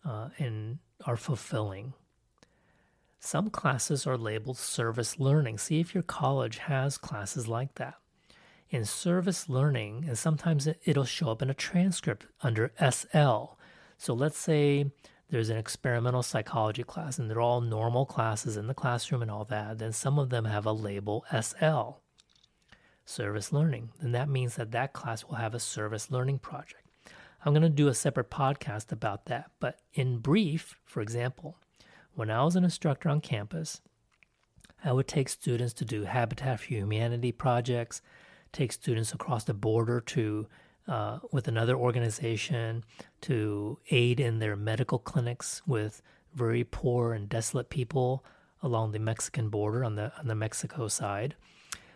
uh, 0.03 0.29
and 0.39 0.79
are 1.05 1.17
fulfilling. 1.17 1.93
Some 3.19 3.49
classes 3.49 4.05
are 4.05 4.17
labeled 4.17 4.57
service 4.57 5.19
learning. 5.19 5.57
See 5.59 5.79
if 5.79 5.93
your 5.93 6.03
college 6.03 6.57
has 6.57 6.97
classes 6.97 7.47
like 7.47 7.75
that. 7.75 7.95
In 8.69 8.85
service 8.85 9.47
learning, 9.47 10.05
and 10.07 10.17
sometimes 10.17 10.67
it'll 10.83 11.05
show 11.05 11.29
up 11.29 11.41
in 11.41 11.49
a 11.49 11.53
transcript 11.53 12.25
under 12.41 12.71
SL. 12.79 13.55
So 13.97 14.13
let's 14.13 14.37
say 14.37 14.91
there's 15.33 15.49
an 15.49 15.57
experimental 15.57 16.21
psychology 16.21 16.83
class, 16.83 17.17
and 17.17 17.27
they're 17.27 17.41
all 17.41 17.59
normal 17.59 18.05
classes 18.05 18.55
in 18.55 18.67
the 18.67 18.73
classroom 18.75 19.23
and 19.23 19.31
all 19.31 19.45
that. 19.45 19.79
Then 19.79 19.91
some 19.91 20.19
of 20.19 20.29
them 20.29 20.45
have 20.45 20.67
a 20.67 20.71
label 20.71 21.25
SL 21.31 21.93
service 23.03 23.51
learning. 23.51 23.89
And 23.99 24.13
that 24.13 24.29
means 24.29 24.57
that 24.57 24.69
that 24.73 24.93
class 24.93 25.25
will 25.25 25.37
have 25.37 25.55
a 25.55 25.59
service 25.59 26.11
learning 26.11 26.37
project. 26.37 26.83
I'm 27.43 27.51
going 27.51 27.63
to 27.63 27.69
do 27.69 27.87
a 27.87 27.95
separate 27.95 28.29
podcast 28.29 28.91
about 28.91 29.25
that. 29.25 29.49
But 29.59 29.79
in 29.95 30.19
brief, 30.19 30.75
for 30.85 31.01
example, 31.01 31.57
when 32.13 32.29
I 32.29 32.43
was 32.43 32.55
an 32.55 32.63
instructor 32.63 33.09
on 33.09 33.19
campus, 33.19 33.81
I 34.85 34.93
would 34.93 35.07
take 35.07 35.29
students 35.29 35.73
to 35.73 35.83
do 35.83 36.03
Habitat 36.03 36.59
for 36.59 36.67
Humanity 36.67 37.31
projects, 37.31 38.03
take 38.51 38.71
students 38.71 39.13
across 39.13 39.45
the 39.45 39.55
border 39.55 39.99
to 39.99 40.45
uh, 40.87 41.19
with 41.31 41.47
another 41.47 41.75
organization 41.75 42.83
to 43.21 43.79
aid 43.89 44.19
in 44.19 44.39
their 44.39 44.55
medical 44.55 44.99
clinics 44.99 45.61
with 45.65 46.01
very 46.33 46.63
poor 46.63 47.13
and 47.13 47.29
desolate 47.29 47.69
people 47.69 48.23
along 48.61 48.91
the 48.91 48.99
Mexican 48.99 49.49
border 49.49 49.83
on 49.83 49.95
the 49.95 50.11
on 50.17 50.27
the 50.27 50.35
Mexico 50.35 50.87
side. 50.87 51.35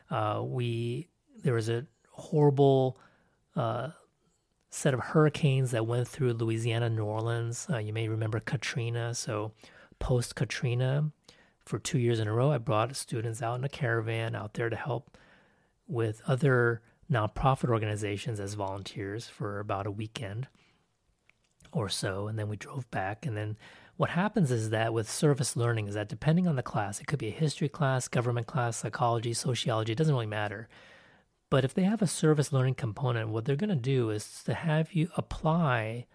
Uh, 0.09 0.41
we 0.43 1.07
there 1.43 1.53
was 1.53 1.69
a 1.69 1.85
horrible 2.11 2.97
uh, 3.55 3.89
set 4.69 4.93
of 4.93 4.99
hurricanes 4.99 5.71
that 5.71 5.85
went 5.85 6.07
through 6.07 6.33
Louisiana, 6.33 6.89
New 6.89 7.05
Orleans. 7.05 7.67
Uh, 7.69 7.77
you 7.77 7.93
may 7.93 8.07
remember 8.07 8.39
Katrina. 8.39 9.13
So 9.13 9.53
post 9.99 10.35
Katrina, 10.35 11.11
for 11.65 11.79
two 11.79 11.99
years 11.99 12.19
in 12.19 12.27
a 12.27 12.33
row, 12.33 12.51
I 12.51 12.57
brought 12.57 12.95
students 12.95 13.41
out 13.41 13.57
in 13.57 13.63
a 13.63 13.69
caravan 13.69 14.35
out 14.35 14.53
there 14.53 14.69
to 14.69 14.75
help 14.75 15.17
with 15.88 16.21
other 16.27 16.81
nonprofit 17.12 17.70
organizations 17.70 18.39
as 18.39 18.53
volunteers 18.53 19.28
for 19.28 19.60
about 19.60 19.88
a 19.88 19.91
weekend 19.91 20.47
or 21.72 21.89
so. 21.89 22.28
And 22.28 22.38
then 22.38 22.49
we 22.49 22.58
drove 22.58 22.89
back, 22.91 23.26
and 23.26 23.36
then 23.36 23.58
what 23.97 24.12
happens 24.12 24.51
is 24.51 24.70
that 24.70 24.93
with 24.93 25.10
service 25.10 25.55
learning 25.58 25.88
is 25.88 25.95
that 25.95 26.08
depending 26.08 26.47
on 26.47 26.55
the 26.55 26.64
class, 26.64 27.01
it 27.01 27.08
could 27.08 27.20
be 27.20 27.30
a 27.30 27.32
history 27.32 27.68
class, 27.68 28.08
government 28.08 28.45
class, 28.45 28.78
psychology, 28.78 29.34
sociology, 29.34 29.91
it 29.91 29.97
doesn't 29.97 30.14
really 30.14 30.28
matter. 30.28 30.70
But 31.49 31.66
if 31.66 31.74
they 31.74 31.84
have 31.84 32.01
a 32.01 32.08
service 32.08 32.53
learning 32.53 32.76
component, 32.76 33.30
what 33.30 33.45
they're 33.45 33.55
going 33.55 33.70
to 33.70 33.76
do 33.76 34.10
is 34.10 34.43
to 34.43 34.53
have 34.53 34.93
you 34.93 35.10
apply 35.18 36.05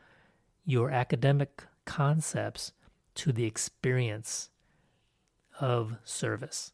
your 0.64 0.90
academic 0.90 1.64
concepts 1.84 2.72
to 3.16 3.32
the 3.32 3.44
experience 3.44 4.50
of 5.60 5.96
service. 6.04 6.72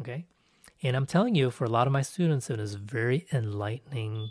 Okay? 0.00 0.26
And 0.82 0.96
I'm 0.96 1.06
telling 1.06 1.34
you, 1.34 1.50
for 1.50 1.64
a 1.64 1.70
lot 1.70 1.86
of 1.86 1.92
my 1.92 2.02
students, 2.02 2.50
it 2.50 2.58
was 2.58 2.74
a 2.74 2.78
very 2.78 3.26
enlightening 3.32 4.30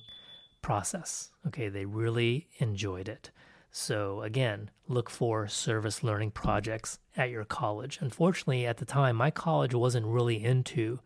process. 0.61 1.31
Okay, 1.47 1.69
they 1.69 1.85
really 1.85 2.47
enjoyed 2.57 3.07
it. 3.07 3.31
So, 3.71 4.21
again, 4.21 4.69
look 4.89 5.09
for 5.09 5.47
service 5.47 6.03
learning 6.03 6.31
projects 6.31 6.99
at 7.15 7.29
your 7.29 7.45
college. 7.45 7.99
Unfortunately, 8.01 8.65
at 8.65 8.77
the 8.77 8.85
time, 8.85 9.15
my 9.15 9.31
college 9.31 9.73
wasn't 9.73 10.05
really 10.07 10.43
into 10.43 10.99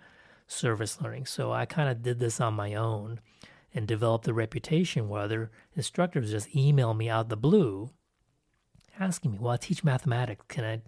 service 0.48 1.00
learning. 1.00 1.28
So, 1.28 1.52
I 1.52 1.66
kind 1.66 1.90
of 1.90 2.02
did 2.02 2.20
this 2.20 2.42
on 2.42 2.56
my 2.56 2.74
own 2.74 3.20
and 3.72 3.88
developed 3.88 4.28
a 4.28 4.34
reputation 4.34 5.10
where 5.10 5.22
other 5.22 5.52
instructors 5.76 6.32
just 6.32 6.56
email 6.56 6.96
me 6.96 7.08
out 7.08 7.30
the 7.30 7.38
blue 7.38 7.92
asking 9.00 9.34
me, 9.34 9.38
Well, 9.40 9.54
I 9.54 9.58
teach 9.58 9.84
mathematics. 9.84 10.46
Can 10.48 10.64
I 10.66 10.82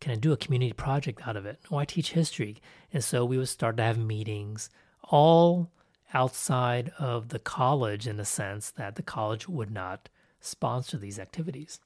can 0.00 0.12
I 0.12 0.16
do 0.16 0.32
a 0.32 0.36
community 0.36 0.72
project 0.72 1.26
out 1.26 1.36
of 1.36 1.46
it? 1.46 1.58
I 1.72 1.84
teach 1.84 2.12
history. 2.12 2.56
And 2.92 3.02
so 3.02 3.24
we 3.24 3.38
would 3.38 3.48
start 3.48 3.76
to 3.78 3.82
have 3.82 3.98
meetings 3.98 4.70
all 5.02 5.70
outside 6.14 6.92
of 6.98 7.28
the 7.28 7.38
college 7.38 8.06
in 8.06 8.16
the 8.16 8.24
sense 8.24 8.70
that 8.72 8.96
the 8.96 9.02
college 9.02 9.48
would 9.48 9.70
not 9.70 10.08
sponsor 10.40 10.96
these 10.96 11.18
activities. 11.18 11.80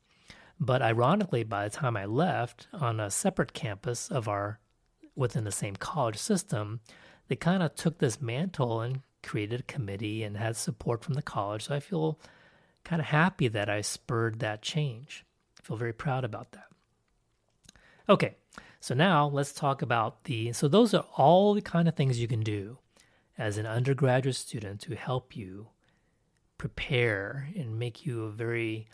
But 0.58 0.82
ironically, 0.82 1.42
by 1.42 1.68
the 1.68 1.74
time 1.74 1.96
I 1.96 2.04
left 2.04 2.68
on 2.72 3.00
a 3.00 3.10
separate 3.10 3.54
campus 3.54 4.10
of 4.10 4.28
our 4.28 4.58
within 5.16 5.44
the 5.44 5.52
same 5.52 5.76
college 5.76 6.18
system, 6.18 6.80
they 7.28 7.36
kind 7.36 7.62
of 7.62 7.74
took 7.74 7.98
this 7.98 8.20
mantle 8.20 8.80
and 8.80 9.00
created 9.22 9.60
a 9.60 9.64
committee 9.64 10.22
and 10.22 10.36
had 10.36 10.56
support 10.56 11.02
from 11.02 11.14
the 11.14 11.22
college. 11.22 11.64
So 11.64 11.74
I 11.74 11.80
feel 11.80 12.18
kind 12.84 13.00
of 13.00 13.06
happy 13.06 13.48
that 13.48 13.70
I 13.70 13.80
spurred 13.80 14.40
that 14.40 14.62
change. 14.62 15.24
I 15.58 15.62
feel 15.62 15.76
very 15.76 15.92
proud 15.92 16.24
about 16.24 16.52
that. 16.52 16.69
Okay, 18.08 18.36
so 18.80 18.94
now 18.94 19.28
let's 19.28 19.52
talk 19.52 19.82
about 19.82 20.24
the. 20.24 20.52
So, 20.52 20.68
those 20.68 20.94
are 20.94 21.06
all 21.16 21.54
the 21.54 21.62
kind 21.62 21.88
of 21.88 21.94
things 21.94 22.20
you 22.20 22.28
can 22.28 22.40
do 22.40 22.78
as 23.38 23.56
an 23.56 23.66
undergraduate 23.66 24.36
student 24.36 24.80
to 24.82 24.94
help 24.94 25.36
you 25.36 25.68
prepare 26.58 27.48
and 27.56 27.78
make 27.78 28.04
you 28.04 28.24
a 28.24 28.30
very 28.30 28.86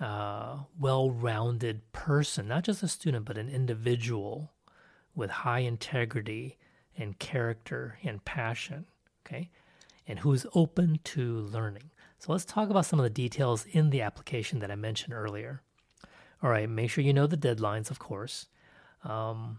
uh, 0.00 0.58
well 0.78 1.10
rounded 1.10 1.92
person, 1.92 2.48
not 2.48 2.64
just 2.64 2.82
a 2.82 2.88
student, 2.88 3.24
but 3.24 3.38
an 3.38 3.48
individual 3.48 4.52
with 5.14 5.30
high 5.30 5.60
integrity 5.60 6.58
and 6.96 7.18
character 7.18 7.98
and 8.02 8.24
passion, 8.24 8.86
okay? 9.26 9.50
And 10.06 10.18
who's 10.20 10.46
open 10.54 11.00
to 11.04 11.40
learning. 11.40 11.90
So 12.18 12.32
let's 12.32 12.44
talk 12.44 12.70
about 12.70 12.86
some 12.86 12.98
of 12.98 13.04
the 13.04 13.10
details 13.10 13.66
in 13.70 13.90
the 13.90 14.02
application 14.02 14.60
that 14.60 14.70
I 14.70 14.76
mentioned 14.76 15.14
earlier. 15.14 15.62
All 16.46 16.52
right, 16.52 16.70
make 16.70 16.90
sure 16.92 17.02
you 17.02 17.12
know 17.12 17.26
the 17.26 17.36
deadlines, 17.36 17.90
of 17.90 17.98
course. 17.98 18.46
Um, 19.02 19.58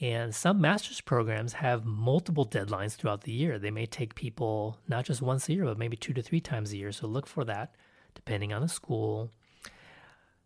and 0.00 0.32
some 0.32 0.60
master's 0.60 1.00
programs 1.00 1.54
have 1.54 1.84
multiple 1.84 2.46
deadlines 2.46 2.94
throughout 2.94 3.22
the 3.22 3.32
year. 3.32 3.58
They 3.58 3.72
may 3.72 3.84
take 3.84 4.14
people 4.14 4.78
not 4.86 5.06
just 5.06 5.20
once 5.20 5.48
a 5.48 5.54
year, 5.54 5.64
but 5.64 5.76
maybe 5.76 5.96
two 5.96 6.12
to 6.12 6.22
three 6.22 6.38
times 6.38 6.72
a 6.72 6.76
year. 6.76 6.92
So 6.92 7.08
look 7.08 7.26
for 7.26 7.44
that 7.46 7.74
depending 8.14 8.52
on 8.52 8.62
the 8.62 8.68
school. 8.68 9.32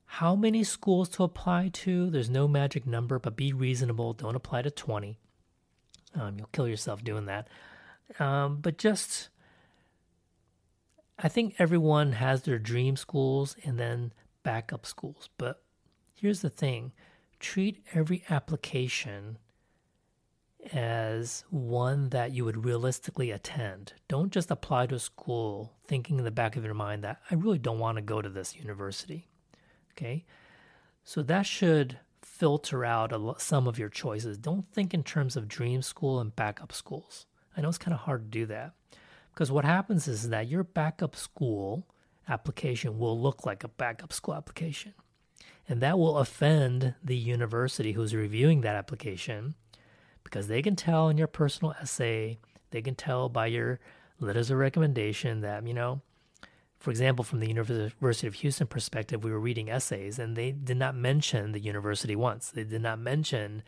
How 0.06 0.34
many 0.34 0.64
schools 0.64 1.10
to 1.10 1.24
apply 1.24 1.68
to? 1.74 2.08
There's 2.08 2.30
no 2.30 2.48
magic 2.48 2.86
number, 2.86 3.18
but 3.18 3.36
be 3.36 3.52
reasonable. 3.52 4.14
Don't 4.14 4.36
apply 4.36 4.62
to 4.62 4.70
20. 4.70 5.18
Um, 6.14 6.38
you'll 6.38 6.48
kill 6.50 6.66
yourself 6.66 7.04
doing 7.04 7.26
that. 7.26 7.46
Um, 8.18 8.56
but 8.62 8.78
just, 8.78 9.28
I 11.18 11.28
think 11.28 11.56
everyone 11.58 12.12
has 12.12 12.44
their 12.44 12.58
dream 12.58 12.96
schools 12.96 13.54
and 13.64 13.78
then 13.78 14.14
backup 14.42 14.86
schools. 14.86 15.28
But 15.38 15.62
here's 16.14 16.40
the 16.40 16.50
thing 16.50 16.92
treat 17.38 17.82
every 17.94 18.22
application 18.28 19.38
as 20.72 21.44
one 21.50 22.10
that 22.10 22.32
you 22.32 22.44
would 22.44 22.64
realistically 22.64 23.30
attend. 23.30 23.94
Don't 24.08 24.32
just 24.32 24.50
apply 24.50 24.86
to 24.86 24.96
a 24.96 24.98
school 24.98 25.72
thinking 25.86 26.18
in 26.18 26.24
the 26.24 26.30
back 26.30 26.56
of 26.56 26.64
your 26.64 26.74
mind 26.74 27.02
that 27.02 27.20
I 27.30 27.34
really 27.34 27.58
don't 27.58 27.78
want 27.78 27.96
to 27.96 28.02
go 28.02 28.20
to 28.20 28.28
this 28.28 28.56
university. 28.56 29.28
Okay? 29.92 30.24
So 31.02 31.22
that 31.22 31.46
should 31.46 31.98
filter 32.22 32.84
out 32.84 33.40
some 33.40 33.66
of 33.66 33.78
your 33.78 33.88
choices. 33.88 34.38
Don't 34.38 34.70
think 34.72 34.92
in 34.92 35.02
terms 35.02 35.36
of 35.36 35.48
dream 35.48 35.82
school 35.82 36.20
and 36.20 36.34
backup 36.36 36.72
schools. 36.72 37.26
I 37.56 37.60
know 37.60 37.68
it's 37.68 37.78
kind 37.78 37.94
of 37.94 38.00
hard 38.00 38.24
to 38.24 38.38
do 38.38 38.46
that 38.46 38.72
because 39.32 39.50
what 39.50 39.64
happens 39.64 40.06
is 40.06 40.28
that 40.28 40.48
your 40.48 40.64
backup 40.64 41.16
school 41.16 41.86
application 42.30 42.98
will 42.98 43.20
look 43.20 43.44
like 43.44 43.64
a 43.64 43.68
backup 43.68 44.12
school 44.12 44.34
application. 44.34 44.94
And 45.68 45.80
that 45.80 45.98
will 45.98 46.18
offend 46.18 46.94
the 47.02 47.16
university 47.16 47.92
who's 47.92 48.14
reviewing 48.14 48.62
that 48.62 48.76
application 48.76 49.54
because 50.24 50.48
they 50.48 50.62
can 50.62 50.76
tell 50.76 51.08
in 51.08 51.18
your 51.18 51.26
personal 51.26 51.74
essay, 51.80 52.38
they 52.70 52.82
can 52.82 52.94
tell 52.94 53.28
by 53.28 53.46
your 53.46 53.80
letters 54.20 54.50
of 54.50 54.58
recommendation 54.58 55.40
that, 55.40 55.66
you 55.66 55.74
know, 55.74 56.00
for 56.78 56.90
example, 56.90 57.24
from 57.24 57.40
the 57.40 57.48
University 57.48 58.26
of 58.26 58.34
Houston 58.34 58.66
perspective, 58.66 59.22
we 59.22 59.30
were 59.30 59.38
reading 59.38 59.68
essays 59.68 60.18
and 60.18 60.34
they 60.34 60.50
did 60.50 60.78
not 60.78 60.94
mention 60.94 61.52
the 61.52 61.60
university 61.60 62.16
once. 62.16 62.50
They 62.50 62.64
did 62.64 62.80
not 62.80 62.98
mention 62.98 63.62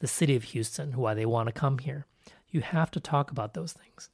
the 0.00 0.08
city 0.08 0.34
of 0.34 0.42
Houston, 0.44 0.92
why 0.96 1.14
they 1.14 1.26
want 1.26 1.46
to 1.46 1.52
come 1.52 1.78
here. 1.78 2.06
You 2.50 2.60
have 2.62 2.90
to 2.92 3.00
talk 3.00 3.30
about 3.30 3.54
those 3.54 3.72
things. 3.72 4.10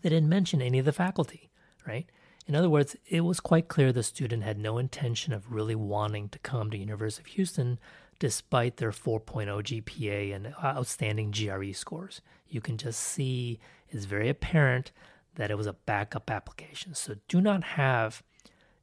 They 0.00 0.08
didn't 0.08 0.28
mention 0.28 0.62
any 0.62 0.78
of 0.78 0.84
the 0.84 0.92
faculty, 0.92 1.50
right? 1.86 2.06
In 2.46 2.54
other 2.54 2.70
words, 2.70 2.96
it 3.08 3.22
was 3.22 3.40
quite 3.40 3.68
clear 3.68 3.92
the 3.92 4.02
student 4.02 4.44
had 4.44 4.58
no 4.58 4.78
intention 4.78 5.32
of 5.32 5.52
really 5.52 5.74
wanting 5.74 6.28
to 6.28 6.38
come 6.38 6.70
to 6.70 6.78
University 6.78 7.22
of 7.22 7.34
Houston 7.34 7.78
despite 8.18 8.76
their 8.76 8.92
4.0 8.92 9.46
GPA 9.82 10.34
and 10.34 10.54
outstanding 10.62 11.32
GRE 11.32 11.72
scores. 11.72 12.22
You 12.48 12.60
can 12.60 12.78
just 12.78 13.00
see 13.00 13.58
it's 13.90 14.04
very 14.04 14.28
apparent 14.28 14.92
that 15.34 15.50
it 15.50 15.58
was 15.58 15.66
a 15.66 15.72
backup 15.72 16.30
application. 16.30 16.94
So 16.94 17.16
do 17.28 17.40
not 17.40 17.62
have 17.64 18.22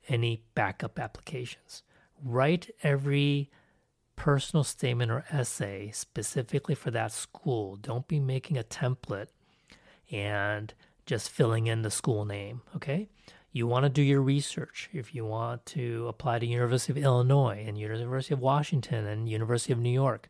any 0.08 0.44
backup 0.56 1.00
applications. 1.00 1.84
Write 2.22 2.70
every 2.84 3.50
personal 4.16 4.64
statement 4.64 5.12
or 5.12 5.26
essay 5.32 5.90
specifically 5.94 6.76
for 6.76 6.92
that 6.92 7.12
school. 7.12 7.78
Don't 7.78 8.08
be 8.08 8.20
making 8.20 8.58
a 8.58 8.64
template 8.64 9.28
and 10.12 10.74
just 11.06 11.30
filling 11.30 11.68
in 11.68 11.82
the 11.82 11.92
school 11.92 12.26
name, 12.26 12.62
okay? 12.76 13.10
You 13.54 13.68
want 13.68 13.84
to 13.84 13.90
do 13.90 14.02
your 14.02 14.22
research, 14.22 14.90
if 14.92 15.14
you 15.14 15.24
want 15.24 15.64
to 15.68 16.08
apply 16.08 16.40
to 16.40 16.46
University 16.46 16.92
of 16.92 16.98
Illinois 16.98 17.64
and 17.66 17.78
University 17.78 18.34
of 18.34 18.40
Washington 18.40 19.06
and 19.06 19.30
University 19.30 19.72
of 19.72 19.78
New 19.78 19.92
York, 19.92 20.28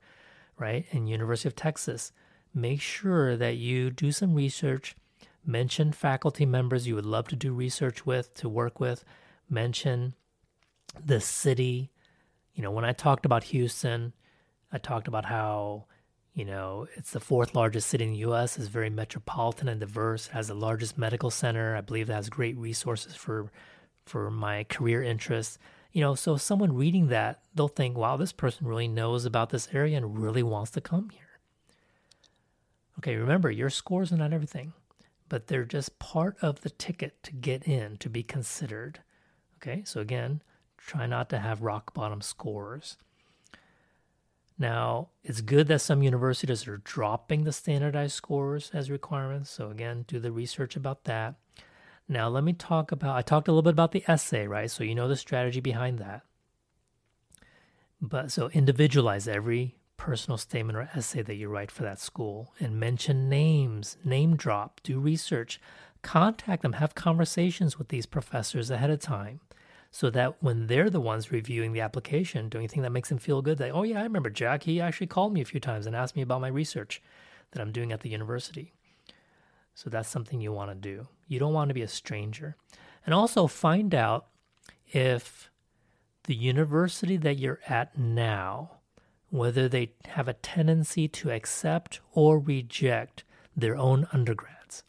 right, 0.59 0.85
and 0.91 1.09
University 1.09 1.47
of 1.47 1.55
Texas, 1.55 2.11
make 2.53 2.81
sure 2.81 3.37
that 3.37 3.55
you 3.55 3.89
do 3.89 4.11
some 4.11 4.35
research. 4.35 4.95
Mention 5.45 5.93
faculty 5.93 6.45
members 6.45 6.85
you 6.85 6.95
would 6.95 7.05
love 7.05 7.29
to 7.29 7.35
do 7.37 7.53
research 7.53 8.05
with, 8.05 8.33
to 8.35 8.49
work 8.49 8.81
with. 8.81 9.05
Mention 9.49 10.15
the 11.03 11.21
city. 11.21 11.91
You 12.53 12.61
know, 12.61 12.71
when 12.71 12.85
I 12.85 12.91
talked 12.91 13.25
about 13.25 13.45
Houston, 13.45 14.11
I 14.69 14.79
talked 14.79 15.07
about 15.07 15.25
how 15.25 15.85
you 16.33 16.45
know, 16.45 16.87
it's 16.95 17.11
the 17.11 17.19
fourth 17.19 17.53
largest 17.53 17.87
city 17.89 18.05
in 18.05 18.11
the 18.11 18.17
U.S. 18.19 18.57
is 18.57 18.67
very 18.67 18.89
metropolitan 18.89 19.67
and 19.67 19.79
diverse. 19.79 20.27
Has 20.27 20.47
the 20.47 20.55
largest 20.55 20.97
medical 20.97 21.29
center. 21.29 21.75
I 21.75 21.81
believe 21.81 22.07
that 22.07 22.15
has 22.15 22.29
great 22.29 22.57
resources 22.57 23.15
for 23.15 23.51
for 24.05 24.29
my 24.31 24.63
career 24.63 25.03
interests. 25.03 25.57
You 25.91 26.01
know, 26.01 26.15
so 26.15 26.35
someone 26.37 26.75
reading 26.75 27.07
that, 27.07 27.43
they'll 27.53 27.67
think, 27.67 27.95
"Wow, 27.95 28.17
this 28.17 28.33
person 28.33 28.67
really 28.67 28.87
knows 28.87 29.25
about 29.25 29.51
this 29.51 29.69
area 29.71 29.95
and 29.95 30.17
really 30.17 30.41
wants 30.41 30.71
to 30.71 30.81
come 30.81 31.09
here." 31.09 31.39
Okay, 32.97 33.15
remember, 33.15 33.51
your 33.51 33.69
scores 33.69 34.11
are 34.11 34.17
not 34.17 34.33
everything, 34.33 34.73
but 35.29 35.47
they're 35.47 35.65
just 35.65 35.99
part 35.99 36.37
of 36.41 36.61
the 36.61 36.69
ticket 36.71 37.21
to 37.23 37.31
get 37.31 37.63
in, 37.67 37.97
to 37.97 38.09
be 38.09 38.23
considered. 38.23 39.01
Okay, 39.57 39.83
so 39.85 40.01
again, 40.01 40.41
try 40.77 41.05
not 41.05 41.29
to 41.29 41.39
have 41.39 41.61
rock 41.61 41.93
bottom 41.93 42.21
scores. 42.21 42.97
Now, 44.57 45.09
it's 45.23 45.41
good 45.41 45.67
that 45.67 45.81
some 45.81 46.03
universities 46.03 46.67
are 46.67 46.77
dropping 46.77 47.43
the 47.43 47.51
standardized 47.51 48.13
scores 48.13 48.69
as 48.73 48.91
requirements. 48.91 49.49
So, 49.49 49.69
again, 49.69 50.05
do 50.07 50.19
the 50.19 50.31
research 50.31 50.75
about 50.75 51.05
that. 51.05 51.35
Now, 52.07 52.29
let 52.29 52.43
me 52.43 52.53
talk 52.53 52.91
about, 52.91 53.15
I 53.15 53.21
talked 53.21 53.47
a 53.47 53.51
little 53.51 53.63
bit 53.63 53.71
about 53.71 53.93
the 53.93 54.03
essay, 54.07 54.47
right? 54.47 54.69
So, 54.69 54.83
you 54.83 54.93
know 54.93 55.07
the 55.07 55.15
strategy 55.15 55.59
behind 55.59 55.99
that. 55.99 56.21
But 57.99 58.31
so, 58.31 58.49
individualize 58.49 59.27
every 59.27 59.77
personal 59.97 60.37
statement 60.37 60.77
or 60.77 60.89
essay 60.93 61.21
that 61.21 61.35
you 61.35 61.47
write 61.47 61.71
for 61.71 61.83
that 61.83 61.99
school 61.99 62.53
and 62.59 62.79
mention 62.79 63.29
names, 63.29 63.97
name 64.03 64.35
drop, 64.35 64.81
do 64.83 64.99
research, 64.99 65.59
contact 66.01 66.61
them, 66.61 66.73
have 66.73 66.93
conversations 66.93 67.79
with 67.79 67.87
these 67.87 68.05
professors 68.05 68.69
ahead 68.69 68.89
of 68.89 68.99
time 68.99 69.39
so 69.95 70.09
that 70.09 70.41
when 70.41 70.65
they're 70.65 70.89
the 70.89 70.99
ones 70.99 71.31
reviewing 71.31 71.71
the 71.71 71.79
application, 71.81 72.49
do 72.49 72.57
anything 72.57 72.81
that 72.81 72.91
makes 72.91 73.09
them 73.09 73.19
feel 73.19 73.43
good, 73.43 73.59
that, 73.59 73.69
oh, 73.69 73.83
yeah, 73.83 73.99
I 73.99 74.03
remember 74.03 74.31
Jack. 74.31 74.63
He 74.63 74.81
actually 74.81 75.05
called 75.05 75.31
me 75.31 75.39
a 75.39 75.45
few 75.45 75.59
times 75.59 75.85
and 75.85 75.95
asked 75.95 76.15
me 76.15 76.23
about 76.23 76.41
my 76.41 76.47
research 76.47 76.99
that 77.51 77.61
I'm 77.61 77.71
doing 77.71 77.91
at 77.91 77.99
the 77.99 78.09
university. 78.09 78.73
So 79.75 79.91
that's 79.91 80.09
something 80.09 80.41
you 80.41 80.51
want 80.51 80.71
to 80.71 80.75
do. 80.75 81.09
You 81.27 81.37
don't 81.37 81.53
want 81.53 81.69
to 81.69 81.75
be 81.75 81.83
a 81.83 81.87
stranger. 81.87 82.55
And 83.05 83.13
also 83.13 83.45
find 83.45 83.93
out 83.93 84.25
if 84.87 85.51
the 86.23 86.33
university 86.33 87.15
that 87.17 87.37
you're 87.37 87.59
at 87.69 87.95
now, 87.95 88.79
whether 89.29 89.69
they 89.69 89.91
have 90.05 90.27
a 90.27 90.33
tendency 90.33 91.07
to 91.09 91.29
accept 91.29 91.99
or 92.13 92.39
reject 92.39 93.23
their 93.55 93.77
own 93.77 94.07
undergrads. 94.11 94.81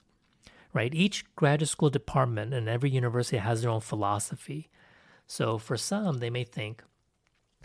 Right? 0.72 0.94
Each 0.94 1.26
graduate 1.36 1.68
school 1.68 1.90
department 1.90 2.54
and 2.54 2.70
every 2.70 2.88
university 2.88 3.36
has 3.36 3.60
their 3.60 3.70
own 3.70 3.82
philosophy. 3.82 4.70
So 5.26 5.58
for 5.58 5.76
some, 5.76 6.18
they 6.18 6.30
may 6.30 6.44
think 6.44 6.82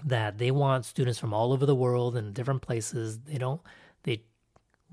that 0.04 0.38
they 0.38 0.52
want 0.52 0.86
students 0.86 1.20
from 1.20 1.34
all 1.34 1.52
over 1.52 1.66
the 1.66 1.76
world 1.76 2.16
and 2.16 2.34
different 2.34 2.62
places. 2.62 3.20
They 3.20 3.38
don't 3.38 3.62
they 4.04 4.24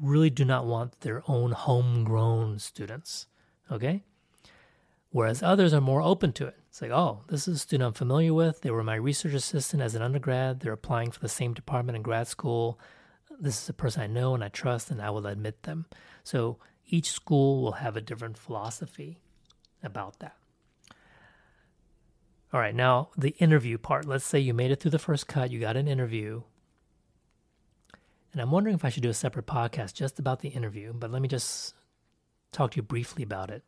really 0.01 0.31
do 0.31 0.45
not 0.45 0.67
want 0.67 1.01
their 1.01 1.23
own 1.29 1.53
homegrown 1.53 2.59
students. 2.59 3.27
Okay? 3.71 4.05
Whereas 5.11 5.43
others 5.43 5.73
are 5.73 5.81
more 5.81 6.03
open 6.03 6.33
to 6.35 6.47
it. 6.47 6.57
It's 6.69 6.83
like, 6.83 6.91
oh, 6.91 7.23
this 7.29 7.49
is 7.49 7.57
a 7.57 7.59
student 7.59 7.87
I'm 7.87 7.95
familiar 7.95 8.35
with. 8.35 8.61
They 8.61 8.71
were 8.71 8.85
my 8.85 8.97
research 8.97 9.33
assistant 9.33 9.83
as 9.83 9.95
an 9.95 10.03
undergrad. 10.03 10.61
They're 10.61 10.73
applying 10.73 11.11
for 11.11 11.21
the 11.21 11.29
same 11.29 11.55
department 11.55 11.97
in 11.97 12.03
grad 12.03 12.29
school. 12.29 12.79
This 13.39 13.63
is 13.63 13.69
a 13.69 13.73
person 13.73 14.03
I 14.03 14.09
know 14.09 14.35
and 14.35 14.45
I 14.45 14.49
trust, 14.49 14.91
and 14.91 15.01
I 15.01 15.11
will 15.11 15.27
admit 15.27 15.63
them. 15.63 15.87
So 16.23 16.59
each 16.87 17.11
school 17.11 17.63
will 17.63 17.73
have 17.73 17.97
a 17.97 18.01
different 18.01 18.37
philosophy 18.37 19.19
about 19.83 20.19
that. 20.19 20.37
All 22.53 22.61
right, 22.61 22.75
now 22.75 23.11
the 23.17 23.35
interview 23.39 23.77
part. 23.77 24.07
Let's 24.07 24.25
say 24.25 24.39
you 24.39 24.55
made 24.55 24.71
it 24.71 24.81
through 24.81 24.93
the 24.93 24.99
first 24.99 25.27
cut, 25.27 25.51
you 25.51 25.59
got 25.59 25.77
an 25.77 25.89
interview. 25.89 26.43
And 28.33 28.41
I'm 28.41 28.51
wondering 28.51 28.77
if 28.77 28.85
I 28.85 28.89
should 28.89 29.03
do 29.03 29.11
a 29.11 29.15
separate 29.15 29.47
podcast 29.47 29.95
just 29.95 30.19
about 30.19 30.41
the 30.41 30.51
interview, 30.51 30.93
but 30.93 31.11
let 31.11 31.23
me 31.23 31.29
just 31.29 31.75
talk 32.53 32.73
to 32.73 32.77
you 32.77 32.83
briefly 32.83 33.23
about 33.23 33.51
it. 33.51 33.65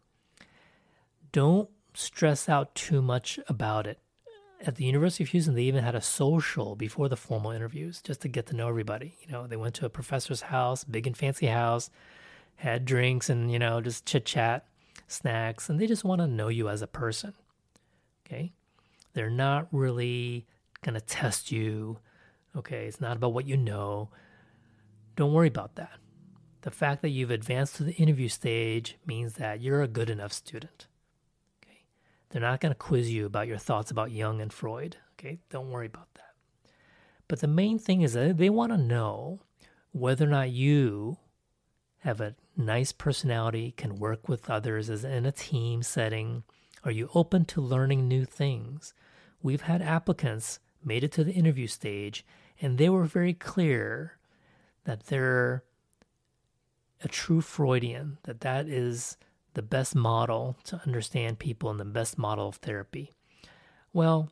Don't 1.32 1.68
stress 1.94 2.48
out 2.48 2.74
too 2.74 3.02
much 3.02 3.38
about 3.48 3.86
it. 3.86 3.98
At 4.60 4.76
the 4.76 4.84
University 4.84 5.24
of 5.24 5.30
Houston, 5.30 5.54
they 5.54 5.62
even 5.62 5.84
had 5.84 5.94
a 5.94 6.00
social 6.00 6.76
before 6.76 7.08
the 7.08 7.16
formal 7.16 7.50
interviews 7.50 8.02
just 8.02 8.20
to 8.22 8.28
get 8.28 8.46
to 8.46 8.56
know 8.56 8.68
everybody. 8.68 9.16
You 9.20 9.32
know, 9.32 9.46
they 9.46 9.56
went 9.56 9.74
to 9.76 9.86
a 9.86 9.90
professor's 9.90 10.42
house, 10.42 10.84
big 10.84 11.06
and 11.06 11.16
fancy 11.16 11.46
house, 11.46 11.90
had 12.56 12.84
drinks 12.84 13.30
and, 13.30 13.50
you 13.50 13.58
know, 13.58 13.80
just 13.80 14.04
chit 14.04 14.24
chat, 14.24 14.66
snacks, 15.06 15.68
and 15.68 15.80
they 15.80 15.86
just 15.86 16.04
want 16.04 16.20
to 16.20 16.26
know 16.26 16.48
you 16.48 16.68
as 16.68 16.82
a 16.82 16.86
person. 16.86 17.34
Okay. 18.26 18.52
They're 19.18 19.30
not 19.30 19.66
really 19.72 20.46
going 20.82 20.94
to 20.94 21.00
test 21.00 21.50
you. 21.50 21.98
Okay. 22.54 22.86
It's 22.86 23.00
not 23.00 23.16
about 23.16 23.32
what 23.32 23.48
you 23.48 23.56
know. 23.56 24.10
Don't 25.16 25.32
worry 25.32 25.48
about 25.48 25.74
that. 25.74 25.98
The 26.60 26.70
fact 26.70 27.02
that 27.02 27.08
you've 27.08 27.32
advanced 27.32 27.74
to 27.76 27.82
the 27.82 27.94
interview 27.94 28.28
stage 28.28 28.96
means 29.04 29.32
that 29.32 29.60
you're 29.60 29.82
a 29.82 29.88
good 29.88 30.08
enough 30.08 30.32
student. 30.32 30.86
Okay. 31.60 31.80
They're 32.30 32.40
not 32.40 32.60
going 32.60 32.70
to 32.70 32.78
quiz 32.78 33.10
you 33.10 33.26
about 33.26 33.48
your 33.48 33.58
thoughts 33.58 33.90
about 33.90 34.12
Jung 34.12 34.40
and 34.40 34.52
Freud. 34.52 34.98
Okay. 35.18 35.40
Don't 35.50 35.72
worry 35.72 35.86
about 35.86 36.14
that. 36.14 36.34
But 37.26 37.40
the 37.40 37.48
main 37.48 37.80
thing 37.80 38.02
is 38.02 38.12
that 38.12 38.38
they 38.38 38.50
want 38.50 38.70
to 38.70 38.78
know 38.78 39.40
whether 39.90 40.26
or 40.26 40.30
not 40.30 40.50
you 40.50 41.18
have 42.02 42.20
a 42.20 42.36
nice 42.56 42.92
personality, 42.92 43.74
can 43.76 43.98
work 43.98 44.28
with 44.28 44.48
others 44.48 44.88
as 44.88 45.02
in 45.02 45.26
a 45.26 45.32
team 45.32 45.82
setting. 45.82 46.44
Are 46.84 46.92
you 46.92 47.10
open 47.16 47.46
to 47.46 47.60
learning 47.60 48.06
new 48.06 48.24
things? 48.24 48.94
We've 49.43 49.62
had 49.62 49.82
applicants 49.82 50.59
made 50.84 51.05
it 51.05 51.12
to 51.12 51.24
the 51.24 51.32
interview 51.32 51.66
stage 51.66 52.24
and 52.61 52.78
they 52.78 52.89
were 52.89 53.05
very 53.05 53.34
clear 53.34 54.18
that 54.84 55.07
they're 55.07 55.62
a 57.03 57.09
true 57.09 57.41
Freudian, 57.41 58.18
that 58.24 58.41
that 58.41 58.66
is 58.66 59.16
the 59.55 59.62
best 59.62 59.95
model 59.95 60.57
to 60.64 60.80
understand 60.84 61.39
people 61.39 61.70
and 61.70 61.78
the 61.78 61.84
best 61.84 62.18
model 62.18 62.49
of 62.49 62.57
therapy. 62.57 63.12
Well, 63.93 64.30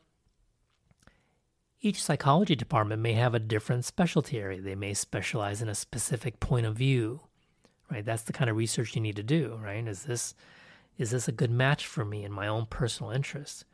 each 1.81 2.03
psychology 2.03 2.57
department 2.57 3.03
may 3.03 3.13
have 3.13 3.35
a 3.35 3.39
different 3.39 3.85
specialty 3.85 4.39
area. 4.39 4.61
They 4.61 4.75
may 4.75 4.95
specialize 4.95 5.63
in 5.63 5.69
a 5.69 5.75
specific 5.75 6.41
point 6.41 6.67
of 6.67 6.77
view, 6.77 7.21
right? 7.91 8.05
That's 8.05 8.23
the 8.23 8.33
kind 8.33 8.51
of 8.51 8.57
research 8.57 8.95
you 8.95 9.03
need 9.03 9.17
to 9.17 9.23
do, 9.23 9.59
right? 9.63 9.87
Is 9.87 10.05
this 10.05 10.35
is 10.99 11.11
this 11.11 11.29
a 11.29 11.33
good 11.33 11.51
match 11.51 11.87
for 11.87 12.05
me 12.05 12.25
in 12.25 12.33
my 12.33 12.49
own 12.49 12.67
personal 12.67 13.13
interests? 13.13 13.65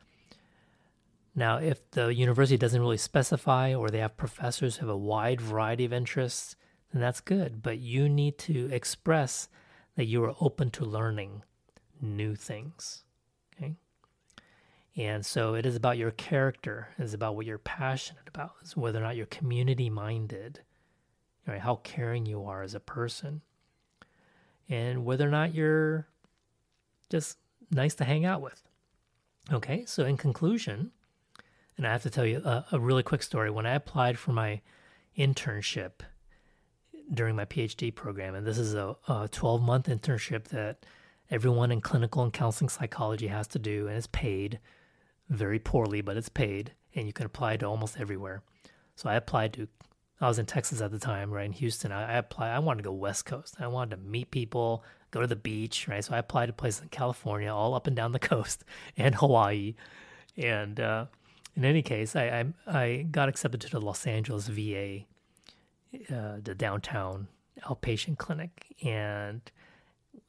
Now, 1.34 1.56
if 1.56 1.90
the 1.92 2.14
university 2.14 2.58
doesn't 2.58 2.80
really 2.80 2.98
specify 2.98 3.74
or 3.74 3.88
they 3.88 4.00
have 4.00 4.16
professors 4.16 4.76
who 4.76 4.86
have 4.86 4.94
a 4.94 4.98
wide 4.98 5.40
variety 5.40 5.84
of 5.84 5.92
interests, 5.92 6.56
then 6.92 7.00
that's 7.00 7.20
good. 7.20 7.62
But 7.62 7.78
you 7.78 8.08
need 8.08 8.38
to 8.38 8.68
express 8.70 9.48
that 9.96 10.04
you 10.04 10.22
are 10.24 10.34
open 10.40 10.70
to 10.72 10.84
learning 10.84 11.42
new 12.00 12.34
things. 12.34 13.04
Okay. 13.56 13.76
And 14.96 15.24
so 15.24 15.54
it 15.54 15.64
is 15.64 15.74
about 15.74 15.96
your 15.96 16.10
character, 16.10 16.88
it 16.98 17.02
is 17.02 17.14
about 17.14 17.34
what 17.34 17.46
you're 17.46 17.56
passionate 17.56 18.28
about, 18.28 18.52
whether 18.74 18.98
or 18.98 19.02
not 19.02 19.16
you're 19.16 19.26
community 19.26 19.88
minded, 19.88 20.60
right? 21.46 21.60
How 21.60 21.76
caring 21.76 22.26
you 22.26 22.44
are 22.44 22.62
as 22.62 22.74
a 22.74 22.80
person, 22.80 23.40
and 24.68 25.04
whether 25.06 25.26
or 25.26 25.30
not 25.30 25.54
you're 25.54 26.08
just 27.08 27.38
nice 27.70 27.94
to 27.94 28.04
hang 28.04 28.26
out 28.26 28.42
with. 28.42 28.62
Okay, 29.50 29.84
so 29.86 30.04
in 30.04 30.18
conclusion, 30.18 30.90
and 31.76 31.86
I 31.86 31.92
have 31.92 32.02
to 32.02 32.10
tell 32.10 32.26
you 32.26 32.38
a, 32.38 32.64
a 32.72 32.80
really 32.80 33.02
quick 33.02 33.22
story. 33.22 33.50
When 33.50 33.66
I 33.66 33.74
applied 33.74 34.18
for 34.18 34.32
my 34.32 34.60
internship 35.16 36.00
during 37.12 37.36
my 37.36 37.44
PhD 37.44 37.94
program, 37.94 38.34
and 38.34 38.46
this 38.46 38.58
is 38.58 38.74
a, 38.74 38.96
a 39.08 39.28
12 39.30 39.62
month 39.62 39.86
internship 39.88 40.44
that 40.44 40.84
everyone 41.30 41.72
in 41.72 41.80
clinical 41.80 42.22
and 42.22 42.32
counseling 42.32 42.68
psychology 42.68 43.28
has 43.28 43.46
to 43.48 43.58
do, 43.58 43.88
and 43.88 43.96
it's 43.96 44.06
paid 44.06 44.58
very 45.28 45.58
poorly, 45.58 46.02
but 46.02 46.16
it's 46.16 46.28
paid, 46.28 46.72
and 46.94 47.06
you 47.06 47.12
can 47.12 47.26
apply 47.26 47.56
to 47.56 47.66
almost 47.66 47.98
everywhere. 47.98 48.42
So 48.94 49.08
I 49.08 49.14
applied 49.14 49.54
to. 49.54 49.68
I 50.20 50.28
was 50.28 50.38
in 50.38 50.46
Texas 50.46 50.80
at 50.80 50.92
the 50.92 51.00
time, 51.00 51.32
right 51.32 51.46
in 51.46 51.52
Houston. 51.52 51.90
I, 51.90 52.12
I 52.14 52.18
applied. 52.18 52.54
I 52.54 52.60
wanted 52.60 52.82
to 52.82 52.88
go 52.90 52.92
West 52.92 53.24
Coast. 53.24 53.56
I 53.58 53.66
wanted 53.66 53.96
to 53.96 54.02
meet 54.02 54.30
people, 54.30 54.84
go 55.10 55.20
to 55.20 55.26
the 55.26 55.34
beach, 55.34 55.88
right? 55.88 56.04
So 56.04 56.14
I 56.14 56.18
applied 56.18 56.46
to 56.46 56.52
places 56.52 56.82
in 56.82 56.88
California, 56.90 57.52
all 57.52 57.74
up 57.74 57.88
and 57.88 57.96
down 57.96 58.12
the 58.12 58.18
coast, 58.20 58.62
and 58.96 59.16
Hawaii, 59.16 59.74
and 60.36 60.78
uh, 60.78 61.06
in 61.54 61.64
any 61.64 61.82
case, 61.82 62.16
I, 62.16 62.52
I, 62.66 62.78
I 62.78 63.06
got 63.10 63.28
accepted 63.28 63.60
to 63.62 63.70
the 63.70 63.80
Los 63.80 64.06
Angeles 64.06 64.48
VA 64.48 65.04
uh, 66.10 66.38
the 66.42 66.54
downtown 66.54 67.28
outpatient 67.66 68.16
clinic, 68.16 68.74
and 68.82 69.42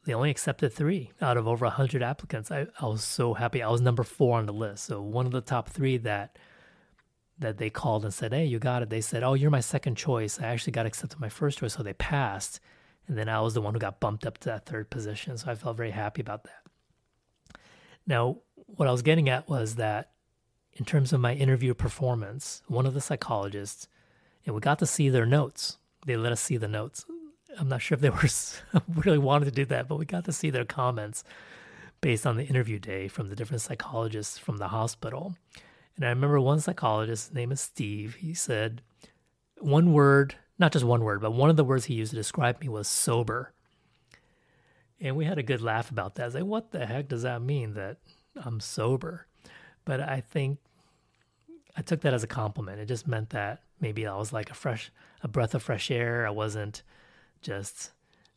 they 0.05 0.13
only 0.13 0.29
accepted 0.29 0.73
three 0.73 1.11
out 1.21 1.37
of 1.37 1.47
over 1.47 1.65
100 1.65 2.03
applicants. 2.03 2.51
I, 2.51 2.67
I 2.79 2.85
was 2.85 3.03
so 3.03 3.33
happy. 3.33 3.63
I 3.63 3.69
was 3.69 3.79
number 3.79 4.03
four 4.03 4.39
on 4.39 4.45
the 4.45 4.53
list. 4.53 4.85
So 4.85 5.01
one 5.01 5.25
of 5.25 5.31
the 5.31 5.41
top 5.41 5.69
three 5.69 5.97
that 5.97 6.37
that 7.39 7.57
they 7.57 7.69
called 7.69 8.03
and 8.03 8.13
said, 8.13 8.33
"Hey, 8.33 8.45
you 8.45 8.59
got 8.59 8.83
it." 8.83 8.89
They 8.89 9.01
said, 9.01 9.23
"Oh, 9.23 9.33
you're 9.33 9.49
my 9.49 9.61
second 9.61 9.95
choice." 9.95 10.39
I 10.39 10.47
actually 10.47 10.73
got 10.73 10.85
accepted 10.85 11.19
my 11.19 11.29
first 11.29 11.59
choice, 11.59 11.73
so 11.73 11.83
they 11.83 11.93
passed, 11.93 12.59
and 13.07 13.17
then 13.17 13.29
I 13.29 13.39
was 13.41 13.53
the 13.53 13.61
one 13.61 13.73
who 13.73 13.79
got 13.79 13.99
bumped 13.99 14.25
up 14.25 14.37
to 14.39 14.49
that 14.49 14.65
third 14.65 14.89
position. 14.89 15.37
So 15.37 15.49
I 15.49 15.55
felt 15.55 15.77
very 15.77 15.91
happy 15.91 16.21
about 16.21 16.43
that. 16.43 17.59
Now, 18.05 18.39
what 18.55 18.87
I 18.87 18.91
was 18.91 19.01
getting 19.01 19.29
at 19.29 19.47
was 19.47 19.75
that 19.75 20.11
in 20.75 20.85
terms 20.85 21.13
of 21.13 21.19
my 21.19 21.33
interview 21.33 21.73
performance, 21.73 22.61
one 22.67 22.85
of 22.85 22.93
the 22.93 23.01
psychologists 23.01 23.87
and 24.45 24.53
we 24.53 24.61
got 24.61 24.79
to 24.79 24.85
see 24.85 25.09
their 25.09 25.25
notes. 25.25 25.77
They 26.05 26.17
let 26.17 26.31
us 26.31 26.41
see 26.41 26.57
the 26.57 26.67
notes. 26.67 27.05
I'm 27.57 27.69
not 27.69 27.81
sure 27.81 27.95
if 27.95 28.01
they 28.01 28.09
were 28.09 28.81
really 29.03 29.17
wanted 29.17 29.45
to 29.45 29.51
do 29.51 29.65
that, 29.65 29.87
but 29.87 29.97
we 29.97 30.05
got 30.05 30.25
to 30.25 30.33
see 30.33 30.49
their 30.49 30.65
comments 30.65 31.23
based 32.01 32.27
on 32.27 32.35
the 32.35 32.45
interview 32.45 32.79
day 32.79 33.07
from 33.07 33.29
the 33.29 33.35
different 33.35 33.61
psychologists 33.61 34.37
from 34.37 34.57
the 34.57 34.69
hospital. 34.69 35.35
And 35.95 36.05
I 36.05 36.09
remember 36.09 36.39
one 36.39 36.59
psychologist, 36.59 37.29
his 37.29 37.35
name 37.35 37.51
is 37.51 37.61
Steve, 37.61 38.15
he 38.15 38.33
said 38.33 38.81
one 39.59 39.93
word, 39.93 40.35
not 40.59 40.73
just 40.73 40.83
one 40.83 41.03
word, 41.03 41.21
but 41.21 41.31
one 41.31 41.49
of 41.49 41.55
the 41.55 41.63
words 41.63 41.85
he 41.85 41.93
used 41.93 42.09
to 42.09 42.17
describe 42.17 42.59
me 42.59 42.67
was 42.67 42.87
sober. 42.87 43.53
And 44.99 45.15
we 45.15 45.25
had 45.25 45.37
a 45.37 45.43
good 45.43 45.61
laugh 45.61 45.91
about 45.91 46.15
that. 46.15 46.23
I 46.23 46.25
was 46.25 46.35
like, 46.35 46.43
what 46.43 46.71
the 46.71 46.85
heck 46.85 47.07
does 47.07 47.21
that 47.21 47.41
mean 47.41 47.75
that 47.75 47.97
I'm 48.35 48.59
sober? 48.59 49.27
But 49.85 49.99
I 49.99 50.21
think 50.21 50.59
I 51.75 51.81
took 51.81 52.01
that 52.01 52.13
as 52.13 52.23
a 52.23 52.27
compliment. 52.27 52.79
It 52.79 52.85
just 52.85 53.07
meant 53.07 53.31
that 53.31 53.63
maybe 53.79 54.05
I 54.07 54.15
was 54.15 54.31
like 54.31 54.49
a 54.49 54.53
fresh, 54.53 54.91
a 55.21 55.27
breath 55.27 55.55
of 55.55 55.63
fresh 55.63 55.91
air. 55.91 56.25
I 56.25 56.29
wasn't 56.29 56.83
just, 57.41 57.91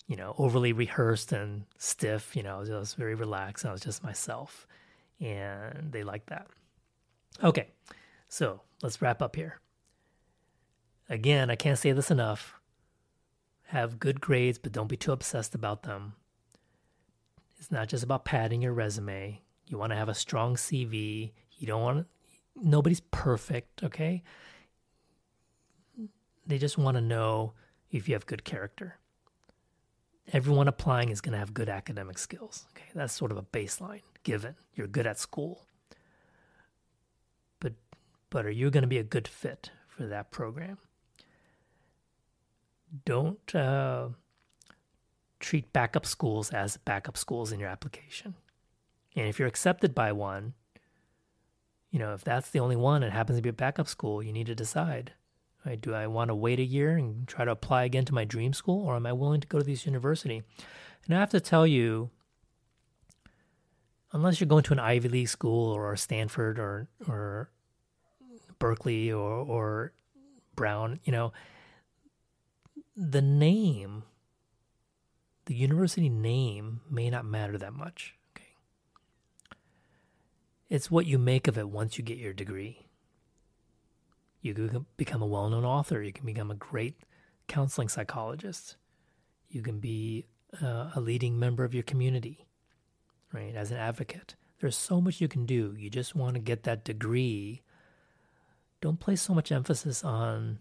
you 0.06 0.16
know, 0.16 0.34
overly 0.38 0.72
rehearsed 0.72 1.32
and 1.32 1.64
stiff. 1.78 2.34
You 2.34 2.42
know, 2.42 2.56
I 2.56 2.58
was 2.58 2.68
just 2.68 2.96
very 2.96 3.14
relaxed. 3.14 3.64
I 3.64 3.72
was 3.72 3.80
just 3.80 4.02
myself, 4.02 4.66
and 5.20 5.92
they 5.92 6.02
liked 6.02 6.28
that. 6.28 6.48
Okay, 7.44 7.68
so 8.28 8.62
let's 8.82 9.00
wrap 9.02 9.20
up 9.22 9.36
here. 9.36 9.60
Again, 11.08 11.50
I 11.50 11.56
can't 11.56 11.78
say 11.78 11.92
this 11.92 12.10
enough. 12.10 12.54
Have 13.66 14.00
good 14.00 14.20
grades, 14.20 14.58
but 14.58 14.72
don't 14.72 14.88
be 14.88 14.96
too 14.96 15.12
obsessed 15.12 15.54
about 15.54 15.82
them. 15.82 16.14
It's 17.58 17.70
not 17.70 17.88
just 17.88 18.04
about 18.04 18.24
padding 18.24 18.62
your 18.62 18.72
resume. 18.72 19.40
You 19.66 19.78
want 19.78 19.92
to 19.92 19.96
have 19.96 20.08
a 20.08 20.14
strong 20.14 20.56
CV. 20.56 21.32
You 21.58 21.66
don't 21.66 21.82
want 21.82 22.06
nobody's 22.54 23.00
perfect, 23.00 23.82
okay? 23.82 24.22
They 26.46 26.58
just 26.58 26.78
want 26.78 26.96
to 26.96 27.00
know 27.00 27.52
if 27.90 28.08
you 28.08 28.14
have 28.14 28.26
good 28.26 28.44
character. 28.44 28.98
Everyone 30.32 30.68
applying 30.68 31.10
is 31.10 31.20
going 31.20 31.32
to 31.32 31.38
have 31.38 31.54
good 31.54 31.68
academic 31.68 32.18
skills. 32.18 32.66
Okay, 32.70 32.86
that's 32.94 33.12
sort 33.12 33.30
of 33.30 33.36
a 33.36 33.42
baseline 33.42 34.02
given. 34.22 34.56
You're 34.74 34.88
good 34.88 35.06
at 35.06 35.18
school. 35.18 35.66
But 37.60 37.74
but 38.30 38.44
are 38.44 38.50
you 38.50 38.70
going 38.70 38.82
to 38.82 38.88
be 38.88 38.98
a 38.98 39.04
good 39.04 39.28
fit 39.28 39.70
for 39.88 40.06
that 40.06 40.30
program? 40.30 40.78
Don't 43.04 43.54
uh, 43.54 44.08
treat 45.38 45.72
backup 45.72 46.06
schools 46.06 46.50
as 46.50 46.76
backup 46.76 47.16
schools 47.16 47.52
in 47.52 47.60
your 47.60 47.68
application. 47.68 48.34
And 49.16 49.26
if 49.26 49.38
you're 49.38 49.48
accepted 49.48 49.94
by 49.94 50.12
one, 50.12 50.52
you 51.90 51.98
know, 51.98 52.12
if 52.12 52.22
that's 52.22 52.50
the 52.50 52.60
only 52.60 52.76
one 52.76 53.02
and 53.02 53.12
happens 53.12 53.38
to 53.38 53.42
be 53.42 53.48
a 53.48 53.54
backup 53.54 53.88
school, 53.88 54.22
you 54.22 54.32
need 54.32 54.46
to 54.46 54.54
decide. 54.54 55.12
Right? 55.64 55.80
Do 55.80 55.94
I 55.94 56.06
want 56.06 56.28
to 56.28 56.34
wait 56.34 56.60
a 56.60 56.64
year 56.64 56.96
and 56.96 57.26
try 57.26 57.44
to 57.44 57.50
apply 57.50 57.84
again 57.84 58.04
to 58.04 58.14
my 58.14 58.24
dream 58.24 58.52
school, 58.52 58.86
or 58.86 58.94
am 58.94 59.06
I 59.06 59.12
willing 59.12 59.40
to 59.40 59.48
go 59.48 59.58
to 59.58 59.64
this 59.64 59.86
university? 59.86 60.42
And 61.06 61.16
I 61.16 61.18
have 61.18 61.30
to 61.30 61.40
tell 61.40 61.66
you, 61.66 62.10
unless 64.12 64.40
you're 64.40 64.46
going 64.46 64.62
to 64.64 64.74
an 64.74 64.78
Ivy 64.78 65.08
League 65.08 65.28
school 65.28 65.72
or 65.72 65.96
Stanford 65.96 66.58
or 66.58 66.88
or 67.08 67.50
Berkeley 68.58 69.10
or 69.10 69.32
or 69.32 69.92
Brown, 70.54 71.00
you 71.04 71.12
know, 71.12 71.32
the 72.96 73.22
name, 73.22 74.04
the 75.46 75.54
university 75.54 76.08
name 76.08 76.80
may 76.90 77.10
not 77.10 77.24
matter 77.24 77.58
that 77.58 77.72
much. 77.72 78.15
It's 80.68 80.90
what 80.90 81.06
you 81.06 81.18
make 81.18 81.46
of 81.46 81.56
it 81.56 81.68
once 81.68 81.96
you 81.96 82.04
get 82.04 82.18
your 82.18 82.32
degree. 82.32 82.86
You 84.40 84.54
can 84.54 84.86
become 84.96 85.22
a 85.22 85.26
well 85.26 85.48
known 85.48 85.64
author. 85.64 86.02
You 86.02 86.12
can 86.12 86.26
become 86.26 86.50
a 86.50 86.56
great 86.56 86.96
counseling 87.48 87.88
psychologist. 87.88 88.76
You 89.48 89.62
can 89.62 89.78
be 89.78 90.26
uh, 90.62 90.90
a 90.94 91.00
leading 91.00 91.38
member 91.38 91.64
of 91.64 91.74
your 91.74 91.82
community, 91.82 92.46
right? 93.32 93.54
As 93.54 93.70
an 93.70 93.76
advocate. 93.76 94.34
There's 94.60 94.76
so 94.76 95.00
much 95.00 95.20
you 95.20 95.28
can 95.28 95.46
do. 95.46 95.74
You 95.76 95.90
just 95.90 96.14
want 96.14 96.34
to 96.34 96.40
get 96.40 96.62
that 96.64 96.84
degree. 96.84 97.62
Don't 98.80 99.00
place 99.00 99.22
so 99.22 99.34
much 99.34 99.52
emphasis 99.52 100.02
on 100.02 100.58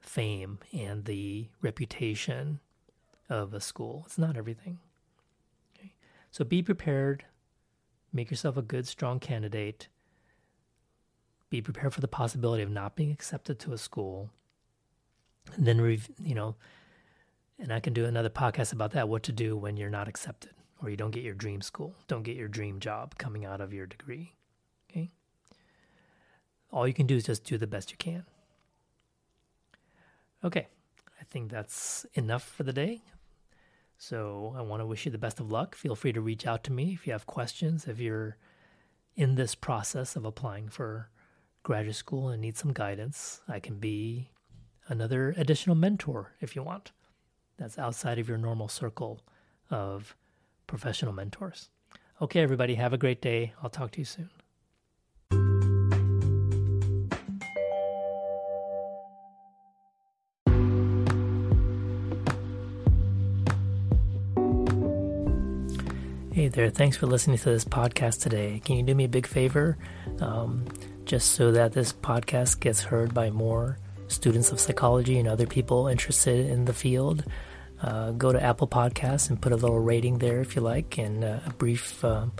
fame 0.00 0.58
and 0.72 1.04
the 1.04 1.48
reputation 1.60 2.60
of 3.28 3.54
a 3.54 3.60
school. 3.60 4.02
It's 4.06 4.18
not 4.18 4.36
everything. 4.36 4.78
Okay? 5.76 5.94
So 6.30 6.44
be 6.44 6.62
prepared. 6.62 7.24
Make 8.12 8.30
yourself 8.30 8.56
a 8.56 8.62
good, 8.62 8.86
strong 8.86 9.20
candidate. 9.20 9.88
Be 11.50 11.62
prepared 11.62 11.94
for 11.94 12.00
the 12.00 12.08
possibility 12.08 12.62
of 12.62 12.70
not 12.70 12.96
being 12.96 13.10
accepted 13.10 13.58
to 13.60 13.72
a 13.72 13.78
school. 13.78 14.30
And 15.56 15.66
then, 15.66 15.78
you 16.18 16.34
know, 16.34 16.56
and 17.58 17.72
I 17.72 17.80
can 17.80 17.92
do 17.92 18.04
another 18.04 18.30
podcast 18.30 18.72
about 18.72 18.92
that 18.92 19.08
what 19.08 19.22
to 19.24 19.32
do 19.32 19.56
when 19.56 19.76
you're 19.76 19.90
not 19.90 20.08
accepted 20.08 20.52
or 20.82 20.90
you 20.90 20.96
don't 20.96 21.12
get 21.12 21.22
your 21.22 21.34
dream 21.34 21.62
school, 21.62 21.94
don't 22.08 22.24
get 22.24 22.36
your 22.36 22.48
dream 22.48 22.80
job 22.80 23.16
coming 23.16 23.44
out 23.44 23.60
of 23.60 23.72
your 23.72 23.86
degree. 23.86 24.34
Okay? 24.90 25.10
All 26.72 26.88
you 26.88 26.94
can 26.94 27.06
do 27.06 27.16
is 27.16 27.24
just 27.24 27.44
do 27.44 27.56
the 27.56 27.66
best 27.66 27.90
you 27.90 27.96
can. 27.96 28.24
Okay, 30.44 30.66
I 31.20 31.24
think 31.30 31.50
that's 31.50 32.04
enough 32.14 32.42
for 32.42 32.64
the 32.64 32.72
day. 32.72 33.00
So 34.02 34.52
I 34.58 34.62
want 34.62 34.80
to 34.80 34.86
wish 34.86 35.06
you 35.06 35.12
the 35.12 35.16
best 35.16 35.38
of 35.38 35.52
luck. 35.52 35.76
Feel 35.76 35.94
free 35.94 36.12
to 36.12 36.20
reach 36.20 36.44
out 36.44 36.64
to 36.64 36.72
me 36.72 36.92
if 36.92 37.06
you 37.06 37.12
have 37.12 37.24
questions, 37.24 37.86
if 37.86 38.00
you're 38.00 38.36
in 39.14 39.36
this 39.36 39.54
process 39.54 40.16
of 40.16 40.24
applying 40.24 40.68
for 40.68 41.08
graduate 41.62 41.94
school 41.94 42.28
and 42.28 42.42
need 42.42 42.56
some 42.56 42.72
guidance. 42.72 43.42
I 43.46 43.60
can 43.60 43.78
be 43.78 44.32
another 44.88 45.32
additional 45.36 45.76
mentor 45.76 46.32
if 46.40 46.56
you 46.56 46.64
want. 46.64 46.90
That's 47.58 47.78
outside 47.78 48.18
of 48.18 48.28
your 48.28 48.38
normal 48.38 48.66
circle 48.66 49.22
of 49.70 50.16
professional 50.66 51.12
mentors. 51.12 51.70
Okay, 52.20 52.40
everybody, 52.40 52.74
have 52.74 52.92
a 52.92 52.98
great 52.98 53.22
day. 53.22 53.52
I'll 53.62 53.70
talk 53.70 53.92
to 53.92 54.00
you 54.00 54.04
soon. 54.04 54.30
Hey 66.42 66.48
there, 66.48 66.70
thanks 66.70 66.96
for 66.96 67.06
listening 67.06 67.38
to 67.38 67.50
this 67.50 67.64
podcast 67.64 68.20
today. 68.20 68.60
Can 68.64 68.74
you 68.74 68.82
do 68.82 68.96
me 68.96 69.04
a 69.04 69.08
big 69.08 69.28
favor? 69.28 69.78
Um, 70.20 70.64
just 71.04 71.36
so 71.36 71.52
that 71.52 71.70
this 71.70 71.92
podcast 71.92 72.58
gets 72.58 72.82
heard 72.82 73.14
by 73.14 73.30
more 73.30 73.78
students 74.08 74.50
of 74.50 74.58
psychology 74.58 75.20
and 75.20 75.28
other 75.28 75.46
people 75.46 75.86
interested 75.86 76.50
in 76.50 76.64
the 76.64 76.72
field, 76.72 77.22
uh, 77.80 78.10
go 78.10 78.32
to 78.32 78.42
Apple 78.42 78.66
Podcasts 78.66 79.30
and 79.30 79.40
put 79.40 79.52
a 79.52 79.56
little 79.56 79.78
rating 79.78 80.18
there 80.18 80.40
if 80.40 80.56
you 80.56 80.62
like 80.62 80.98
and 80.98 81.22
uh, 81.22 81.38
a 81.46 81.50
brief 81.50 82.04
um, 82.04 82.32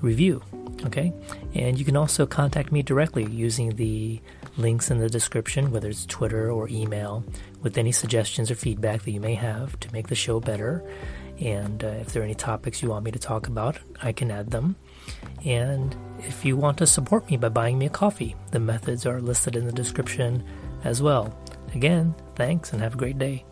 review. 0.00 0.42
Okay? 0.86 1.12
And 1.54 1.78
you 1.78 1.84
can 1.84 1.96
also 1.96 2.26
contact 2.26 2.72
me 2.72 2.82
directly 2.82 3.24
using 3.24 3.76
the 3.76 4.20
links 4.56 4.90
in 4.90 4.98
the 4.98 5.08
description, 5.08 5.70
whether 5.70 5.90
it's 5.90 6.06
Twitter 6.06 6.50
or 6.50 6.68
email, 6.70 7.22
with 7.62 7.78
any 7.78 7.92
suggestions 7.92 8.50
or 8.50 8.56
feedback 8.56 9.02
that 9.02 9.12
you 9.12 9.20
may 9.20 9.34
have 9.34 9.78
to 9.78 9.92
make 9.92 10.08
the 10.08 10.16
show 10.16 10.40
better. 10.40 10.82
And 11.40 11.84
uh, 11.84 11.88
if 11.88 12.12
there 12.12 12.22
are 12.22 12.24
any 12.24 12.34
topics 12.34 12.82
you 12.82 12.90
want 12.90 13.04
me 13.04 13.10
to 13.12 13.18
talk 13.18 13.46
about, 13.46 13.78
I 14.02 14.12
can 14.12 14.30
add 14.30 14.50
them. 14.50 14.76
And 15.44 15.96
if 16.18 16.44
you 16.44 16.56
want 16.56 16.78
to 16.78 16.86
support 16.86 17.30
me 17.30 17.36
by 17.36 17.48
buying 17.48 17.78
me 17.78 17.86
a 17.86 17.90
coffee, 17.90 18.34
the 18.50 18.60
methods 18.60 19.06
are 19.06 19.20
listed 19.20 19.54
in 19.54 19.66
the 19.66 19.72
description 19.72 20.44
as 20.84 21.00
well. 21.00 21.36
Again, 21.74 22.14
thanks 22.34 22.72
and 22.72 22.82
have 22.82 22.94
a 22.94 22.98
great 22.98 23.18
day. 23.18 23.44